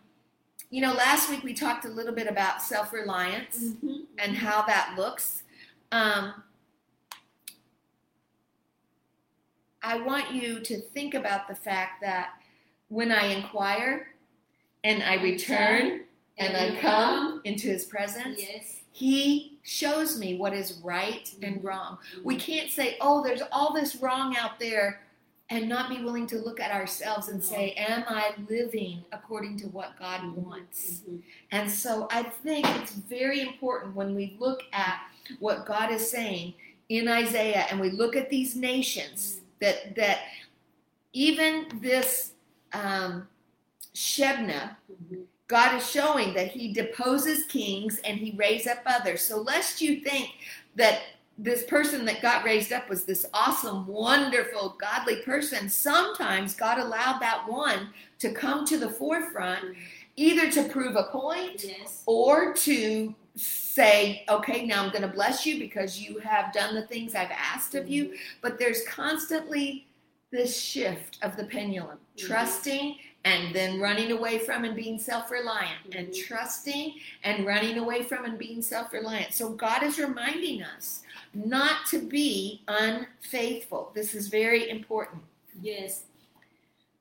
you 0.70 0.82
know, 0.82 0.94
last 0.94 1.30
week 1.30 1.44
we 1.44 1.54
talked 1.54 1.86
a 1.86 1.90
little 1.90 2.14
bit 2.14 2.28
about 2.28 2.62
self 2.62 2.92
reliance 2.92 3.60
Mhm. 3.60 4.08
and 4.18 4.36
how 4.38 4.64
that 4.64 4.96
looks. 4.98 5.44
Um, 5.92 6.44
I 9.82 9.98
want 9.98 10.32
you 10.34 10.60
to 10.62 10.80
think 10.80 11.14
about 11.14 11.48
the 11.48 11.56
fact 11.56 12.02
that 12.02 12.42
when 12.88 13.12
I 13.12 13.26
inquire 13.28 14.14
and 14.84 15.04
I 15.04 15.16
return 15.16 16.06
and 16.38 16.56
I 16.58 16.80
come 16.82 17.42
into 17.44 17.68
his 17.68 17.86
presence, 17.86 18.40
Yes. 18.40 18.82
he 18.92 19.60
shows 19.64 20.18
me 20.20 20.38
what 20.38 20.54
is 20.54 20.80
right 20.84 21.32
and 21.42 21.64
wrong. 21.64 21.98
We 22.24 22.36
can't 22.36 22.72
say, 22.72 22.98
oh, 23.02 23.24
there's 23.24 23.42
all 23.52 23.74
this 23.74 23.96
wrong 23.98 24.36
out 24.36 24.60
there 24.60 25.02
and 25.50 25.70
not 25.70 25.90
be 25.90 26.02
willing 26.04 26.26
to 26.28 26.38
look 26.40 26.60
at 26.60 26.72
ourselves 26.72 27.28
and 27.28 27.44
say, 27.44 27.72
am 27.74 28.04
I 28.08 28.34
living 28.50 29.04
according 29.12 29.58
to 29.60 29.68
what 29.68 29.98
God 30.00 30.36
wants? 30.36 31.02
Mhm. 31.08 31.22
And 31.52 31.70
so 31.70 32.08
I 32.12 32.24
think 32.24 32.66
it's 32.82 32.94
very 32.94 33.42
important 33.42 33.96
when 33.96 34.16
we 34.16 34.36
look 34.40 34.64
at 34.74 35.00
what 35.40 35.66
God 35.66 35.92
is 35.92 36.10
saying 36.10 36.56
in 36.90 37.08
Isaiah 37.08 37.68
and 37.70 37.80
we 37.80 37.92
look 37.92 38.16
at 38.16 38.30
these 38.30 38.56
nations 38.56 39.42
that 39.60 39.96
that 39.96 40.20
even 41.14 41.68
this 41.82 42.32
um, 42.74 43.28
Shebna, 43.94 44.76
Mhm. 44.92 45.26
God 45.48 45.76
is 45.76 45.90
showing 45.90 46.34
that 46.34 46.48
He 46.52 46.74
deposes 46.74 47.44
kings 47.46 48.00
and 48.06 48.18
He 48.18 48.32
raised 48.32 48.68
up 48.68 48.80
others. 48.86 49.22
So 49.22 49.42
lest 49.42 49.82
you 49.82 50.00
think 50.02 50.30
that 50.76 51.02
this 51.38 51.64
person 51.66 52.06
that 52.06 52.22
got 52.22 52.44
raised 52.44 52.72
up 52.72 52.90
was 52.90 53.06
this 53.06 53.26
awesome, 53.34 53.88
wonderful, 53.88 54.78
godly 54.80 55.18
person, 55.24 55.68
sometimes 55.68 56.54
God 56.56 56.78
allowed 56.78 57.20
that 57.20 57.46
one 57.48 57.90
to 58.20 58.32
come 58.32 58.66
to 58.66 58.78
the 58.78 58.90
forefront, 58.90 59.76
either 60.16 60.52
to 60.52 60.70
prove 60.70 60.96
a 60.96 61.04
point 61.06 61.64
Yes. 61.64 62.04
or 62.06 62.54
to 62.54 63.16
say, 63.36 64.24
okay, 64.30 64.64
now 64.66 64.84
I'm 64.84 64.92
going 64.92 65.02
to 65.02 65.08
bless 65.08 65.44
you 65.44 65.58
because 65.58 66.00
you 66.00 66.20
have 66.20 66.54
done 66.54 66.76
the 66.76 66.86
things 66.86 67.16
I've 67.16 67.32
asked 67.32 67.74
of 67.74 67.90
you. 67.90 68.14
But 68.42 68.60
there's 68.60 68.86
constantly 68.88 69.88
this 70.30 70.60
shift 70.60 71.18
of 71.24 71.36
the 71.36 71.46
pendulum, 71.46 71.98
Mhm. 72.16 72.28
trusting 72.28 72.98
and 73.26 73.56
then 73.56 73.80
running 73.80 74.12
away 74.12 74.38
from 74.40 74.64
and 74.66 74.76
being 74.76 75.00
self 75.00 75.32
reliant, 75.32 75.80
and 75.96 76.10
Mhm. 76.10 76.26
trusting 76.28 77.00
and 77.24 77.46
running 77.46 77.78
away 77.78 78.04
from 78.04 78.26
and 78.26 78.38
being 78.38 78.62
self 78.62 78.92
reliant. 78.94 79.34
So 79.34 79.50
God 79.54 79.82
is 79.84 79.98
reminding 79.98 80.62
us 80.64 81.04
not 81.34 81.86
to 81.88 82.00
be 82.00 82.62
unfaithful. 82.68 83.92
This 83.96 84.14
is 84.16 84.28
very 84.28 84.70
important. 84.70 85.24
Yes. 85.62 86.04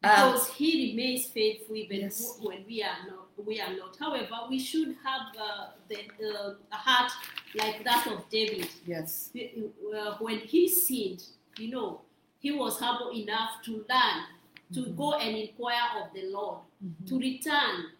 Um, 0.05 0.33
Because 0.33 0.49
he 0.55 0.91
remains 0.91 1.27
faithful 1.27 1.77
even 1.77 2.01
Yes. 2.01 2.39
when 2.41 2.64
we 2.66 2.83
are 2.83 2.99
not. 3.09 3.29
We 3.45 3.61
are 3.61 3.73
not. 3.77 3.97
However, 3.99 4.47
we 4.49 4.59
should 4.59 4.97
have 5.03 5.23
uh, 5.39 5.70
the, 5.89 5.99
the 6.18 6.57
a 6.70 6.77
heart 6.77 7.11
like 7.55 7.83
that 7.85 8.07
of 8.07 8.29
David. 8.29 8.68
yes. 8.87 9.31
Uh, 9.35 10.16
when 10.18 10.39
he 10.39 10.68
sinned, 10.68 11.25
you 11.59 11.68
know, 11.70 12.01
he 12.41 12.51
was 12.53 12.79
humble 12.79 13.11
enough 13.12 13.62
to 13.64 13.85
learn, 13.89 14.25
to 14.75 14.81
Mhm. 14.81 14.97
go 14.97 15.14
and 15.14 15.37
inquire 15.37 16.03
of 16.03 16.12
the 16.14 16.25
Lord, 16.31 16.61
to 17.07 17.18
return 17.18 17.91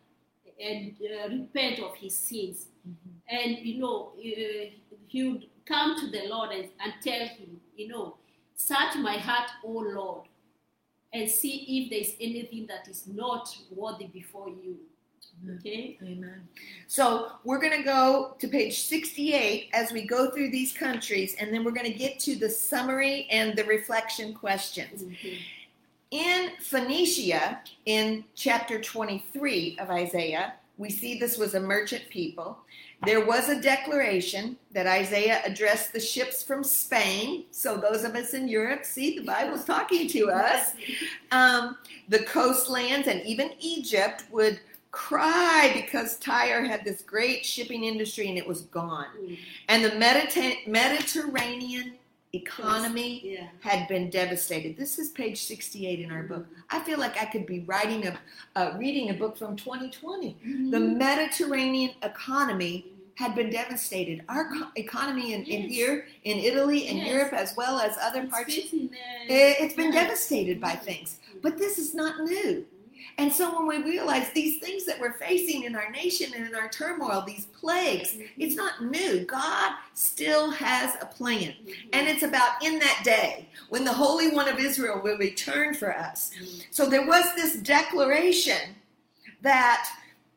and 0.61 0.97
uh, 1.03 1.29
repent 1.29 1.79
of 1.81 1.95
his 1.97 2.15
sins. 2.17 2.67
And, 3.29 3.59
you 3.59 3.79
know, 3.79 4.13
uh, 4.19 4.71
he 5.09 5.29
would 5.29 5.47
come 5.65 5.99
to 6.01 6.07
the 6.09 6.27
Lord 6.29 6.51
and, 6.53 6.69
and 6.81 6.93
tell 7.03 7.27
him, 7.27 7.61
you 7.77 7.89
know, 7.89 8.17
search 8.57 8.97
my 8.97 9.17
heart, 9.19 9.51
O 9.65 9.71
Lord, 9.71 10.27
and 11.13 11.31
see 11.31 11.57
if 11.77 11.91
there 11.91 12.01
is 12.01 12.15
anything 12.21 12.67
that 12.67 12.89
is 12.89 13.07
not 13.07 13.57
worthy 13.71 14.07
before 14.07 14.49
you. 14.49 14.79
Okay? 15.59 15.99
Amen. 16.03 16.47
So 16.87 17.33
we're 17.45 17.59
going 17.61 17.77
to 17.77 17.83
go 17.83 18.35
to 18.39 18.49
page 18.49 18.81
68 18.83 19.71
as 19.73 19.93
we 19.93 20.07
go 20.07 20.31
through 20.31 20.51
these 20.51 20.73
countries, 20.73 21.35
and 21.39 21.53
then 21.53 21.65
we're 21.65 21.73
going 21.73 21.91
to 21.91 21.99
get 21.99 22.19
to 22.21 22.37
the 22.37 22.51
summary 22.51 23.27
and 23.31 23.57
the 23.57 23.65
reflection 23.65 24.35
questions. 24.35 25.03
Mhm. 25.05 25.39
In 26.13 26.51
Phoenicia, 26.61 27.61
in 27.87 28.25
chapter 28.35 28.79
23 28.79 29.79
of 29.81 29.89
Isaiah, 29.89 30.53
we 30.77 30.91
see 30.91 31.19
this 31.19 31.39
was 31.39 31.55
a 31.55 31.61
merchant 31.61 32.03
people. 32.11 32.59
There 33.07 33.25
was 33.25 33.49
a 33.49 33.59
declaration 33.59 34.59
that 34.73 34.87
Isaiah 34.87 35.41
addressed 35.47 35.95
the 35.95 36.01
ships 36.01 36.43
from 36.43 36.65
Spain. 36.65 37.47
So, 37.51 37.79
those 37.79 38.05
of 38.05 38.15
us 38.15 38.35
in 38.35 38.47
Europe, 38.47 38.85
see, 38.85 39.19
the 39.19 39.25
Bible's 39.25 39.65
talking 39.65 40.07
to 40.09 40.31
us. 40.31 40.75
Um, 41.31 41.79
the 42.11 42.25
coastlands 42.25 43.09
and 43.09 43.23
even 43.23 43.53
Egypt 43.59 44.25
would 44.31 44.61
cry 44.91 45.73
because 45.75 46.19
Tyre 46.19 46.63
had 46.63 46.85
this 46.85 47.01
great 47.01 47.47
shipping 47.47 47.85
industry 47.85 48.29
and 48.29 48.37
it 48.37 48.47
was 48.47 48.61
gone. 48.61 49.07
Mm. 49.19 49.39
And 49.69 49.83
the 49.83 49.95
Mediterranean 50.67 51.95
economy 52.33 53.21
Yeah. 53.25 53.49
had 53.61 53.87
been 53.89 54.09
devastated. 54.11 54.77
This 54.77 54.99
is 54.99 55.11
page 55.11 55.43
68 55.45 56.01
in 56.01 56.11
our 56.11 56.23
book. 56.23 56.47
I 56.71 56.81
feel 56.81 56.99
like 56.99 57.21
I 57.21 57.27
could 57.27 57.47
be 57.47 57.61
writing 57.61 58.07
a, 58.07 58.19
uh, 58.57 58.75
reading 58.79 59.11
a 59.11 59.15
book 59.15 59.37
from 59.37 59.55
2020. 59.57 60.37
The 60.71 60.79
Mhm. 60.79 60.97
Mediterranean 60.97 61.93
economy 62.03 62.87
had 63.17 63.35
been 63.35 63.51
devastated. 63.51 64.23
Our 64.31 64.49
co- 64.49 64.69
economy 64.77 65.35
in, 65.35 65.45
in 65.45 65.69
here, 65.69 66.07
in 66.25 66.39
Italy, 66.39 66.89
in 66.89 66.97
Yes. 66.99 67.09
Europe, 67.09 67.33
as 67.35 67.55
well 67.57 67.79
as 67.79 67.97
other 68.01 68.23
It's 68.23 68.31
parts, 68.31 68.57
uh, 68.57 68.63
it, 69.29 69.57
it's 69.61 69.75
been 69.75 69.91
devastated 69.93 70.59
by 70.61 70.71
things. 70.77 71.19
But 71.43 71.59
this 71.59 71.79
is 71.79 71.93
not 71.95 72.21
new. 72.25 72.65
And 73.19 73.33
so 73.33 73.65
when 73.67 73.67
we 73.67 73.91
realize 73.91 74.31
these 74.31 74.59
things 74.59 74.85
that 74.87 74.99
we're 74.99 75.13
facing 75.15 75.65
in 75.65 75.77
our 75.77 75.91
nation 75.91 76.33
and 76.35 76.47
in 76.47 76.55
our 76.55 76.69
turmoil, 76.69 77.23
these 77.27 77.47
plagues, 77.47 78.17
it's 78.39 78.57
not 78.57 78.85
new. 78.85 79.25
God 79.25 79.73
still 79.95 80.51
has 80.51 80.97
a 81.01 81.07
plan. 81.07 81.55
And 81.93 82.09
it's 82.09 82.23
about 82.23 82.63
in 82.65 82.79
that 82.79 83.03
day 83.05 83.49
when 83.69 83.85
the 83.85 83.93
Holy 83.93 84.31
One 84.31 84.49
of 84.49 84.59
Israel 84.59 85.01
will 85.03 85.19
return 85.19 85.75
for 85.75 85.97
us. 85.97 86.31
So 86.71 86.89
there 86.89 87.07
was 87.07 87.35
this 87.35 87.57
declaration 87.57 88.77
that, 89.43 89.89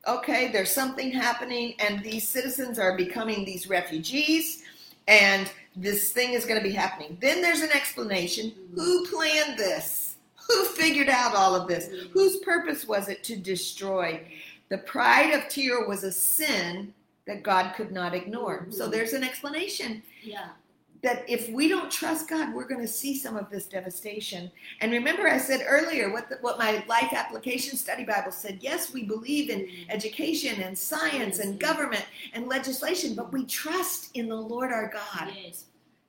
okay, 0.07 0.51
there's 0.51 0.71
something 0.71 1.11
happening, 1.11 1.75
and 1.79 2.03
these 2.03 2.27
citizens 2.27 2.77
are 2.77 2.97
becoming 2.97 3.45
these 3.45 3.67
refugees, 3.67 4.63
and 5.07 5.51
this 5.75 6.11
thing 6.11 6.33
is 6.33 6.45
going 6.45 6.61
to 6.61 6.67
be 6.67 6.73
happening. 6.73 7.17
Then 7.21 7.41
there's 7.41 7.61
an 7.61 7.71
explanation 7.71 8.53
who 8.73 9.05
planned 9.07 9.57
this? 9.57 10.04
Who 10.47 10.65
figured 10.65 11.09
out 11.09 11.35
all 11.35 11.55
of 11.55 11.67
this? 11.67 11.87
Mm-hmm. 11.87 12.11
Whose 12.11 12.37
purpose 12.37 12.87
was 12.87 13.09
it 13.09 13.23
to 13.25 13.35
destroy? 13.35 14.21
The 14.69 14.77
pride 14.79 15.31
of 15.31 15.49
Tyre 15.49 15.87
was 15.87 16.03
a 16.03 16.11
sin 16.11 16.93
that 17.27 17.43
God 17.43 17.73
could 17.75 17.91
not 17.91 18.13
ignore. 18.13 18.67
So 18.69 18.83
mm-hmm. 18.83 18.91
there's 18.91 19.13
an 19.13 19.23
explanation 19.23 20.03
Yeah. 20.23 20.49
that 21.01 21.27
if 21.27 21.49
we 21.49 21.67
don't 21.67 21.91
trust 21.91 22.29
God, 22.29 22.53
we're 22.53 22.67
going 22.67 22.81
to 22.81 22.87
see 22.87 23.17
some 23.17 23.35
of 23.35 23.49
this 23.49 23.65
devastation. 23.65 24.51
And 24.81 24.91
remember, 24.91 25.27
I 25.27 25.37
said 25.37 25.65
earlier 25.67 26.11
what 26.11 26.29
the, 26.29 26.37
what 26.41 26.59
my 26.59 26.83
life 26.87 27.13
application 27.13 27.77
study 27.77 28.03
Bible 28.03 28.31
said. 28.31 28.59
Yes, 28.61 28.93
we 28.93 29.03
believe 29.03 29.49
in 29.49 29.61
mm-hmm. 29.61 29.91
education 29.91 30.61
and 30.61 30.77
science 30.77 31.39
and 31.39 31.59
government 31.59 32.05
and 32.33 32.47
legislation, 32.47 33.15
but 33.15 33.33
we 33.33 33.45
trust 33.45 34.11
in 34.15 34.29
the 34.29 34.35
Lord 34.35 34.71
our 34.71 34.91
God. 34.91 35.31
Yes. 35.35 35.65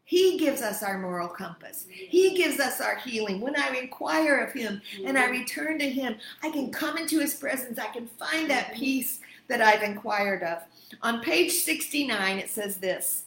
He 0.07 0.39
gives 0.39 0.63
us 0.63 0.85
our 0.85 0.99
moral 0.99 1.27
compass. 1.27 1.85
He 1.91 2.37
gives 2.37 2.61
us 2.61 2.81
our 2.81 2.95
healing. 2.97 3.41
When 3.41 3.57
I 3.57 3.77
inquire 3.77 4.39
of 4.39 4.53
Him 4.53 4.81
and 5.05 5.19
I 5.19 5.23
mm-hmm. 5.23 5.33
return 5.33 5.81
to 5.81 5.91
Him, 5.91 6.17
I 6.45 6.51
can 6.51 6.71
come 6.71 6.97
into 6.97 7.19
His 7.19 7.35
presence. 7.35 7.77
I 7.77 7.89
can 7.89 8.07
find 8.07 8.49
that 8.49 8.67
mm-hmm. 8.69 8.79
peace 8.79 9.19
that 9.49 9.61
I've 9.61 9.83
inquired 9.83 10.45
of. 10.45 10.63
On 11.03 11.21
page 11.21 11.51
69, 11.51 12.39
it 12.39 12.49
says 12.49 12.77
this 12.77 13.25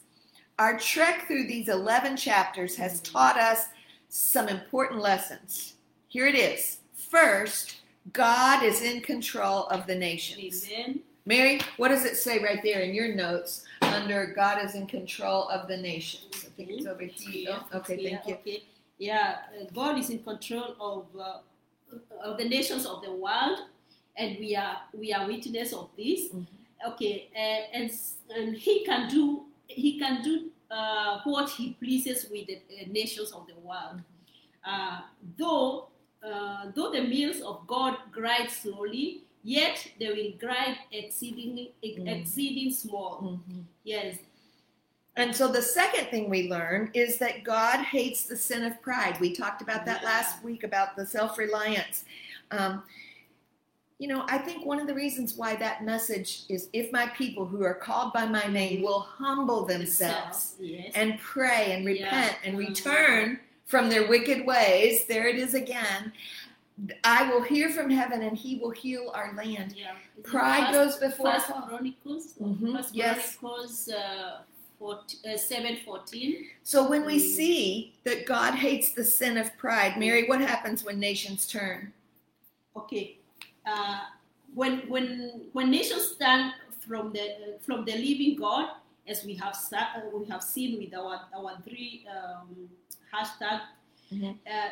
Our 0.57 0.79
trek 0.79 1.27
through 1.27 1.47
these 1.47 1.67
11 1.67 2.15
chapters 2.15 2.77
has 2.77 3.01
mm-hmm. 3.01 3.11
taught 3.11 3.37
us 3.37 3.65
some 4.07 4.47
important 4.47 5.01
lessons. 5.01 5.73
Here 6.07 6.27
it 6.27 6.35
is. 6.35 6.77
First, 6.93 7.81
God 8.13 8.63
is 8.63 8.81
in 8.81 9.01
control 9.01 9.65
of 9.65 9.85
the 9.85 9.95
nations. 9.95 10.65
Amen. 10.71 11.01
Mary, 11.25 11.59
what 11.75 11.89
does 11.89 12.05
it 12.05 12.15
say 12.15 12.41
right 12.41 12.63
there 12.63 12.79
in 12.79 12.93
your 12.93 13.13
notes 13.13 13.65
under 13.81 14.27
God 14.33 14.63
is 14.63 14.75
in 14.75 14.87
control 14.87 15.49
of 15.49 15.67
the 15.67 15.77
nations? 15.77 16.48
Think 16.59 16.71
it's 16.71 16.85
over 16.87 17.03
here. 17.03 17.49
Yeah, 17.49 17.59
Oh, 17.73 17.77
okay, 17.77 18.03
thank 18.03 18.27
you. 18.27 18.33
Okay. 18.35 18.63
Yeah, 18.97 19.37
uh, 19.55 19.63
God 19.73 19.97
is 19.97 20.09
in 20.09 20.19
control 20.19 20.75
of 20.79 21.05
uh, 21.17 21.39
of 22.21 22.37
the 22.37 22.47
nations 22.49 22.85
of 22.85 23.01
the 23.01 23.11
world, 23.13 23.59
and 24.17 24.37
we 24.39 24.55
are 24.57 24.77
we 24.93 25.13
are 25.13 25.25
witness 25.25 25.71
of 25.71 25.87
this. 25.95 26.27
Mhm. 26.33 26.45
Okay, 26.89 27.29
uh, 27.33 27.77
and 27.77 27.89
and 28.35 28.57
He 28.57 28.83
can 28.85 29.07
do 29.09 29.45
He 29.67 29.97
can 29.99 30.21
do 30.21 30.51
uh, 30.69 31.21
what 31.23 31.49
He 31.49 31.73
pleases 31.79 32.27
with 32.29 32.47
the 32.47 32.57
uh, 32.57 32.91
nations 32.91 33.31
of 33.31 33.47
the 33.47 33.55
world. 33.63 34.01
Uh, 34.65 34.99
though 35.37 35.87
uh, 36.21 36.71
though 36.75 36.91
the 36.91 37.01
mills 37.07 37.39
of 37.39 37.65
God 37.67 37.95
grind 38.11 38.49
slowly, 38.51 39.23
yet 39.43 39.79
they 39.97 40.09
will 40.11 40.33
grind 40.37 40.75
exceedingly 40.91 41.71
Mm. 41.81 42.19
exceeding 42.19 42.71
small. 42.73 43.21
Mhm. 43.23 43.63
Yes. 43.85 44.17
And 45.19 45.35
so 45.35 45.49
the 45.49 45.61
second 45.61 46.05
thing 46.07 46.29
we 46.29 46.49
learn 46.49 46.91
is 46.93 47.17
that 47.17 47.43
God 47.43 47.83
hates 47.83 48.23
the 48.23 48.37
sin 48.37 48.63
of 48.63 48.81
pride. 48.81 49.19
We 49.19 49.33
talked 49.35 49.61
about 49.61 49.85
that 49.85 50.01
last 50.03 50.41
week 50.45 50.63
about 50.63 50.95
the 50.95 51.05
self 51.05 51.37
reliance. 51.37 52.05
Um, 52.51 52.83
you 53.97 54.07
know, 54.07 54.23
I 54.29 54.37
think 54.37 54.65
one 54.65 54.79
of 54.79 54.87
the 54.87 54.93
reasons 54.93 55.35
why 55.35 55.57
that 55.57 55.83
message 55.83 56.43
is 56.47 56.69
if 56.71 56.89
my 56.93 57.07
people 57.07 57.45
who 57.45 57.63
are 57.65 57.73
called 57.73 58.13
by 58.13 58.25
my 58.27 58.45
name 58.45 58.81
will 58.81 59.01
humble 59.01 59.65
themselves 59.65 60.55
Yes. 60.57 60.93
and 60.95 61.19
pray 61.19 61.73
and 61.73 61.83
Yeah. 61.83 61.91
repent 62.05 62.37
and 62.45 62.55
Mhm. 62.55 62.59
return 62.69 63.39
from 63.65 63.89
their 63.89 64.07
wicked 64.07 64.45
ways, 64.45 65.03
there 65.07 65.27
it 65.27 65.35
is 65.35 65.53
again. 65.53 66.13
I 67.03 67.29
will 67.29 67.41
hear 67.41 67.69
from 67.71 67.89
heaven 67.89 68.21
and 68.21 68.37
he 68.37 68.55
will 68.57 68.69
heal 68.71 69.11
our 69.13 69.33
land. 69.33 69.73
Yeah. 69.75 69.95
Pride 70.23 70.73
First- 70.73 71.01
goes 71.01 71.11
before 71.11 71.33
First. 71.33 71.47
Chronicles, 71.47 72.33
Mhm, 72.41 72.77
First 72.77 72.95
yes. 72.95 73.37
Uh, 73.43 74.37
14, 74.79 75.19
uh, 75.33 75.37
seven 75.37 75.77
fourteen. 75.85 76.47
So 76.63 76.87
when 76.89 77.05
we 77.05 77.17
Mm. 77.17 77.35
see 77.35 77.93
that 78.05 78.25
God 78.25 78.55
hates 78.55 78.93
the 78.93 79.03
sin 79.03 79.37
of 79.37 79.55
pride, 79.57 79.97
Mary, 79.99 80.27
what 80.27 80.39
happens 80.41 80.83
when 80.83 80.99
nations 80.99 81.45
turn? 81.45 81.93
Okay, 82.75 83.17
uh, 83.65 83.99
when 84.55 84.87
when 84.89 85.41
when 85.53 85.69
nations 85.69 86.15
turn 86.17 86.53
from 86.87 87.11
the 87.11 87.21
uh, 87.21 87.59
from 87.59 87.83
the 87.85 87.93
living 87.93 88.35
God, 88.39 88.69
as 89.07 89.25
we 89.25 89.33
have 89.35 89.55
uh, 89.73 90.01
we 90.13 90.25
have 90.29 90.41
seen 90.43 90.79
with 90.79 90.93
our 90.93 91.27
our 91.35 91.57
three 91.65 92.05
um, 92.07 92.69
hashtag, 93.13 93.59
Mhm. 94.11 94.37
uh, 94.47 94.69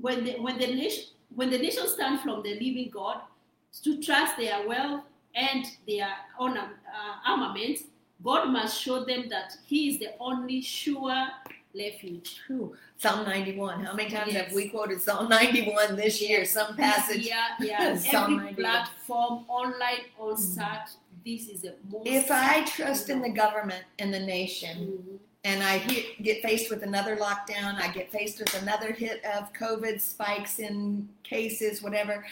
when 0.00 0.24
the 0.24 0.40
when 0.40 0.58
the 0.58 0.66
nation 0.66 1.04
when 1.36 1.50
the 1.50 1.58
nations 1.58 1.90
stand 1.92 2.20
from 2.20 2.42
the 2.42 2.54
living 2.54 2.88
God 2.90 3.20
to 3.82 4.00
trust 4.00 4.36
their 4.36 4.66
wealth 4.66 5.02
and 5.34 5.66
their 5.86 6.08
own 6.38 6.56
uh, 6.56 6.70
armament, 7.26 7.78
God 8.24 8.48
must 8.50 8.80
show 8.80 9.04
them 9.04 9.28
that 9.28 9.56
He 9.66 9.90
is 9.90 9.98
the 9.98 10.08
only 10.18 10.60
sure 10.62 11.28
refuge. 11.76 12.40
Whew. 12.46 12.76
Psalm 12.96 13.24
91. 13.26 13.84
How 13.84 13.92
many 13.94 14.08
times 14.10 14.32
Yes. 14.32 14.46
have 14.46 14.54
we 14.54 14.68
quoted 14.68 15.02
Psalm 15.02 15.28
91 15.28 15.96
this 15.96 16.22
year? 16.22 16.44
Some 16.44 16.76
passage. 16.76 17.26
Yeah, 17.26 17.48
yeah. 17.60 17.82
Every 17.82 18.36
91. 18.36 18.54
platform, 18.54 19.44
online, 19.48 20.04
on 20.18 20.36
site, 20.38 20.88
this 21.24 21.48
is 21.48 21.62
the 21.62 21.74
most. 21.90 22.06
If 22.06 22.30
I 22.30 22.64
trust 22.64 23.10
in 23.10 23.20
the 23.20 23.30
government 23.30 23.84
and 23.98 24.14
the 24.14 24.20
nation, 24.20 24.76
Mhm. 25.04 25.18
and 25.44 25.62
I 25.62 25.78
hit, 25.78 26.22
get 26.22 26.40
faced 26.42 26.70
with 26.70 26.82
another 26.84 27.16
lockdown, 27.16 27.74
I 27.78 27.88
get 27.88 28.10
faced 28.10 28.38
with 28.38 28.54
another 28.62 28.92
hit 28.92 29.22
of 29.24 29.52
COVID 29.52 30.00
spikes 30.00 30.58
in 30.60 31.08
cases, 31.24 31.82
whatever. 31.82 32.24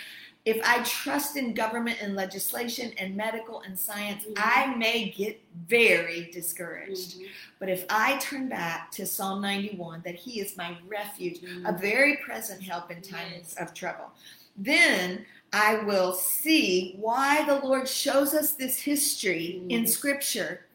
If 0.45 0.61
I 0.64 0.82
trust 0.82 1.36
in 1.36 1.55
government 1.55 1.99
and 2.03 2.16
legislation 2.16 2.93
and 2.99 3.16
medical 3.16 3.61
and 3.61 3.78
science, 3.78 4.24
Mhm. 4.24 4.32
I 4.36 4.74
may 4.74 5.11
get 5.11 5.40
very 5.68 6.30
discouraged. 6.32 7.20
Mhm. 7.20 7.28
But 7.61 7.68
if 7.68 7.84
I 7.88 8.18
turn 8.18 8.49
back 8.49 8.90
to 8.93 9.07
Psalm 9.07 9.40
91, 9.40 10.03
that 10.05 10.16
He 10.16 10.40
is 10.40 10.57
my 10.57 10.76
refuge, 10.88 11.38
a 11.45 11.47
Mhm. 11.47 11.80
very 11.80 12.16
present 12.16 12.62
help 12.62 12.90
in 12.90 13.03
times 13.03 13.55
Yes. 13.55 13.55
of 13.59 13.72
trouble, 13.72 14.11
then 14.57 15.26
I 15.53 15.76
will 15.76 16.12
see 16.12 16.97
why 16.99 17.45
the 17.45 17.57
Lord 17.61 17.88
shows 17.88 18.34
us 18.34 18.53
this 18.53 18.80
history 18.80 19.62
in 19.68 19.84
Mhm. 19.84 19.88
Scripture. 19.88 20.66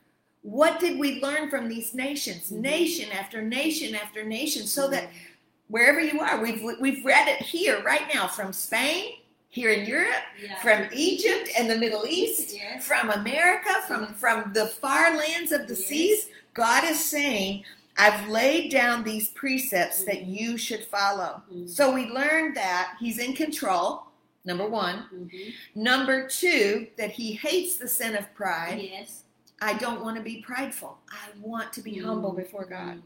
What 0.44 0.80
did 0.80 0.98
we 0.98 1.20
learn 1.20 1.50
from 1.50 1.68
these 1.68 1.94
nations, 1.94 2.52
Mhm. 2.52 2.62
nation 2.62 3.12
after 3.12 3.42
nation 3.42 3.96
after 3.96 4.24
nation, 4.24 4.66
so 4.66 4.88
that 4.88 5.10
Mhm. 5.10 5.14
wherever 5.68 6.00
you 6.00 6.22
are, 6.22 6.40
we've 6.40 6.64
we've 6.80 7.04
read 7.04 7.28
it 7.28 7.42
here 7.42 7.82
right 7.84 8.08
now 8.14 8.28
from 8.28 8.54
Spain, 8.54 9.16
here 9.58 9.72
in 9.72 9.88
Europe, 9.88 10.24
Yeah. 10.40 10.62
from 10.62 10.88
Egypt 10.94 11.50
and 11.58 11.68
the 11.68 11.78
Middle 11.78 12.06
East, 12.06 12.54
Yes. 12.54 12.86
from 12.86 13.10
America, 13.10 13.74
from 13.88 14.04
Yes. 14.04 14.20
from 14.20 14.54
the 14.54 14.68
far 14.68 15.18
lands 15.18 15.52
of 15.52 15.68
the 15.68 15.74
Yes. 15.74 15.86
seas. 15.88 16.30
God 16.54 16.84
is 16.84 17.04
saying, 17.04 17.66
"I've 17.98 18.30
laid 18.30 18.70
down 18.72 19.04
these 19.04 19.30
precepts 19.30 20.04
that 20.04 20.22
Mhm. 20.22 20.40
you 20.40 20.58
should 20.60 20.86
follow." 20.86 21.42
Mhm. 21.52 21.68
So 21.68 21.92
we 21.92 22.06
learned 22.06 22.56
that 22.56 22.98
He's 23.00 23.18
in 23.18 23.34
control. 23.34 24.04
Number 24.46 24.68
one. 24.68 24.98
Mhm. 25.12 25.54
Number 25.74 26.28
two, 26.28 26.88
that 26.98 27.12
He 27.12 27.34
hates 27.34 27.78
the 27.78 27.88
sin 27.88 28.16
of 28.16 28.32
pride. 28.36 28.80
Yes. 28.80 29.24
I 29.60 29.74
don't 29.74 30.04
want 30.04 30.18
to 30.18 30.24
be 30.24 30.38
prideful. 30.38 31.00
I 31.10 31.30
want 31.42 31.74
to 31.74 31.82
be 31.82 31.98
humble 31.98 32.32
before 32.32 32.66
God. 32.66 32.98
Mhm. 32.98 33.02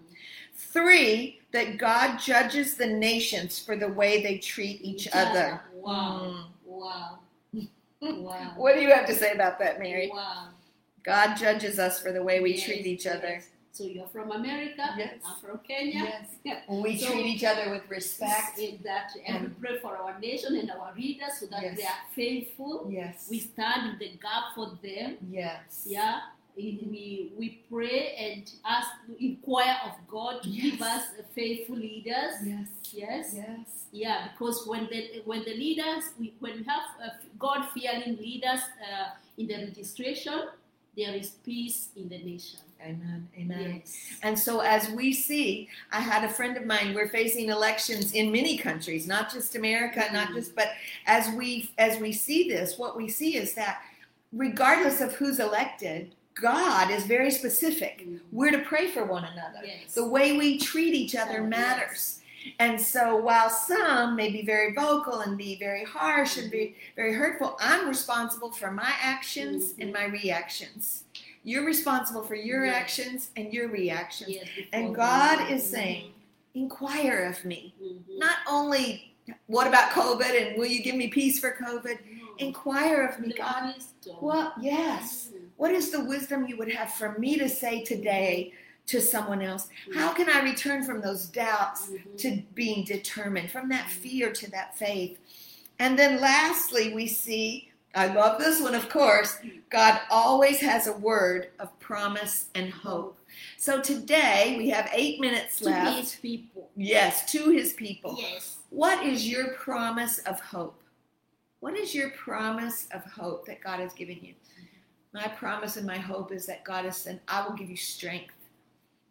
Three, 0.54 1.40
that 1.54 1.78
God 1.78 2.18
judges 2.18 2.76
the 2.76 2.86
nations 2.86 3.58
for 3.58 3.76
the 3.76 3.88
way 3.88 4.22
they 4.22 4.38
treat 4.38 4.82
each 4.82 5.08
other. 5.14 5.62
Wow. 5.82 6.22
Mm. 6.24 6.46
Wow. 6.66 7.20
Wow. 8.02 8.54
What 8.58 8.74
do 8.76 8.82
you 8.82 8.92
have 8.92 9.06
to 9.08 9.14
say 9.14 9.32
about 9.32 9.60
that, 9.60 9.78
Mary? 9.80 10.10
Wow. 10.12 10.48
God 11.04 11.36
judges 11.36 11.78
us 11.78 12.02
for 12.02 12.12
the 12.12 12.24
way 12.24 12.40
we 12.40 12.56
Yes, 12.56 12.64
treat 12.66 12.86
each 12.88 13.06
yes. 13.06 13.16
other. 13.16 13.44
So 13.74 13.84
you're 13.86 14.08
from 14.08 14.32
America. 14.32 14.96
Yes. 14.98 15.20
I'm 15.26 15.38
from 15.40 15.60
Kenya. 15.60 16.26
Yes. 16.44 16.64
We 16.68 16.98
So- 16.98 17.12
treat 17.12 17.26
each 17.28 17.44
other 17.44 17.70
with 17.70 17.88
respect. 17.90 18.58
Exactly. 18.60 19.22
And 19.28 19.42
we 19.44 19.48
mm. 19.50 19.60
pray 19.62 19.78
for 19.80 19.96
our 19.96 20.20
nation 20.20 20.56
and 20.58 20.72
our 20.72 20.94
leaders 20.96 21.34
so 21.40 21.46
that 21.48 21.62
Yes. 21.62 21.78
they 21.78 21.84
are 21.84 22.04
faithful. 22.16 22.88
Yes. 22.90 23.28
We 23.30 23.40
stand 23.40 23.92
in 23.92 24.00
the 24.00 24.10
gap 24.18 24.56
for 24.56 24.72
them. 24.82 25.18
yes. 25.30 25.86
Yeah. 25.88 26.22
We, 26.56 27.32
we 27.38 27.62
pray 27.72 28.16
and 28.18 28.52
ask, 28.66 28.90
inquire 29.20 29.78
of 29.86 29.94
God 30.08 30.44
to 30.44 30.50
give 30.50 30.82
us 30.82 31.06
faithful 31.34 31.76
leaders. 31.76 32.36
Yes. 32.44 32.68
Yes. 32.92 33.34
Yes. 33.36 33.68
Yeah, 33.94 34.28
because 34.32 34.66
when 34.68 34.88
the 34.90 35.22
when 35.26 35.44
the 35.44 35.54
leaders 35.54 36.06
we, 36.20 36.34
when 36.40 36.58
we 36.58 36.64
have 36.64 36.84
uh, 37.04 37.10
God 37.40 37.68
fearing 37.74 38.18
leaders 38.18 38.62
uh, 38.82 39.10
in 39.38 39.48
the 39.48 39.56
registration, 39.56 40.48
there 40.96 41.14
is 41.14 41.32
peace 41.46 41.90
in 41.98 42.08
the 42.08 42.18
nation. 42.20 42.60
Amen. 42.82 43.28
Amen. 43.38 43.82
Yes. 43.84 43.98
And 44.24 44.38
so, 44.40 44.62
as 44.62 44.90
we 44.90 45.14
see, 45.14 45.70
I 45.92 46.00
had 46.00 46.24
a 46.24 46.30
friend 46.30 46.56
of 46.58 46.66
mine. 46.66 46.94
We're 46.96 47.10
facing 47.10 47.50
elections 47.50 48.14
in 48.14 48.32
many 48.32 48.58
countries, 48.58 49.08
not 49.08 49.32
just 49.32 49.56
America, 49.56 50.06
not 50.14 50.30
Mhm. 50.30 50.36
just. 50.36 50.56
But 50.56 50.70
as 51.06 51.30
we 51.36 51.70
as 51.78 52.00
we 52.00 52.12
see 52.14 52.50
this, 52.50 52.78
what 52.78 52.96
we 52.96 53.08
see 53.10 53.36
is 53.36 53.54
that, 53.56 53.82
regardless 54.32 55.02
of 55.02 55.14
who's 55.16 55.40
elected, 55.40 56.16
God 56.42 56.90
is 56.92 57.06
very 57.06 57.32
specific. 57.32 58.06
Mhm. 58.06 58.20
We're 58.32 58.52
to 58.52 58.60
pray 58.60 58.90
for 58.90 59.04
one 59.06 59.24
another. 59.26 59.60
Yes. 59.66 59.94
The 59.94 60.06
way 60.08 60.38
we 60.38 60.58
treat 60.58 60.94
each 60.94 61.16
other 61.16 61.42
matters. 61.44 62.18
And 62.58 62.82
so, 62.82 63.16
while 63.18 63.52
some 63.52 64.16
may 64.16 64.32
be 64.32 64.42
very 64.42 64.74
vocal 64.74 65.20
and 65.20 65.38
be 65.38 65.56
very 65.58 65.84
harsh 65.84 66.38
and 66.38 66.50
be 66.50 66.76
very 66.96 67.14
hurtful, 67.14 67.56
I'm 67.60 67.88
responsible 67.88 68.52
for 68.52 68.72
my 68.72 68.92
actions 69.00 69.76
and 69.80 69.94
my 69.94 70.06
reactions. 70.06 71.04
You're 71.44 71.66
responsible 71.66 72.24
for 72.24 72.34
your 72.36 72.66
Yes. 72.66 72.76
actions 72.76 73.30
and 73.36 73.54
your 73.54 73.68
reactions. 73.68 74.32
Yes, 74.32 74.48
And 74.74 74.96
God 74.96 75.38
God. 75.40 75.52
is 75.52 75.64
saying, 75.70 76.14
inquire 76.56 77.26
of 77.26 77.46
me. 77.46 77.74
Mhm. 77.82 78.18
Not 78.18 78.38
only, 78.48 79.14
what 79.46 79.68
about 79.68 79.92
COVID 79.92 80.34
and 80.48 80.58
will 80.58 80.66
you 80.66 80.82
give 80.82 80.96
me 80.96 81.08
peace 81.10 81.40
for 81.40 81.52
COVID? 81.52 82.00
No. 82.18 82.28
Inquire 82.40 83.04
of 83.04 83.20
me, 83.20 83.28
The 83.30 83.34
God. 83.36 83.76
wisdom. 83.76 84.16
Well, 84.20 84.54
yes. 84.60 85.30
Mhm. 85.32 85.41
What 85.62 85.74
is 85.74 85.92
the 85.92 86.04
wisdom 86.04 86.48
you 86.48 86.58
would 86.58 86.74
have 86.74 86.92
for 86.92 87.20
me 87.20 87.38
to 87.38 87.48
say 87.48 87.84
today 87.84 88.52
to 88.88 89.00
someone 89.00 89.44
else? 89.44 89.68
How 89.94 90.12
can 90.12 90.28
I 90.28 90.42
return 90.42 90.84
from 90.84 91.02
those 91.02 91.28
doubts 91.28 91.86
Mhm. 91.86 92.18
to 92.18 92.42
being 92.56 92.84
determined, 92.84 93.52
from 93.52 93.70
that 93.70 93.88
fear 93.88 94.32
to 94.32 94.50
that 94.50 94.76
faith? 94.76 95.20
And 95.78 96.00
then 96.00 96.20
lastly, 96.20 96.96
we 96.96 97.06
see, 97.06 97.70
I 97.94 98.08
love 98.08 98.40
this 98.40 98.60
one, 98.60 98.74
of 98.74 98.90
course, 98.90 99.38
God 99.70 100.02
always 100.10 100.62
has 100.62 100.88
a 100.88 100.94
word 100.94 101.52
of 101.60 101.80
promise 101.80 102.48
and 102.56 102.72
hope. 102.74 103.20
So 103.60 103.80
today 103.80 104.56
we 104.58 104.70
have 104.72 104.90
eight 104.92 105.20
minutes 105.20 105.60
to 105.60 105.66
left. 105.66 106.00
his 106.00 106.16
people. 106.16 106.72
Yes, 106.76 107.32
to 107.34 107.52
his 107.52 107.74
people. 107.74 108.18
Yes. 108.20 108.58
What 108.72 109.06
is 109.06 109.30
your 109.30 109.50
promise 109.50 110.18
of 110.26 110.40
hope? 110.40 110.82
What 111.60 111.78
is 111.78 111.94
your 111.94 112.10
promise 112.10 112.88
of 112.90 113.04
hope 113.06 113.46
that 113.46 113.62
God 113.62 113.80
has 113.80 113.94
given 113.94 114.18
you? 114.24 114.34
My 115.14 115.28
promise 115.28 115.76
and 115.78 115.86
my 115.86 115.98
hope 115.98 116.32
is 116.32 116.46
that 116.46 116.64
God 116.64 116.86
has 116.86 116.98
said, 116.98 117.20
I 117.28 117.46
will 117.46 117.56
give 117.56 117.70
you 117.70 117.78
strength. 117.78 118.34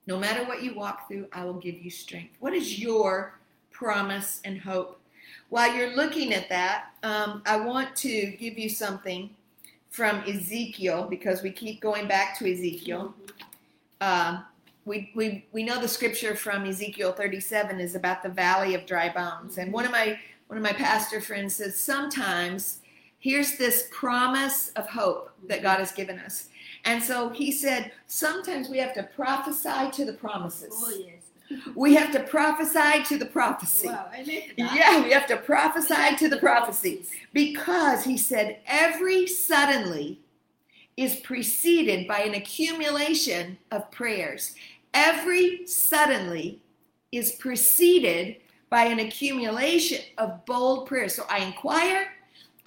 No 0.06 0.18
matter 0.18 0.44
what 0.44 0.62
you 0.62 0.74
walk 0.74 1.08
through, 1.08 1.26
I 1.32 1.44
will 1.44 1.54
give 1.54 1.78
you 1.78 1.90
strength. 1.90 2.34
What 2.40 2.54
is 2.54 2.78
your 2.78 3.38
promise 3.70 4.40
and 4.44 4.58
hope? 4.58 4.98
While 5.50 5.74
you're 5.74 5.94
looking 5.94 6.32
at 6.32 6.48
that, 6.48 6.86
um, 7.02 7.42
I 7.44 7.56
want 7.56 7.94
to 7.96 8.30
give 8.38 8.58
you 8.58 8.68
something 8.68 9.30
from 9.90 10.22
Ezekiel 10.26 11.06
because 11.08 11.42
we 11.42 11.50
keep 11.50 11.80
going 11.80 12.08
back 12.08 12.38
to 12.38 12.50
Ezekiel. 12.50 13.14
Um, 14.00 14.44
we, 14.84 15.12
we, 15.14 15.44
we 15.52 15.62
know 15.62 15.80
the 15.80 15.88
scripture 15.88 16.34
from 16.34 16.64
Ezekiel 16.64 17.12
37 17.12 17.78
is 17.80 17.94
about 17.94 18.22
the 18.22 18.28
valley 18.28 18.74
of 18.74 18.86
dry 18.86 19.12
bones. 19.12 19.58
And 19.58 19.72
one 19.72 19.84
of 19.84 19.92
my 19.92 20.18
one 20.46 20.56
of 20.56 20.64
my 20.64 20.72
pastor 20.72 21.20
friends 21.20 21.54
says 21.54 21.80
sometimes 21.80 22.80
here's 23.20 23.56
this 23.56 23.88
promise 23.92 24.70
of 24.70 24.88
hope 24.88 25.30
that 25.46 25.62
God 25.62 25.78
has 25.78 25.92
given 25.92 26.18
us. 26.18 26.48
And 26.84 27.02
so 27.02 27.28
he 27.28 27.52
said 27.52 27.92
sometimes 28.06 28.68
we 28.68 28.78
have 28.78 28.94
to 28.94 29.04
prophesy 29.14 29.90
to 29.92 30.04
the 30.04 30.14
promises. 30.14 30.74
Oh 30.74 30.90
yes. 30.90 31.16
We 31.74 31.94
have 31.94 32.12
to 32.12 32.20
prophesy 32.20 33.02
to 33.04 33.18
the 33.18 33.26
prophecy. 33.26 33.88
Wow, 33.88 34.06
I 34.12 34.18
like 34.18 34.54
that. 34.56 34.74
Yeah, 34.74 35.02
we 35.02 35.10
have 35.10 35.26
to 35.26 35.36
prophesy 35.36 36.16
to 36.18 36.28
the 36.28 36.36
prophecy 36.36 37.04
because 37.32 38.04
he 38.04 38.16
said 38.16 38.60
every 38.66 39.26
suddenly 39.26 40.20
is 40.96 41.16
preceded 41.16 42.06
by 42.06 42.20
an 42.20 42.34
accumulation 42.34 43.58
of 43.72 43.90
prayers. 43.90 44.54
Every 44.94 45.66
suddenly 45.66 46.60
is 47.10 47.32
preceded 47.32 48.36
by 48.68 48.84
an 48.84 49.00
accumulation 49.00 50.02
of 50.18 50.44
bold 50.46 50.86
prayers. 50.86 51.14
So 51.14 51.24
I 51.28 51.38
inquire, 51.38 52.06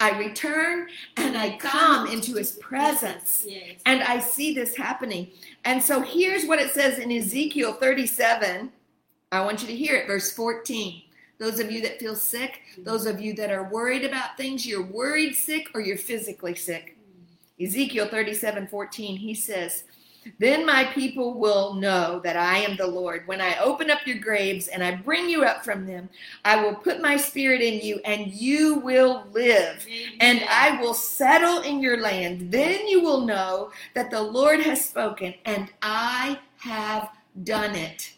I 0.00 0.18
return, 0.18 0.88
and 1.16 1.36
I 1.36 1.56
come 1.56 2.08
into 2.08 2.34
his 2.34 2.52
presence. 2.52 3.44
Yes. 3.46 3.80
And 3.86 4.02
I 4.02 4.18
see 4.18 4.54
this 4.54 4.76
happening. 4.76 5.30
And 5.64 5.82
so 5.82 6.00
here's 6.00 6.46
what 6.46 6.58
it 6.58 6.72
says 6.72 6.98
in 6.98 7.12
Ezekiel 7.12 7.74
37. 7.74 8.72
I 9.32 9.44
want 9.44 9.62
you 9.62 9.68
to 9.68 9.74
hear 9.74 9.96
it, 9.96 10.06
verse 10.06 10.32
14. 10.32 11.02
Those 11.38 11.58
of 11.58 11.70
you 11.70 11.82
that 11.82 11.98
feel 11.98 12.14
sick, 12.14 12.60
those 12.78 13.06
of 13.06 13.20
you 13.20 13.34
that 13.34 13.50
are 13.50 13.68
worried 13.68 14.04
about 14.04 14.36
things, 14.36 14.66
you're 14.66 14.86
worried 14.86 15.34
sick 15.34 15.68
or 15.74 15.80
you're 15.80 15.96
physically 15.96 16.54
sick. 16.54 16.96
Mm. 17.58 17.66
Ezekiel 17.66 18.08
37 18.08 18.68
14, 18.68 19.16
he 19.16 19.34
says, 19.34 19.84
Then 20.38 20.66
my 20.66 20.84
people 20.84 21.34
will 21.34 21.74
know 21.74 22.20
that 22.24 22.36
I 22.36 22.58
am 22.58 22.76
the 22.76 22.86
Lord. 22.86 23.26
When 23.26 23.40
I 23.40 23.58
open 23.58 23.90
up 23.90 24.06
your 24.06 24.18
graves 24.18 24.68
and 24.68 24.82
I 24.82 24.96
bring 24.96 25.28
you 25.28 25.44
up 25.44 25.64
from 25.64 25.86
them, 25.86 26.08
I 26.44 26.62
will 26.62 26.74
put 26.74 27.00
my 27.00 27.16
spirit 27.16 27.60
in 27.60 27.80
you 27.80 28.00
and 28.04 28.32
you 28.32 28.76
will 28.76 29.26
live 29.32 29.86
and 30.20 30.44
I 30.48 30.80
will 30.80 30.94
settle 30.94 31.62
in 31.62 31.80
your 31.80 32.00
land. 32.00 32.50
Then 32.50 32.86
you 32.86 33.00
will 33.00 33.20
know 33.22 33.70
that 33.94 34.10
the 34.10 34.22
Lord 34.22 34.60
has 34.60 34.84
spoken, 34.84 35.34
and 35.44 35.70
I 35.82 36.38
have 36.58 37.10
done 37.42 37.74
it, 37.74 38.12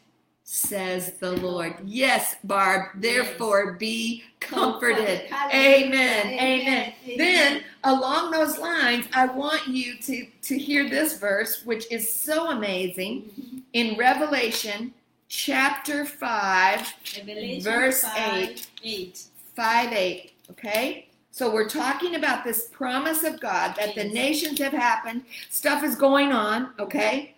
says 0.49 1.15
the 1.19 1.33
Lord. 1.33 1.75
Yes, 1.85 2.37
Barb, 2.45 2.91
therefore 2.95 3.73
be 3.73 4.23
comforted. 4.39 5.23
Amen. 5.53 6.27
Amen. 6.39 6.93
Then, 7.19 7.65
along 7.83 8.31
those 8.31 8.57
lines, 8.57 9.07
I 9.13 9.27
want 9.27 9.67
you 9.67 9.97
to, 9.99 10.25
to 10.43 10.57
hear 10.57 10.89
this 10.89 11.19
verse, 11.19 11.65
which 11.67 11.91
is 11.91 12.11
so 12.11 12.51
amazing, 12.51 13.23
Mhm. 13.39 13.63
in 13.73 13.97
Revelation 13.97 14.95
chapter 15.29 16.05
5, 16.07 16.95
Revelation 17.17 17.65
Verse 17.65 18.03
5, 18.03 18.49
eight. 18.49 18.67
8. 18.85 19.23
5 19.57 19.93
8. 19.93 20.33
Okay? 20.53 21.09
So 21.33 21.53
we're 21.53 21.69
talking 21.69 22.15
about 22.15 22.45
this 22.45 22.69
promise 22.69 23.25
of 23.25 23.41
God 23.41 23.75
that 23.77 23.97
the 23.97 24.05
nations 24.05 24.61
have 24.61 24.73
happened, 24.73 25.25
stuff 25.51 25.83
is 25.83 25.97
going 25.97 26.33
on, 26.33 26.71
okay? 26.79 27.35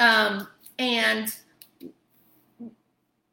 Um, 0.00 0.48
and 0.80 1.32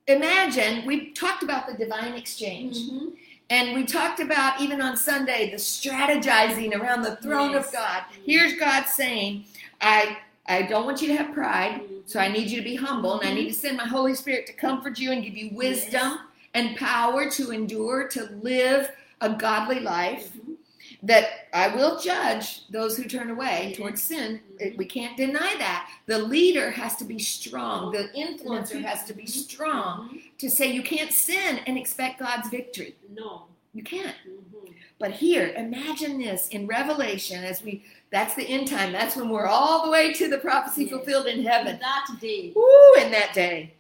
imagine 0.07 0.85
we 0.85 1.11
talked 1.11 1.43
about 1.43 1.67
the 1.67 1.73
divine 1.73 2.13
exchange. 2.13 2.77
Mhm. 2.77 3.13
And 3.49 3.75
we 3.75 3.85
talked 3.85 4.19
about 4.19 4.59
even 4.61 4.81
on 4.81 4.97
Sunday 4.97 5.51
the 5.51 5.57
strategizing 5.57 6.75
around 6.75 7.01
the 7.03 7.15
throne 7.17 7.51
Yes. 7.51 7.67
of 7.67 7.73
God. 7.73 8.03
Here's 8.25 8.53
God 8.53 8.85
saying, 8.85 9.45
I 9.81 10.17
I 10.49 10.61
don't 10.61 10.85
want 10.85 11.01
you 11.01 11.09
to 11.09 11.15
have 11.17 11.33
pride, 11.33 11.81
so 12.05 12.21
I 12.21 12.29
need 12.29 12.49
you 12.49 12.59
to 12.59 12.63
be 12.63 12.75
humble, 12.77 13.19
and 13.19 13.27
I 13.29 13.33
need 13.33 13.49
to 13.49 13.53
send 13.53 13.75
my 13.75 13.85
Holy 13.85 14.15
Spirit 14.15 14.47
to 14.47 14.53
comfort 14.53 14.97
you 14.97 15.11
and 15.11 15.21
give 15.21 15.35
you 15.35 15.49
wisdom 15.51 16.19
and 16.53 16.77
power 16.77 17.29
to 17.31 17.51
endure, 17.51 18.07
to 18.09 18.29
live 18.41 18.89
a 19.19 19.29
godly 19.31 19.81
life. 19.81 20.29
Mhm. 20.37 20.56
That 21.03 21.47
I 21.53 21.67
will 21.75 21.99
judge 21.99 22.67
those 22.69 22.97
who 22.97 23.03
turn 23.03 23.29
away 23.29 23.73
towards 23.77 24.01
sin. 24.01 24.41
Mhm. 24.59 24.77
We 24.77 24.85
can't 24.85 25.15
deny 25.15 25.55
that. 25.57 25.89
The 26.07 26.17
leader 26.17 26.71
has 26.71 26.95
to 26.97 27.03
be 27.05 27.19
strong. 27.19 27.91
The 27.91 28.09
influencer 28.15 28.81
has 28.83 29.03
to 29.05 29.13
be 29.13 29.23
Mhm. 29.23 29.29
strong 29.29 30.21
to 30.39 30.49
say 30.49 30.71
you 30.71 30.81
can't 30.81 31.11
sin 31.11 31.59
and 31.67 31.77
expect 31.77 32.19
God's 32.19 32.49
victory. 32.49 32.95
No. 33.13 33.43
You 33.73 33.83
can't. 33.83 34.15
Mhm. 34.27 34.73
But 34.97 35.11
here, 35.11 35.53
imagine 35.55 36.17
this 36.17 36.47
in 36.47 36.65
Revelation 36.65 37.43
as 37.43 37.61
we 37.61 37.83
that's 38.09 38.33
the 38.35 38.47
end 38.47 38.67
time. 38.69 38.93
That's 38.93 39.15
when 39.17 39.29
we're 39.29 39.47
all 39.47 39.83
the 39.83 39.91
way 39.91 40.13
to 40.13 40.29
the 40.29 40.37
prophecy 40.37 40.83
Yes. 40.83 40.91
fulfilled 40.91 41.27
in 41.27 41.43
heaven. 41.45 41.77
That 41.79 42.07
day. 42.21 42.53
Woo, 42.55 42.93
in 43.01 43.11
that 43.11 43.33
day. 43.33 43.73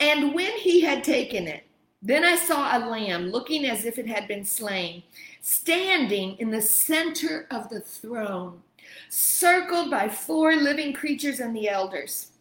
And 0.00 0.34
when 0.34 0.52
he 0.58 0.80
had 0.80 1.02
taken 1.04 1.46
it, 1.46 1.64
then 2.02 2.24
I 2.24 2.36
saw 2.36 2.76
a 2.76 2.82
lamb 2.88 3.30
looking 3.30 3.64
as 3.64 3.84
if 3.84 3.98
it 3.98 4.06
had 4.08 4.28
been 4.28 4.44
slain, 4.44 5.02
standing 5.40 6.36
in 6.38 6.50
the 6.50 6.62
center 6.62 7.46
of 7.50 7.68
the 7.68 7.80
throne, 7.80 8.62
circled 9.08 9.90
by 9.90 10.08
four 10.08 10.56
living 10.56 10.92
creatures 10.92 11.40
and 11.40 11.54
the 11.54 11.68
elders. 11.68 12.32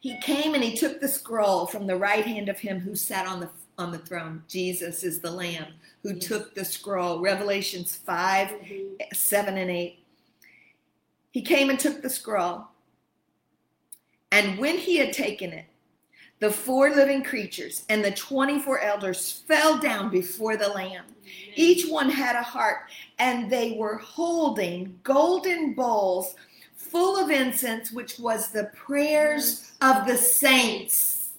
He 0.00 0.18
came 0.20 0.54
and 0.54 0.62
he 0.62 0.76
took 0.76 1.00
the 1.00 1.08
scroll 1.08 1.66
from 1.66 1.86
the 1.86 1.96
right 1.96 2.24
hand 2.24 2.48
of 2.48 2.58
him 2.58 2.80
who 2.80 2.94
sat 2.94 3.26
on 3.26 3.40
the 3.40 3.50
on 3.78 3.92
the 3.92 3.98
throne. 3.98 4.42
Jesus 4.48 5.04
is 5.04 5.20
the 5.20 5.30
lamb 5.30 5.72
who 6.02 6.14
Yes. 6.14 6.24
took 6.26 6.54
the 6.54 6.64
scroll. 6.64 7.20
Revelations 7.20 7.94
5 7.94 8.48
Mhm. 8.48 9.14
7 9.14 9.56
and 9.56 9.70
8. 9.70 10.04
He 11.30 11.42
came 11.42 11.70
and 11.70 11.78
took 11.78 12.02
the 12.02 12.10
scroll. 12.10 12.66
And 14.32 14.58
when 14.58 14.78
he 14.78 14.96
had 14.96 15.12
taken 15.12 15.52
it, 15.52 15.66
the 16.40 16.50
four 16.50 16.90
living 16.90 17.22
creatures 17.22 17.84
and 17.88 18.04
the 18.04 18.12
24 18.12 18.80
elders 18.80 19.42
fell 19.46 19.78
down 19.78 20.10
before 20.10 20.56
the 20.56 20.68
Lamb. 20.68 21.04
Amen. 21.04 21.54
Each 21.56 21.88
one 21.88 22.10
had 22.10 22.36
a 22.36 22.42
harp, 22.42 22.88
and 23.18 23.50
they 23.50 23.72
were 23.72 23.96
holding 23.98 24.98
golden 25.02 25.74
bowls 25.74 26.36
full 26.76 27.22
of 27.22 27.30
incense, 27.30 27.90
which 27.92 28.18
was 28.18 28.50
the 28.50 28.70
prayers 28.74 29.72
of 29.80 30.06
the 30.06 30.16
saints. 30.16 31.30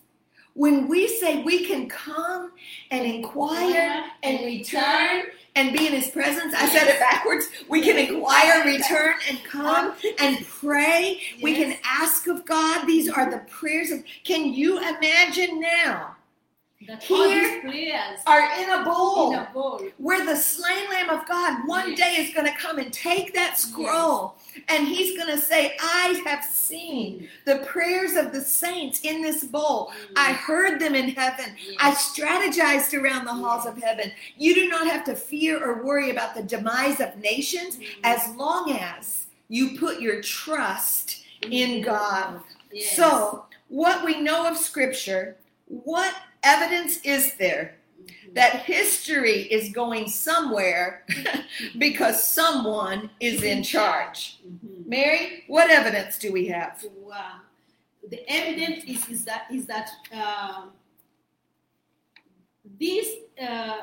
When 0.53 0.87
we 0.89 1.07
say 1.07 1.43
we 1.43 1.65
can 1.65 1.87
come 1.87 2.51
and 2.91 3.05
inquire 3.05 4.03
and 4.23 4.45
return 4.45 5.23
and 5.59 5.77
be 5.77 5.87
in 5.87 5.93
his 5.93 6.09
presence, 6.09 6.53
I 6.53 6.69
said 6.69 6.87
it 6.87 6.99
backwards. 6.99 7.47
We 7.67 7.81
can 7.81 7.97
inquire, 7.97 8.63
return, 8.63 9.15
and 9.27 9.43
come 9.43 9.93
and 10.19 10.45
pray. 10.47 11.21
We 11.41 11.53
can 11.55 11.77
ask 11.83 12.27
of 12.27 12.45
God. 12.45 12.85
These 12.85 13.09
are 13.09 13.29
the 13.29 13.39
prayers 13.49 13.91
of. 13.91 14.03
Can 14.23 14.53
you 14.53 14.77
imagine 14.79 15.59
now? 15.59 16.15
That 16.87 17.03
Here 17.03 17.61
Are 18.25 18.49
in 18.57 18.69
a 18.69 18.83
bowl 18.85 19.33
in 19.33 19.39
a 19.39 19.49
bowl. 19.53 19.81
where 19.97 20.25
the 20.25 20.35
slain 20.35 20.89
lamb 20.89 21.09
of 21.09 21.27
God 21.27 21.67
one 21.67 21.89
Yes. 21.89 21.99
day 21.99 22.15
is 22.23 22.33
going 22.33 22.45
to 22.45 22.57
come 22.57 22.79
and 22.79 22.91
take 22.93 23.33
that 23.33 23.59
scroll 23.59 24.37
and 24.69 24.87
he's 24.87 25.17
going 25.17 25.29
to 25.29 25.37
say, 25.43 25.75
I 25.81 26.21
have 26.25 26.45
seen 26.45 27.27
the 27.43 27.57
prayers 27.57 28.15
of 28.15 28.31
the 28.31 28.39
saints 28.39 29.01
in 29.03 29.21
this 29.21 29.43
bowl. 29.43 29.91
I 30.15 30.31
heard 30.31 30.79
them 30.79 30.95
in 30.95 31.09
heaven. 31.09 31.57
Yes. 31.61 31.75
I 31.79 31.91
strategized 31.91 32.97
around 32.97 33.25
the 33.25 33.33
halls 33.33 33.65
of 33.65 33.77
heaven. 33.77 34.13
You 34.37 34.55
do 34.55 34.69
not 34.69 34.87
have 34.87 35.03
to 35.05 35.15
fear 35.15 35.61
or 35.61 35.83
worry 35.83 36.11
about 36.11 36.33
the 36.33 36.43
demise 36.43 37.01
of 37.01 37.17
nations 37.17 37.75
Mhm. 37.75 37.85
as 38.05 38.29
long 38.37 38.71
as 38.71 39.25
you 39.49 39.77
put 39.77 39.99
your 39.99 40.21
trust 40.21 41.23
in 41.41 41.81
Mhm. 41.81 41.83
God. 41.83 42.41
Yes. 42.71 42.95
So, 42.95 43.45
what 43.67 44.05
we 44.05 44.21
know 44.21 44.45
of 44.47 44.55
Scripture, 44.57 45.35
what 45.67 46.15
evidence 46.43 46.99
is 47.03 47.35
there 47.35 47.75
that 48.33 48.61
history 48.63 49.41
is 49.43 49.71
going 49.71 50.07
somewhere 50.07 51.05
because 51.77 52.23
someone 52.23 53.09
is 53.19 53.43
in 53.43 53.63
charge. 53.63 54.39
Mhm. 54.45 54.85
Mary, 54.85 55.43
what 55.47 55.69
evidence 55.69 56.17
do 56.17 56.31
we 56.31 56.47
have? 56.47 56.83
Wow. 57.01 57.41
The 58.09 58.23
evidence 58.29 58.83
is, 58.85 59.07
is 59.09 59.25
that 59.25 59.43
is 59.51 59.65
that 59.65 59.89
um, 60.11 60.71
this 62.79 63.07
uh, 63.41 63.77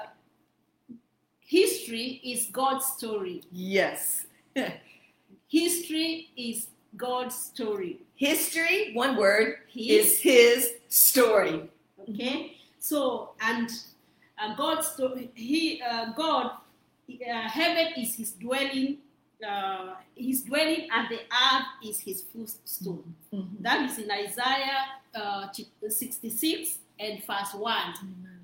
history 1.41 2.21
is 2.25 2.47
God's 2.47 2.87
story. 2.87 3.43
Yes. 3.53 4.27
History 5.49 6.31
is 6.37 6.69
God's 6.97 7.37
story. 7.37 8.01
History, 8.17 8.91
one 8.95 9.17
word, 9.17 9.59
His, 9.69 10.07
is 10.07 10.21
his 10.21 10.73
story. 10.89 11.71
Okay. 12.11 12.57
So 12.79 13.33
and 13.41 13.71
uh, 14.39 14.55
God's. 14.57 15.01
He 15.35 15.83
uh, 15.83 16.13
God, 16.13 16.51
uh, 17.11 17.49
heaven 17.49 17.93
is 17.97 18.15
His 18.17 18.33
dwelling. 18.33 18.99
Uh, 19.47 19.97
his 20.15 20.45
dwelling 20.45 20.89
and 20.91 21.09
the 21.11 21.19
earth 21.21 21.67
is 21.85 22.01
his 22.01 22.23
footstool. 22.23 23.05
That 23.61 23.91
is 23.91 23.99
in 23.99 24.11
Isaiah 24.11 24.87
uh, 25.15 25.49
66 25.87 26.79
and 26.99 27.23
verse 27.23 27.53
1. 27.53 27.95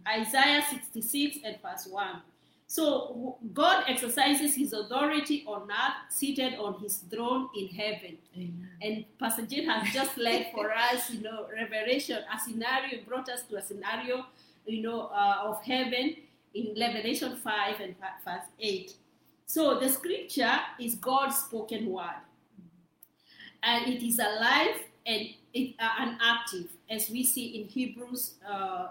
Isaiah 0.07 0.63
66 0.69 1.39
and 1.45 1.57
verse 1.63 1.87
1. 1.91 2.07
So 2.73 3.37
God 3.53 3.85
exercises 3.87 4.55
his 4.55 4.73
authority 4.73 5.45
on 5.47 5.71
earth, 5.71 6.09
seated 6.09 6.55
on 6.55 6.81
his 6.81 7.05
throne 7.11 7.51
in 7.55 7.69
heaven. 7.69 8.17
And 8.81 9.05
Pastor 9.19 9.45
Jane 9.45 9.69
has 9.69 9.93
just 9.93 10.17
led 10.17 10.47
for 10.55 10.73
us, 10.73 11.11
you 11.11 11.21
know, 11.21 11.49
Revelation, 11.55 12.21
a 12.35 12.41
scenario, 12.41 13.05
brought 13.07 13.29
us 13.29 13.43
to 13.51 13.57
a 13.57 13.63
scenario, 13.63 14.25
you 14.65 14.81
know, 14.81 15.11
uh, 15.13 15.41
of 15.43 15.63
heaven 15.63 16.17
in 16.55 16.75
Revelation 16.81 17.37
5 17.37 17.81
and 17.81 17.95
verse 18.25 18.47
8. 18.59 18.95
So 19.45 19.79
the 19.79 19.91
scripture 19.91 20.59
is 20.81 20.95
God's 20.95 21.37
spoken 21.37 21.91
word. 21.91 22.25
And 23.63 23.87
it 23.87 24.03
is 24.03 24.19
alive 24.19 24.77
and, 25.05 25.29
it, 25.53 25.75
uh, 25.79 25.91
and 26.01 26.17
active, 26.23 26.71
as 26.89 27.11
we 27.11 27.23
see 27.23 27.61
in 27.61 27.69
Hebrews 27.69 28.37
uh, 28.51 28.87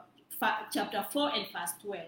chapter 0.71 1.03
4 1.11 1.32
and 1.34 1.47
verse 1.51 1.71
12. 1.82 2.03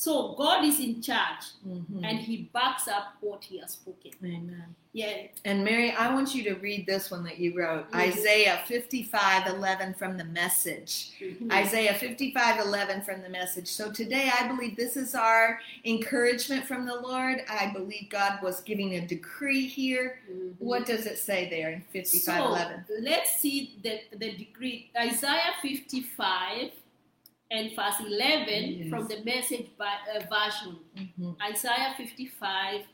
So 0.00 0.32
God 0.32 0.64
is 0.64 0.80
in 0.80 1.02
charge 1.02 1.44
Mhm. 1.62 2.02
and 2.02 2.18
he 2.20 2.48
backs 2.54 2.88
up 2.88 3.18
what 3.20 3.44
he 3.44 3.58
has 3.58 3.72
spoken. 3.72 4.12
Amen. 4.24 4.74
Yeah. 4.94 5.26
And 5.44 5.62
Mary, 5.62 5.92
I 5.92 6.12
want 6.14 6.34
you 6.34 6.42
to 6.44 6.54
read 6.54 6.86
this 6.86 7.10
one 7.10 7.22
that 7.24 7.38
you 7.38 7.54
wrote 7.54 7.90
Mhm. 7.90 7.96
Isaiah 8.08 8.62
55 8.66 9.46
11 9.46 9.92
from 9.92 10.16
the 10.16 10.24
message. 10.24 11.12
Mhm. 11.20 11.52
Isaiah 11.52 11.92
55 11.92 12.58
11 12.60 13.02
from 13.02 13.20
the 13.20 13.28
message. 13.28 13.68
So 13.68 13.92
today 13.92 14.30
I 14.40 14.48
believe 14.48 14.74
this 14.74 14.96
is 14.96 15.14
our 15.14 15.60
encouragement 15.84 16.64
from 16.64 16.86
the 16.86 16.96
Lord. 16.98 17.44
I 17.46 17.66
believe 17.66 18.08
God 18.08 18.42
was 18.42 18.62
giving 18.62 18.94
a 18.94 19.06
decree 19.06 19.66
here. 19.66 20.22
Mhm. 20.32 20.54
What 20.60 20.86
does 20.86 21.04
it 21.04 21.18
say 21.18 21.50
there 21.50 21.70
in 21.72 21.82
55 21.82 22.38
so, 22.38 22.46
11? 22.46 22.86
Let's 23.00 23.36
see 23.36 23.74
the, 23.82 24.00
the 24.12 24.32
degree. 24.32 24.90
Isaiah 24.96 25.52
55 25.60 26.72
and 27.50 27.74
verse 27.74 28.00
11 28.00 28.72
Yes. 28.78 28.88
from 28.90 29.08
the 29.08 29.22
message 29.24 29.66
by, 29.76 29.94
uh, 30.14 30.20
version. 30.28 30.78
Mhm. 30.96 31.36
Isaiah 31.42 31.94
55 31.96 32.86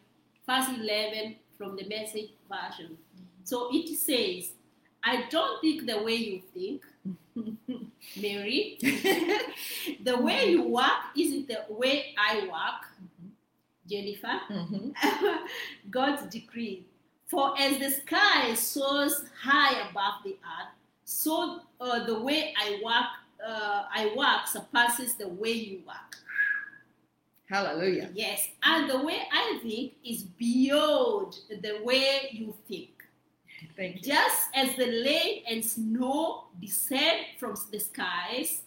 verse 0.47 0.69
11 0.69 1.37
from 1.59 1.77
the 1.77 1.85
message 1.89 2.31
version. 2.49 2.97
So 3.45 3.69
it 3.73 3.89
says, 3.97 4.53
I 5.03 5.25
don't 5.31 5.61
think 5.61 5.87
the 5.87 6.03
way 6.03 6.15
you 6.17 6.43
think, 6.55 6.85
Mary. 8.21 8.79
the 10.03 10.17
way 10.19 10.51
you 10.51 10.63
work 10.63 11.01
isn't 11.17 11.49
the 11.49 11.65
way 11.69 12.15
I 12.19 12.47
work, 12.47 12.89
Jennifer. 13.89 14.41
Mhm. 14.51 14.95
God's 15.91 16.23
decree. 16.33 16.87
For 17.27 17.59
as 17.59 17.79
the 17.79 17.91
sky 17.91 18.55
soars 18.55 19.25
high 19.43 19.89
above 19.91 20.23
the 20.25 20.31
earth, 20.55 20.73
so 21.05 21.61
uh, 21.81 22.05
the 22.05 22.19
way 22.21 22.55
I 22.57 22.81
work, 22.85 23.07
uh, 23.45 23.84
I 23.93 24.12
work 24.16 24.47
surpasses 24.47 25.14
the 25.14 25.28
way 25.28 25.53
you 25.53 25.82
work. 25.87 26.16
Hallelujah. 27.49 28.11
Yes, 28.12 28.49
and 28.62 28.91
the 28.91 29.05
way 29.05 29.22
I 29.32 29.59
think 29.62 29.95
is 30.05 30.22
beyond 30.22 31.39
the 31.49 31.80
way 31.84 32.28
you 32.32 32.55
think. 32.66 32.91
Thank 33.76 33.97
you. 33.97 34.12
Just 34.12 34.49
as 34.55 34.74
the 34.76 34.87
rain 35.05 35.43
and 35.49 35.64
snow 35.64 36.45
descend 36.61 37.26
from 37.39 37.57
the 37.70 37.78
skies 37.78 38.62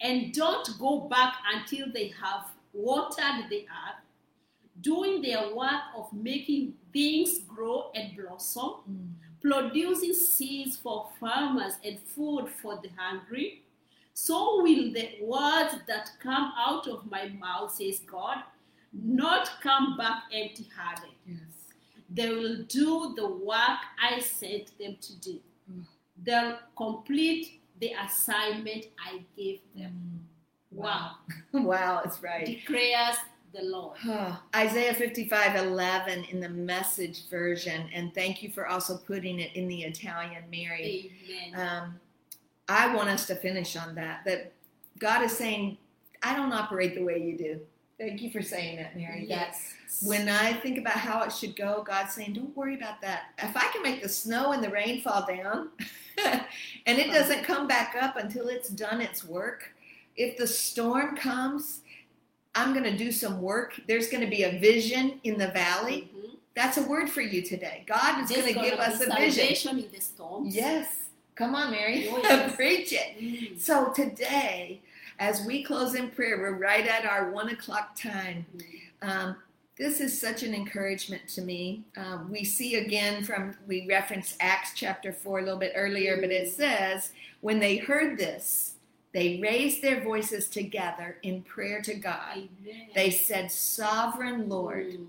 and 0.00 0.32
don't 0.32 0.68
go 0.78 1.00
back 1.00 1.34
until 1.54 1.90
they 1.92 2.12
have 2.22 2.46
watered 2.72 3.48
the 3.48 3.62
earth, 3.62 4.02
doing 4.80 5.22
their 5.22 5.54
work 5.54 5.82
of 5.96 6.12
making 6.12 6.74
things 6.92 7.40
grow 7.40 7.90
and 7.94 8.16
blossom, 8.16 9.16
producing 9.40 10.12
seeds 10.12 10.76
for 10.76 11.08
farmers 11.18 11.74
and 11.84 11.98
food 12.00 12.48
for 12.60 12.78
the 12.82 12.90
hungry. 12.96 13.62
So 14.20 14.60
will 14.62 14.92
the 14.92 15.10
words 15.22 15.76
that 15.86 16.10
come 16.20 16.52
out 16.58 16.88
of 16.88 17.08
my 17.08 17.28
mouth, 17.28 17.72
says 17.72 18.00
God, 18.00 18.38
not 18.92 19.48
come 19.62 19.96
back 19.96 20.24
empty 20.34 20.66
handed. 20.76 21.14
Yes. 21.24 21.38
They 22.10 22.28
will 22.30 22.64
do 22.64 23.14
the 23.14 23.28
work 23.28 23.78
I 24.02 24.18
sent 24.18 24.76
them 24.76 24.96
to 25.00 25.20
do. 25.20 25.38
Mm. 25.70 25.84
They'll 26.24 26.58
complete 26.76 27.60
the 27.80 27.92
assignment 28.04 28.86
I 28.98 29.22
gave 29.36 29.60
them. 29.76 30.26
Wow. 30.72 31.12
Wow, 31.52 32.02
it's 32.04 32.20
right. 32.20 32.44
Declares 32.44 33.18
the 33.54 33.62
Lord. 33.62 33.98
Isaiah 34.56 34.94
55 34.94 35.64
11 35.64 36.24
in 36.24 36.40
the 36.40 36.48
message 36.48 37.28
version, 37.30 37.88
and 37.94 38.12
thank 38.14 38.42
you 38.42 38.50
for 38.50 38.66
also 38.66 38.96
putting 38.96 39.38
it 39.38 39.54
in 39.54 39.68
the 39.68 39.84
Italian, 39.84 40.42
Mary. 40.50 41.12
Amen. 41.54 41.68
Um, 41.68 42.00
I 42.68 42.94
want 42.94 43.08
us 43.08 43.26
to 43.26 43.34
finish 43.34 43.76
on 43.76 43.94
that. 43.94 44.24
That 44.24 44.52
God 44.98 45.22
is 45.22 45.36
saying, 45.36 45.78
I 46.22 46.34
don't 46.36 46.52
operate 46.52 46.94
the 46.94 47.02
way 47.02 47.18
you 47.22 47.36
do. 47.36 47.60
Thank 47.98 48.22
you 48.22 48.30
for 48.30 48.42
saying 48.42 48.76
that, 48.76 48.96
Mary. 48.96 49.26
That 49.28 49.54
yes. 49.54 50.04
when 50.04 50.28
I 50.28 50.52
think 50.52 50.78
about 50.78 50.94
how 50.94 51.22
it 51.24 51.32
should 51.32 51.56
go, 51.56 51.82
God's 51.82 52.14
saying, 52.14 52.34
don't 52.34 52.56
worry 52.56 52.76
about 52.76 53.00
that. 53.00 53.32
If 53.38 53.56
I 53.56 53.66
can 53.72 53.82
make 53.82 54.02
the 54.02 54.08
snow 54.08 54.52
and 54.52 54.62
the 54.62 54.70
rain 54.70 55.00
fall 55.00 55.26
down 55.26 55.70
and 56.24 56.98
it 56.98 57.10
doesn't 57.10 57.42
come 57.42 57.66
back 57.66 57.96
up 58.00 58.16
until 58.16 58.48
it's 58.48 58.68
done 58.68 59.00
its 59.00 59.24
work, 59.24 59.72
if 60.16 60.36
the 60.36 60.46
storm 60.46 61.16
comes, 61.16 61.80
I'm 62.54 62.72
going 62.72 62.84
to 62.84 62.96
do 62.96 63.10
some 63.10 63.42
work. 63.42 63.80
There's 63.88 64.08
going 64.08 64.22
to 64.22 64.30
be 64.30 64.44
a 64.44 64.58
vision 64.60 65.20
in 65.24 65.36
the 65.36 65.48
valley. 65.48 66.10
Mhm. 66.14 66.36
That's 66.54 66.76
a 66.76 66.82
word 66.82 67.10
for 67.10 67.20
you 67.20 67.42
today. 67.42 67.84
God 67.86 68.22
is 68.22 68.30
going 68.30 68.54
to 68.54 68.60
give 68.60 68.78
us 68.78 69.00
a 69.00 69.14
vision. 69.16 69.78
in 69.78 69.90
the 69.92 70.00
storms. 70.00 70.54
Yes. 70.54 71.07
Come 71.38 71.54
on, 71.54 71.70
Mary. 71.70 72.08
Oh, 72.10 72.18
yes. 72.22 72.56
Preach 72.56 72.92
it. 72.92 73.16
Mm. 73.20 73.60
So 73.60 73.92
today, 73.92 74.80
as 75.20 75.44
we 75.46 75.62
close 75.62 75.94
in 75.94 76.10
prayer, 76.10 76.36
we're 76.38 76.58
right 76.58 76.84
at 76.86 77.04
our 77.06 77.30
one 77.30 77.48
o'clock 77.50 77.94
time. 77.94 78.44
Mm. 78.56 79.08
Um, 79.08 79.36
this 79.78 80.00
is 80.00 80.20
such 80.20 80.42
an 80.42 80.52
encouragement 80.52 81.28
to 81.28 81.40
me. 81.42 81.84
Um, 81.96 82.28
we 82.32 82.42
see 82.42 82.74
again 82.74 83.22
from, 83.22 83.54
we 83.68 83.86
referenced 83.88 84.34
Acts 84.40 84.72
chapter 84.74 85.12
4 85.12 85.38
a 85.38 85.42
little 85.44 85.58
bit 85.60 85.72
earlier, 85.76 86.16
but 86.20 86.32
it 86.32 86.52
says, 86.52 87.12
when 87.40 87.60
they 87.60 87.76
heard 87.76 88.18
this, 88.18 88.74
they 89.14 89.38
raised 89.40 89.80
their 89.80 90.02
voices 90.02 90.48
together 90.48 91.18
in 91.22 91.42
prayer 91.42 91.80
to 91.82 91.94
God. 91.94 92.32
Amen. 92.38 92.88
They 92.96 93.10
said, 93.10 93.52
Sovereign 93.52 94.48
Lord, 94.48 94.86
Mm. 94.88 95.06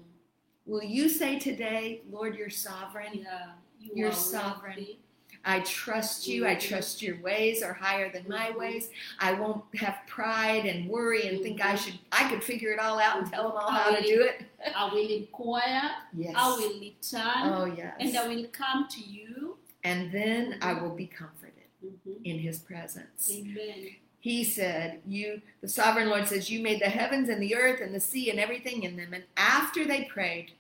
will 0.68 0.84
you 0.84 1.10
say 1.10 1.40
today, 1.40 2.02
Lord, 2.12 2.36
you're 2.36 2.52
sovereign? 2.52 3.14
Yeah, 3.24 3.48
you 3.82 3.92
You're 3.96 4.12
sovereign. 4.12 4.76
worthy. 4.78 4.98
I 5.46 5.62
trust 5.62 6.28
you. 6.28 6.46
I 6.46 6.56
trust 6.56 7.02
your 7.02 7.20
ways 7.22 7.64
are 7.64 7.74
higher 7.74 8.12
than 8.12 8.26
my 8.28 8.52
ways. 8.52 8.90
I 9.20 9.34
won't 9.34 9.64
have 9.76 10.00
pride 10.08 10.66
and 10.66 10.90
worry 10.90 11.28
and 11.28 11.42
think 11.42 11.64
I 11.64 11.76
should, 11.76 11.98
I 12.12 12.30
could 12.30 12.44
figure 12.44 12.72
it 12.72 12.80
all 12.80 13.00
out 13.00 13.20
and 13.22 13.32
tell 13.32 13.44
them 13.50 13.54
all 13.58 13.72
how 13.72 13.96
to 13.96 14.02
do 14.02 14.22
it. 14.22 14.44
I 14.76 14.94
will 14.94 15.10
inquire. 15.10 15.92
Yes. 16.16 16.34
I 16.36 16.50
will 16.50 16.80
return. 16.80 17.54
Oh, 17.54 17.66
yes. 17.66 17.96
And 18.00 18.18
I 18.18 18.28
will 18.28 18.46
come 18.52 18.88
to 18.90 19.02
you. 19.02 19.58
and 19.86 20.12
then 20.12 20.58
I 20.62 20.74
will 20.74 20.94
be 20.94 21.08
comforted 21.08 21.54
Mhm. 21.82 22.18
in 22.26 22.40
his 22.40 22.60
presence. 22.60 23.32
Amen. 23.32 23.96
He 24.20 24.44
said, 24.44 25.00
You, 25.08 25.42
the 25.62 25.70
sovereign 25.70 26.10
Lord 26.10 26.28
says, 26.28 26.50
You 26.50 26.62
made 26.62 26.82
the 26.82 26.90
heavens 26.90 27.30
and 27.30 27.42
the 27.42 27.56
earth 27.56 27.80
and 27.80 27.96
the 27.96 28.02
sea 28.02 28.30
and 28.30 28.38
everything 28.42 28.84
in 28.84 28.98
them. 28.98 29.14
And 29.14 29.24
after 29.38 29.86
they 29.86 30.04
prayed, 30.04 30.52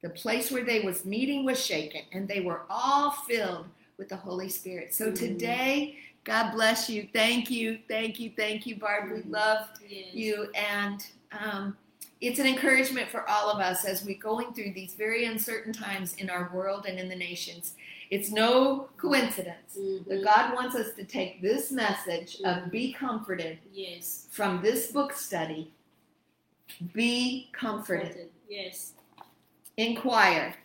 the 0.00 0.08
place 0.08 0.50
where 0.50 0.64
they 0.64 0.80
was 0.80 1.04
meeting 1.04 1.44
was 1.44 1.62
shaken, 1.62 2.02
and 2.12 2.26
they 2.26 2.40
were 2.40 2.62
all 2.70 3.10
filled 3.10 3.66
with 3.98 4.08
the 4.08 4.16
Holy 4.16 4.48
Spirit. 4.48 4.94
So 4.94 5.10
Mhm. 5.10 5.18
today, 5.18 5.98
God 6.24 6.52
bless 6.52 6.88
you. 6.88 7.08
Thank 7.12 7.50
you, 7.50 7.78
thank 7.88 8.18
you, 8.18 8.30
thank 8.36 8.66
you, 8.66 8.76
Barb. 8.76 9.10
We 9.10 9.20
Mhm. 9.20 9.30
love 9.30 9.68
Yes. 9.88 10.14
you, 10.14 10.50
and 10.54 11.04
um, 11.32 11.76
it's 12.20 12.38
an 12.38 12.46
encouragement 12.46 13.10
for 13.10 13.28
all 13.28 13.50
of 13.50 13.60
us 13.60 13.84
as 13.84 14.04
we're 14.04 14.16
going 14.18 14.54
through 14.54 14.72
these 14.72 14.94
very 14.94 15.24
uncertain 15.26 15.72
times 15.72 16.14
in 16.14 16.30
our 16.30 16.50
world 16.54 16.86
and 16.86 16.98
in 16.98 17.08
the 17.08 17.16
nations. 17.16 17.74
It's 18.10 18.30
no 18.30 18.88
coincidence 18.96 19.76
Mhm. 19.76 20.06
that 20.06 20.22
God 20.24 20.54
wants 20.54 20.76
us 20.76 20.94
to 20.94 21.04
take 21.04 21.42
this 21.42 21.70
message 21.70 22.40
of 22.42 22.70
be 22.70 22.92
comforted 22.92 23.58
Yes. 23.72 24.28
from 24.30 24.62
this 24.62 24.90
book 24.92 25.12
study. 25.12 25.72
Be 26.92 27.48
comforted. 27.52 28.30
Yes. 28.48 28.94
Inquire. 29.76 30.56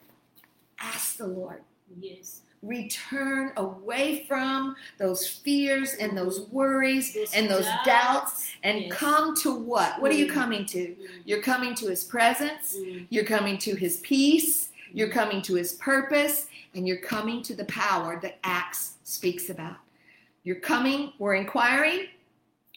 Ask 0.80 1.18
the 1.18 1.28
Lord. 1.28 1.64
Yes. 2.00 2.42
Return 2.62 3.54
away 3.58 4.26
from 4.28 4.76
those 4.98 5.26
fears 5.28 5.94
and 5.94 6.18
those 6.18 6.42
worries 6.52 7.14
Those 7.14 7.34
and 7.34 7.50
those 7.50 7.68
doubts 7.86 8.52
and 8.64 8.82
Yes. 8.82 8.94
come 8.94 9.36
to 9.38 9.54
what? 9.54 10.02
What 10.02 10.12
are 10.12 10.16
you 10.16 10.28
Mm. 10.28 10.34
coming 10.34 10.66
to? 10.68 10.80
Mm. 10.88 11.08
You're 11.26 11.42
coming 11.42 11.74
to 11.76 11.88
His 11.88 12.04
presence. 12.04 12.76
Mm. 12.78 13.08
You're 13.10 13.24
coming 13.26 13.58
to 13.60 13.76
His 13.76 13.98
peace. 13.98 14.70
You're 14.94 15.10
coming 15.10 15.42
to 15.44 15.56
His 15.56 15.74
purpose. 15.74 16.48
And 16.76 16.88
you're 16.88 16.98
coming 16.98 17.42
to 17.44 17.56
the 17.56 17.66
power 17.66 18.20
that 18.22 18.38
Acts 18.44 18.94
speaks 19.04 19.50
about. 19.50 19.78
You're 20.44 20.60
coming, 20.60 21.14
we're 21.18 21.34
inquiring, 21.36 22.08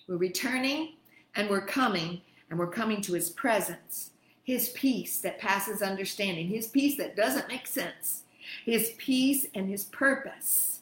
we're 0.08 0.16
returning, 0.16 0.94
and 1.34 1.48
we're 1.50 1.66
coming, 1.66 2.22
and 2.50 2.58
we're 2.58 2.70
coming 2.70 3.00
to 3.02 3.12
His 3.12 3.30
presence, 3.30 4.10
His 4.44 4.70
peace 4.70 5.18
that 5.20 5.38
passes 5.38 5.82
understanding, 5.82 6.48
His 6.48 6.66
peace 6.68 6.96
that 6.96 7.16
doesn't 7.16 7.48
make 7.48 7.66
sense, 7.66 8.21
His 8.64 8.92
peace 8.98 9.46
and 9.54 9.68
His 9.68 9.84
purpose 9.84 10.80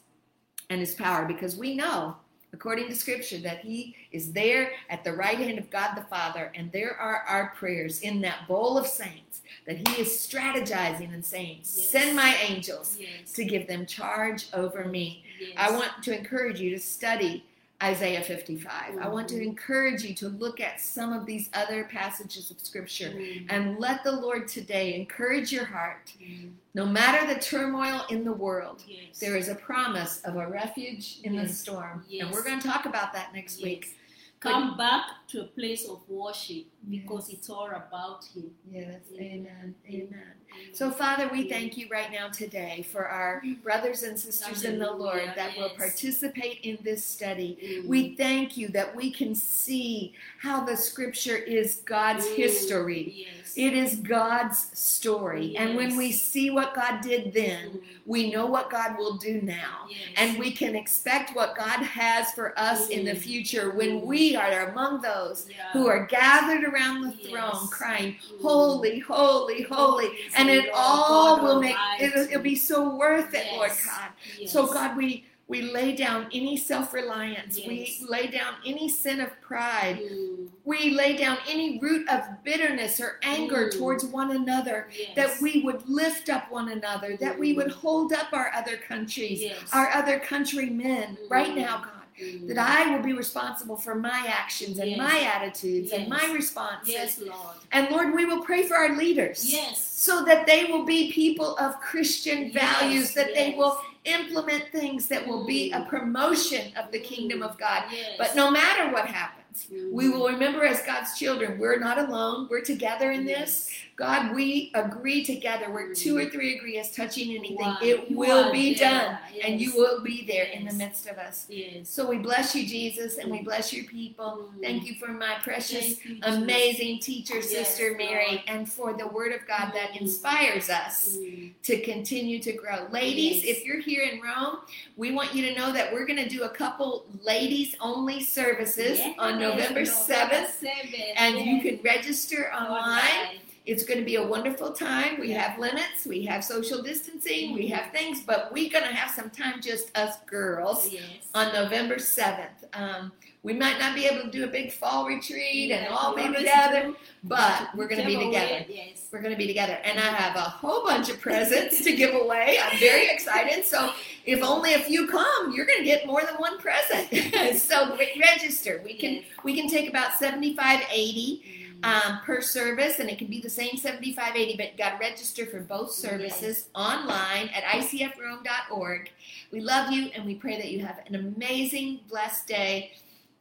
and 0.69 0.79
His 0.79 0.95
power, 0.95 1.25
because 1.25 1.55
we 1.57 1.75
know, 1.75 2.15
according 2.53 2.87
to 2.89 2.95
Scripture, 2.95 3.39
that 3.39 3.59
He 3.59 3.95
is 4.11 4.31
there 4.33 4.71
at 4.89 5.03
the 5.03 5.13
right 5.13 5.37
hand 5.37 5.57
of 5.59 5.69
God 5.69 5.95
the 5.95 6.03
Father, 6.03 6.51
and 6.55 6.71
there 6.71 6.95
are 6.95 7.23
our 7.27 7.53
prayers 7.55 8.01
in 8.01 8.21
that 8.21 8.47
bowl 8.47 8.77
of 8.77 8.87
saints 8.87 9.41
that 9.65 9.77
He 9.87 10.01
is 10.01 10.07
strategizing 10.09 11.13
and 11.13 11.23
saying, 11.23 11.59
Send 11.63 12.15
my 12.15 12.35
angels 12.47 12.97
Yes. 12.99 13.31
to 13.33 13.45
give 13.45 13.67
them 13.67 13.85
charge 13.85 14.47
over 14.53 14.85
me. 14.85 15.23
Yes. 15.39 15.53
I 15.57 15.71
want 15.71 15.91
to 16.03 16.17
encourage 16.17 16.59
you 16.59 16.69
to 16.71 16.79
study 16.79 17.43
Isaiah 17.83 18.21
55. 18.21 18.97
I 18.99 19.07
want 19.07 19.27
to 19.29 19.35
Mhm. 19.35 19.43
encourage 19.43 20.03
you 20.03 20.13
to 20.15 20.29
look 20.29 20.59
at 20.59 20.79
some 20.79 21.11
of 21.13 21.25
these 21.25 21.49
other 21.53 21.83
passages 21.85 22.51
of 22.51 22.59
Scripture 22.59 23.09
Mm. 23.09 23.47
and 23.49 23.79
let 23.79 24.03
the 24.03 24.11
Lord 24.11 24.47
today 24.47 24.93
encourage 24.93 25.51
your 25.51 25.65
heart. 25.65 26.13
Mm. 26.21 26.53
No 26.75 26.85
matter 26.85 27.25
the 27.33 27.39
turmoil 27.39 28.05
in 28.09 28.23
the 28.23 28.33
world, 28.33 28.83
Yes. 28.87 29.17
there 29.19 29.35
is 29.35 29.47
a 29.49 29.55
promise 29.55 30.21
of 30.21 30.35
a 30.35 30.47
refuge 30.47 31.17
in 31.23 31.35
the 31.35 31.43
Yes. 31.43 31.57
storm. 31.59 32.05
And 32.19 32.29
we're 32.31 32.43
going 32.43 32.59
to 32.59 32.67
talk 32.67 32.85
about 32.85 33.13
that 33.13 33.33
next 33.33 33.57
Yes. 33.57 33.63
week. 33.65 33.97
Come 34.39 34.75
back 34.77 35.27
to 35.29 35.41
a 35.41 35.45
place 35.45 35.87
of 35.87 36.07
worship 36.09 36.65
because 36.89 37.29
Yes. 37.29 37.39
it's 37.39 37.49
all 37.49 37.67
about 37.69 38.25
Him. 38.33 38.51
Yes, 38.71 39.01
amen, 39.19 39.75
amen. 39.87 40.09
Mm. 40.51 40.75
So, 40.75 40.91
Father, 40.91 41.29
we 41.31 41.47
thank 41.47 41.77
you 41.77 41.87
right 41.89 42.11
now 42.11 42.27
today 42.29 42.85
for 42.91 43.07
our 43.07 43.41
brothers 43.63 44.03
and 44.03 44.19
sisters 44.19 44.63
in 44.63 44.79
the 44.79 44.91
Lord 44.91 45.19
Hallelujah, 45.19 45.33
that 45.35 45.57
will 45.57 45.69
participate 45.69 46.59
in 46.63 46.77
this 46.83 47.05
study. 47.05 47.57
Mm. 47.83 47.87
We 47.87 48.15
thank 48.15 48.57
you 48.57 48.67
that 48.69 48.93
we 48.95 49.11
can 49.11 49.33
see 49.35 50.13
how 50.39 50.65
the 50.65 50.75
scripture 50.75 51.37
is 51.37 51.77
God's 51.85 52.25
Mm. 52.27 52.35
history. 52.35 53.27
Yes. 53.27 53.53
It 53.55 53.73
is 53.73 53.95
God's 53.97 54.77
story. 54.77 55.55
And 55.57 55.75
when 55.75 55.97
we 55.97 56.11
see 56.13 56.49
what 56.49 56.73
God 56.73 57.01
did 57.01 57.33
then, 57.33 57.69
Mm. 57.71 57.81
we 58.05 58.31
know 58.31 58.45
what 58.45 58.69
God 58.69 58.97
will 58.97 59.17
do 59.17 59.41
now. 59.41 59.87
Yes. 59.89 59.99
And 60.17 60.37
we 60.39 60.51
can 60.51 60.75
expect 60.75 61.35
what 61.35 61.55
God 61.55 61.81
has 61.83 62.31
for 62.33 62.57
us 62.57 62.89
in 62.89 63.05
the 63.05 63.11
Mm. 63.13 63.19
future 63.19 63.71
when 63.71 64.01
Mm. 64.01 64.05
we 64.05 64.35
are 64.35 64.69
among 64.69 65.01
those 65.01 65.47
Yeah. 65.49 65.71
who 65.73 65.87
are 65.87 66.05
gathered 66.05 66.70
around 66.71 67.01
the 67.01 67.13
Yes. 67.17 67.29
throne 67.29 67.67
crying, 67.69 68.15
Mm. 68.15 68.41
Holy, 68.41 68.99
holy, 68.99 69.61
holy. 69.63 70.09
And 70.35 70.49
it 70.49 70.69
all 70.73 71.41
will 71.41 71.59
make, 71.61 71.75
it'll, 71.99 72.23
it'll 72.23 72.41
be 72.41 72.55
so 72.55 72.95
worth 72.95 73.33
it, 73.33 73.45
Lord 73.53 73.71
God. 73.85 74.09
Yes. 74.39 74.51
So, 74.51 74.65
God, 74.67 74.95
we, 74.97 75.25
we 75.47 75.61
lay 75.63 75.93
down 75.93 76.27
any 76.33 76.55
self 76.55 76.93
reliance. 76.93 77.57
Yes. 77.57 77.67
We 77.67 78.05
lay 78.07 78.27
down 78.27 78.53
any 78.65 78.87
sin 78.87 79.19
of 79.19 79.29
pride. 79.41 79.99
Mm. 80.01 80.47
We 80.63 80.91
lay 80.91 81.17
down 81.17 81.39
any 81.49 81.77
root 81.79 82.07
of 82.07 82.21
bitterness 82.43 83.01
or 83.01 83.19
anger 83.21 83.67
Mm. 83.67 83.77
towards 83.77 84.05
one 84.05 84.31
another. 84.35 84.87
Yes. 84.97 85.09
That 85.15 85.41
we 85.41 85.61
would 85.63 85.87
lift 85.89 86.29
up 86.29 86.49
one 86.51 86.69
another, 86.69 87.17
that 87.17 87.37
we 87.37 87.51
would 87.53 87.71
hold 87.71 88.13
up 88.13 88.27
our 88.31 88.51
other 88.55 88.77
countries, 88.77 89.41
Yes. 89.41 89.57
our 89.73 89.89
other 89.89 90.19
countrymen 90.19 91.17
right 91.29 91.53
now, 91.55 91.77
God. 91.79 92.00
Mm. 92.19 92.47
That 92.47 92.57
I 92.57 92.95
will 92.95 93.03
be 93.03 93.13
responsible 93.13 93.77
for 93.77 93.95
my 93.95 94.25
actions 94.27 94.79
and 94.79 94.89
Yes. 94.91 94.97
my 94.97 95.19
attitudes 95.21 95.91
and 95.91 96.07
my 96.07 96.31
responses. 96.33 96.89
Yes, 96.93 97.19
Lord. 97.19 97.57
And 97.71 97.89
Lord, 97.89 98.13
we 98.13 98.25
will 98.25 98.43
pray 98.43 98.63
for 98.63 98.75
our 98.75 98.95
leaders. 98.95 99.45
Yes. 99.51 99.87
so 100.01 100.25
that 100.25 100.47
they 100.47 100.65
will 100.65 100.83
be 100.83 101.11
people 101.11 101.55
of 101.57 101.79
Christian 101.79 102.51
values, 102.51 103.03
Yes, 103.03 103.13
that 103.13 103.35
they 103.35 103.53
will 103.55 103.79
implement 104.05 104.63
things 104.71 105.07
that 105.07 105.27
will 105.27 105.45
be 105.45 105.71
a 105.71 105.81
promotion 105.85 106.71
of 106.75 106.91
the 106.91 106.99
kingdom 106.99 107.43
of 107.43 107.55
God. 107.59 107.83
Yes. 107.91 108.15
But 108.17 108.35
no 108.35 108.49
matter 108.49 108.91
what 108.91 109.05
happens, 109.05 109.67
we 109.91 110.09
will 110.09 110.27
remember 110.27 110.63
as 110.65 110.81
God's 110.81 111.17
children, 111.19 111.59
we're 111.59 111.77
not 111.77 111.99
alone. 111.99 112.47
We're 112.49 112.61
together 112.61 113.11
in 113.11 113.25
this. 113.25 113.69
God, 114.01 114.33
we 114.35 114.71
agree 114.73 115.23
together. 115.23 115.69
Where 115.69 115.93
two 115.93 116.17
or 116.17 116.25
three 116.25 116.55
agree 116.57 116.79
as 116.79 116.89
touching 116.91 117.35
anything, 117.37 117.57
Wow. 117.57 117.77
it 117.83 118.09
You 118.09 118.17
will 118.17 118.51
be 118.51 118.73
there. 118.73 118.89
done. 118.89 119.17
And 119.43 119.61
you 119.61 119.73
will 119.75 120.01
be 120.01 120.25
there 120.25 120.45
in 120.45 120.65
the 120.65 120.73
midst 120.73 121.05
of 121.07 121.19
us. 121.19 121.45
Yes. 121.49 121.87
So 121.87 122.09
we 122.09 122.17
bless 122.17 122.55
you, 122.55 122.65
Jesus, 122.65 123.17
and 123.19 123.29
we 123.29 123.41
bless 123.43 123.71
your 123.71 123.85
people. 123.85 124.49
Mm. 124.57 124.61
Thank 124.63 124.85
you 124.87 124.95
for 124.95 125.09
my 125.09 125.35
precious, 125.43 126.03
you, 126.03 126.17
amazing 126.23 126.97
teacher, 126.99 127.35
Yes, 127.35 127.49
Sister 127.49 127.93
Mary, 127.95 128.43
and 128.47 128.67
for 128.67 128.93
the 128.93 129.05
word 129.07 129.33
of 129.33 129.41
God 129.47 129.71
that 129.75 129.91
Mm. 129.91 130.01
inspires 130.01 130.71
us 130.71 131.17
Mm. 131.17 131.51
to 131.63 131.79
continue 131.81 132.39
to 132.39 132.53
grow. 132.53 132.87
Ladies, 132.91 133.43
Yes. 133.45 133.57
if 133.57 133.65
you're 133.65 133.81
here 133.81 134.01
in 134.01 134.19
Rome, 134.19 134.57
we 134.97 135.11
want 135.11 135.35
you 135.35 135.45
to 135.47 135.53
know 135.53 135.71
that 135.71 135.93
we're 135.93 136.07
going 136.07 136.23
to 136.23 136.29
do 136.29 136.41
a 136.41 136.49
couple 136.49 137.05
ladies 137.23 137.75
only 137.79 138.23
services 138.23 138.97
Yes, 138.97 139.15
on 139.19 139.39
November 139.39 139.85
7th. 139.85 140.49
7th, 140.59 141.13
And 141.17 141.39
you 141.45 141.61
can 141.61 141.79
register 141.83 142.51
online. 142.51 143.37
It's 143.65 143.83
going 143.83 143.99
to 143.99 144.05
be 144.05 144.15
a 144.15 144.25
wonderful 144.25 144.71
time. 144.71 145.19
We 145.19 145.31
have 145.31 145.59
limits, 145.59 146.05
we 146.07 146.25
have 146.25 146.43
social 146.43 146.81
distancing, 146.81 147.53
we 147.53 147.67
have 147.67 147.91
things, 147.91 148.21
but 148.21 148.51
we're 148.51 148.71
going 148.71 148.85
to 148.85 148.93
have 148.93 149.11
some 149.11 149.29
time 149.29 149.61
just 149.61 149.95
us 149.95 150.17
girls 150.25 150.91
Yes. 150.91 151.03
on 151.35 151.53
November 151.53 151.95
7th. 151.97 152.47
Um, 152.73 153.11
we 153.43 153.53
might 153.53 153.79
not 153.79 153.93
be 153.95 154.05
able 154.05 154.23
to 154.23 154.31
do 154.31 154.43
a 154.45 154.47
big 154.47 154.71
fall 154.71 155.07
retreat 155.07 155.71
and 155.71 155.87
all 155.87 156.15
be 156.15 156.27
together, 156.33 156.93
but 157.23 157.69
we're 157.75 157.87
going 157.87 158.01
to 158.01 158.07
be 158.07 158.15
together. 158.17 158.65
Yes. 158.67 159.07
We're 159.11 159.21
going 159.21 159.33
to 159.33 159.37
be 159.37 159.47
together. 159.47 159.77
And 159.83 159.99
I 159.99 160.03
have 160.09 160.35
a 160.35 160.41
whole 160.41 160.83
bunch 160.83 161.09
of 161.09 161.19
presents 161.19 161.83
to 161.83 161.95
give 161.95 162.13
away. 162.15 162.57
I'm 162.63 162.79
very 162.79 163.09
excited. 163.09 163.65
So 163.65 163.91
if 164.25 164.41
only 164.43 164.73
a 164.75 164.79
few 164.79 165.07
come, 165.07 165.53
you're 165.53 165.65
going 165.65 165.79
to 165.79 165.85
get 165.85 166.05
more 166.07 166.21
than 166.23 166.35
one 166.35 166.57
present. 166.59 167.09
so 167.59 167.97
register. 168.19 168.81
We 168.83 168.95
can 168.95 169.11
Yes. 169.13 169.23
we 169.43 169.55
can 169.55 169.67
take 169.67 169.89
about 169.89 170.13
75, 170.17 170.81
80 170.91 171.41
Mm. 171.43 171.60
Um, 171.83 172.19
per 172.25 172.41
service, 172.41 172.99
and 172.99 173.09
it 173.09 173.17
can 173.17 173.27
be 173.27 173.41
the 173.41 173.49
same 173.49 173.77
75, 173.77 174.35
80, 174.35 174.57
but 174.57 174.71
you 174.71 174.77
got 174.77 174.91
to 174.91 174.97
register 174.97 175.45
for 175.45 175.59
both 175.59 175.91
services 175.91 176.67
online 176.75 177.49
at 177.49 177.63
icfrome.org. 177.63 179.11
We 179.51 179.59
love 179.59 179.91
you, 179.91 180.11
and 180.15 180.25
we 180.25 180.35
pray 180.35 180.57
that 180.57 180.71
you 180.71 180.85
have 180.85 180.99
an 181.07 181.15
amazing, 181.15 182.01
blessed 182.09 182.47
day. 182.47 182.91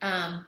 Um, 0.03 0.47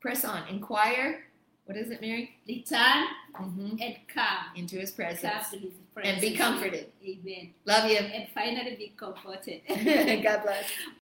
press 0.00 0.24
on. 0.24 0.46
Inquire. 0.48 1.24
What 1.66 1.78
is 1.78 1.90
it, 1.90 2.00
Mary? 2.00 2.36
Return 2.46 3.06
hmm 3.34 3.76
and 3.80 3.96
come. 4.08 4.46
Into 4.54 4.76
his 4.76 4.90
presence. 4.92 5.50
his 5.50 5.72
And 6.02 6.20
be 6.20 6.36
comforted. 6.36 6.92
Amen. 7.02 7.54
Love 7.64 7.90
you. 7.90 7.96
And 7.96 8.28
finally 8.34 8.76
be 8.76 8.92
comforted. 8.96 9.62
God 10.22 10.42
bless. 10.42 10.64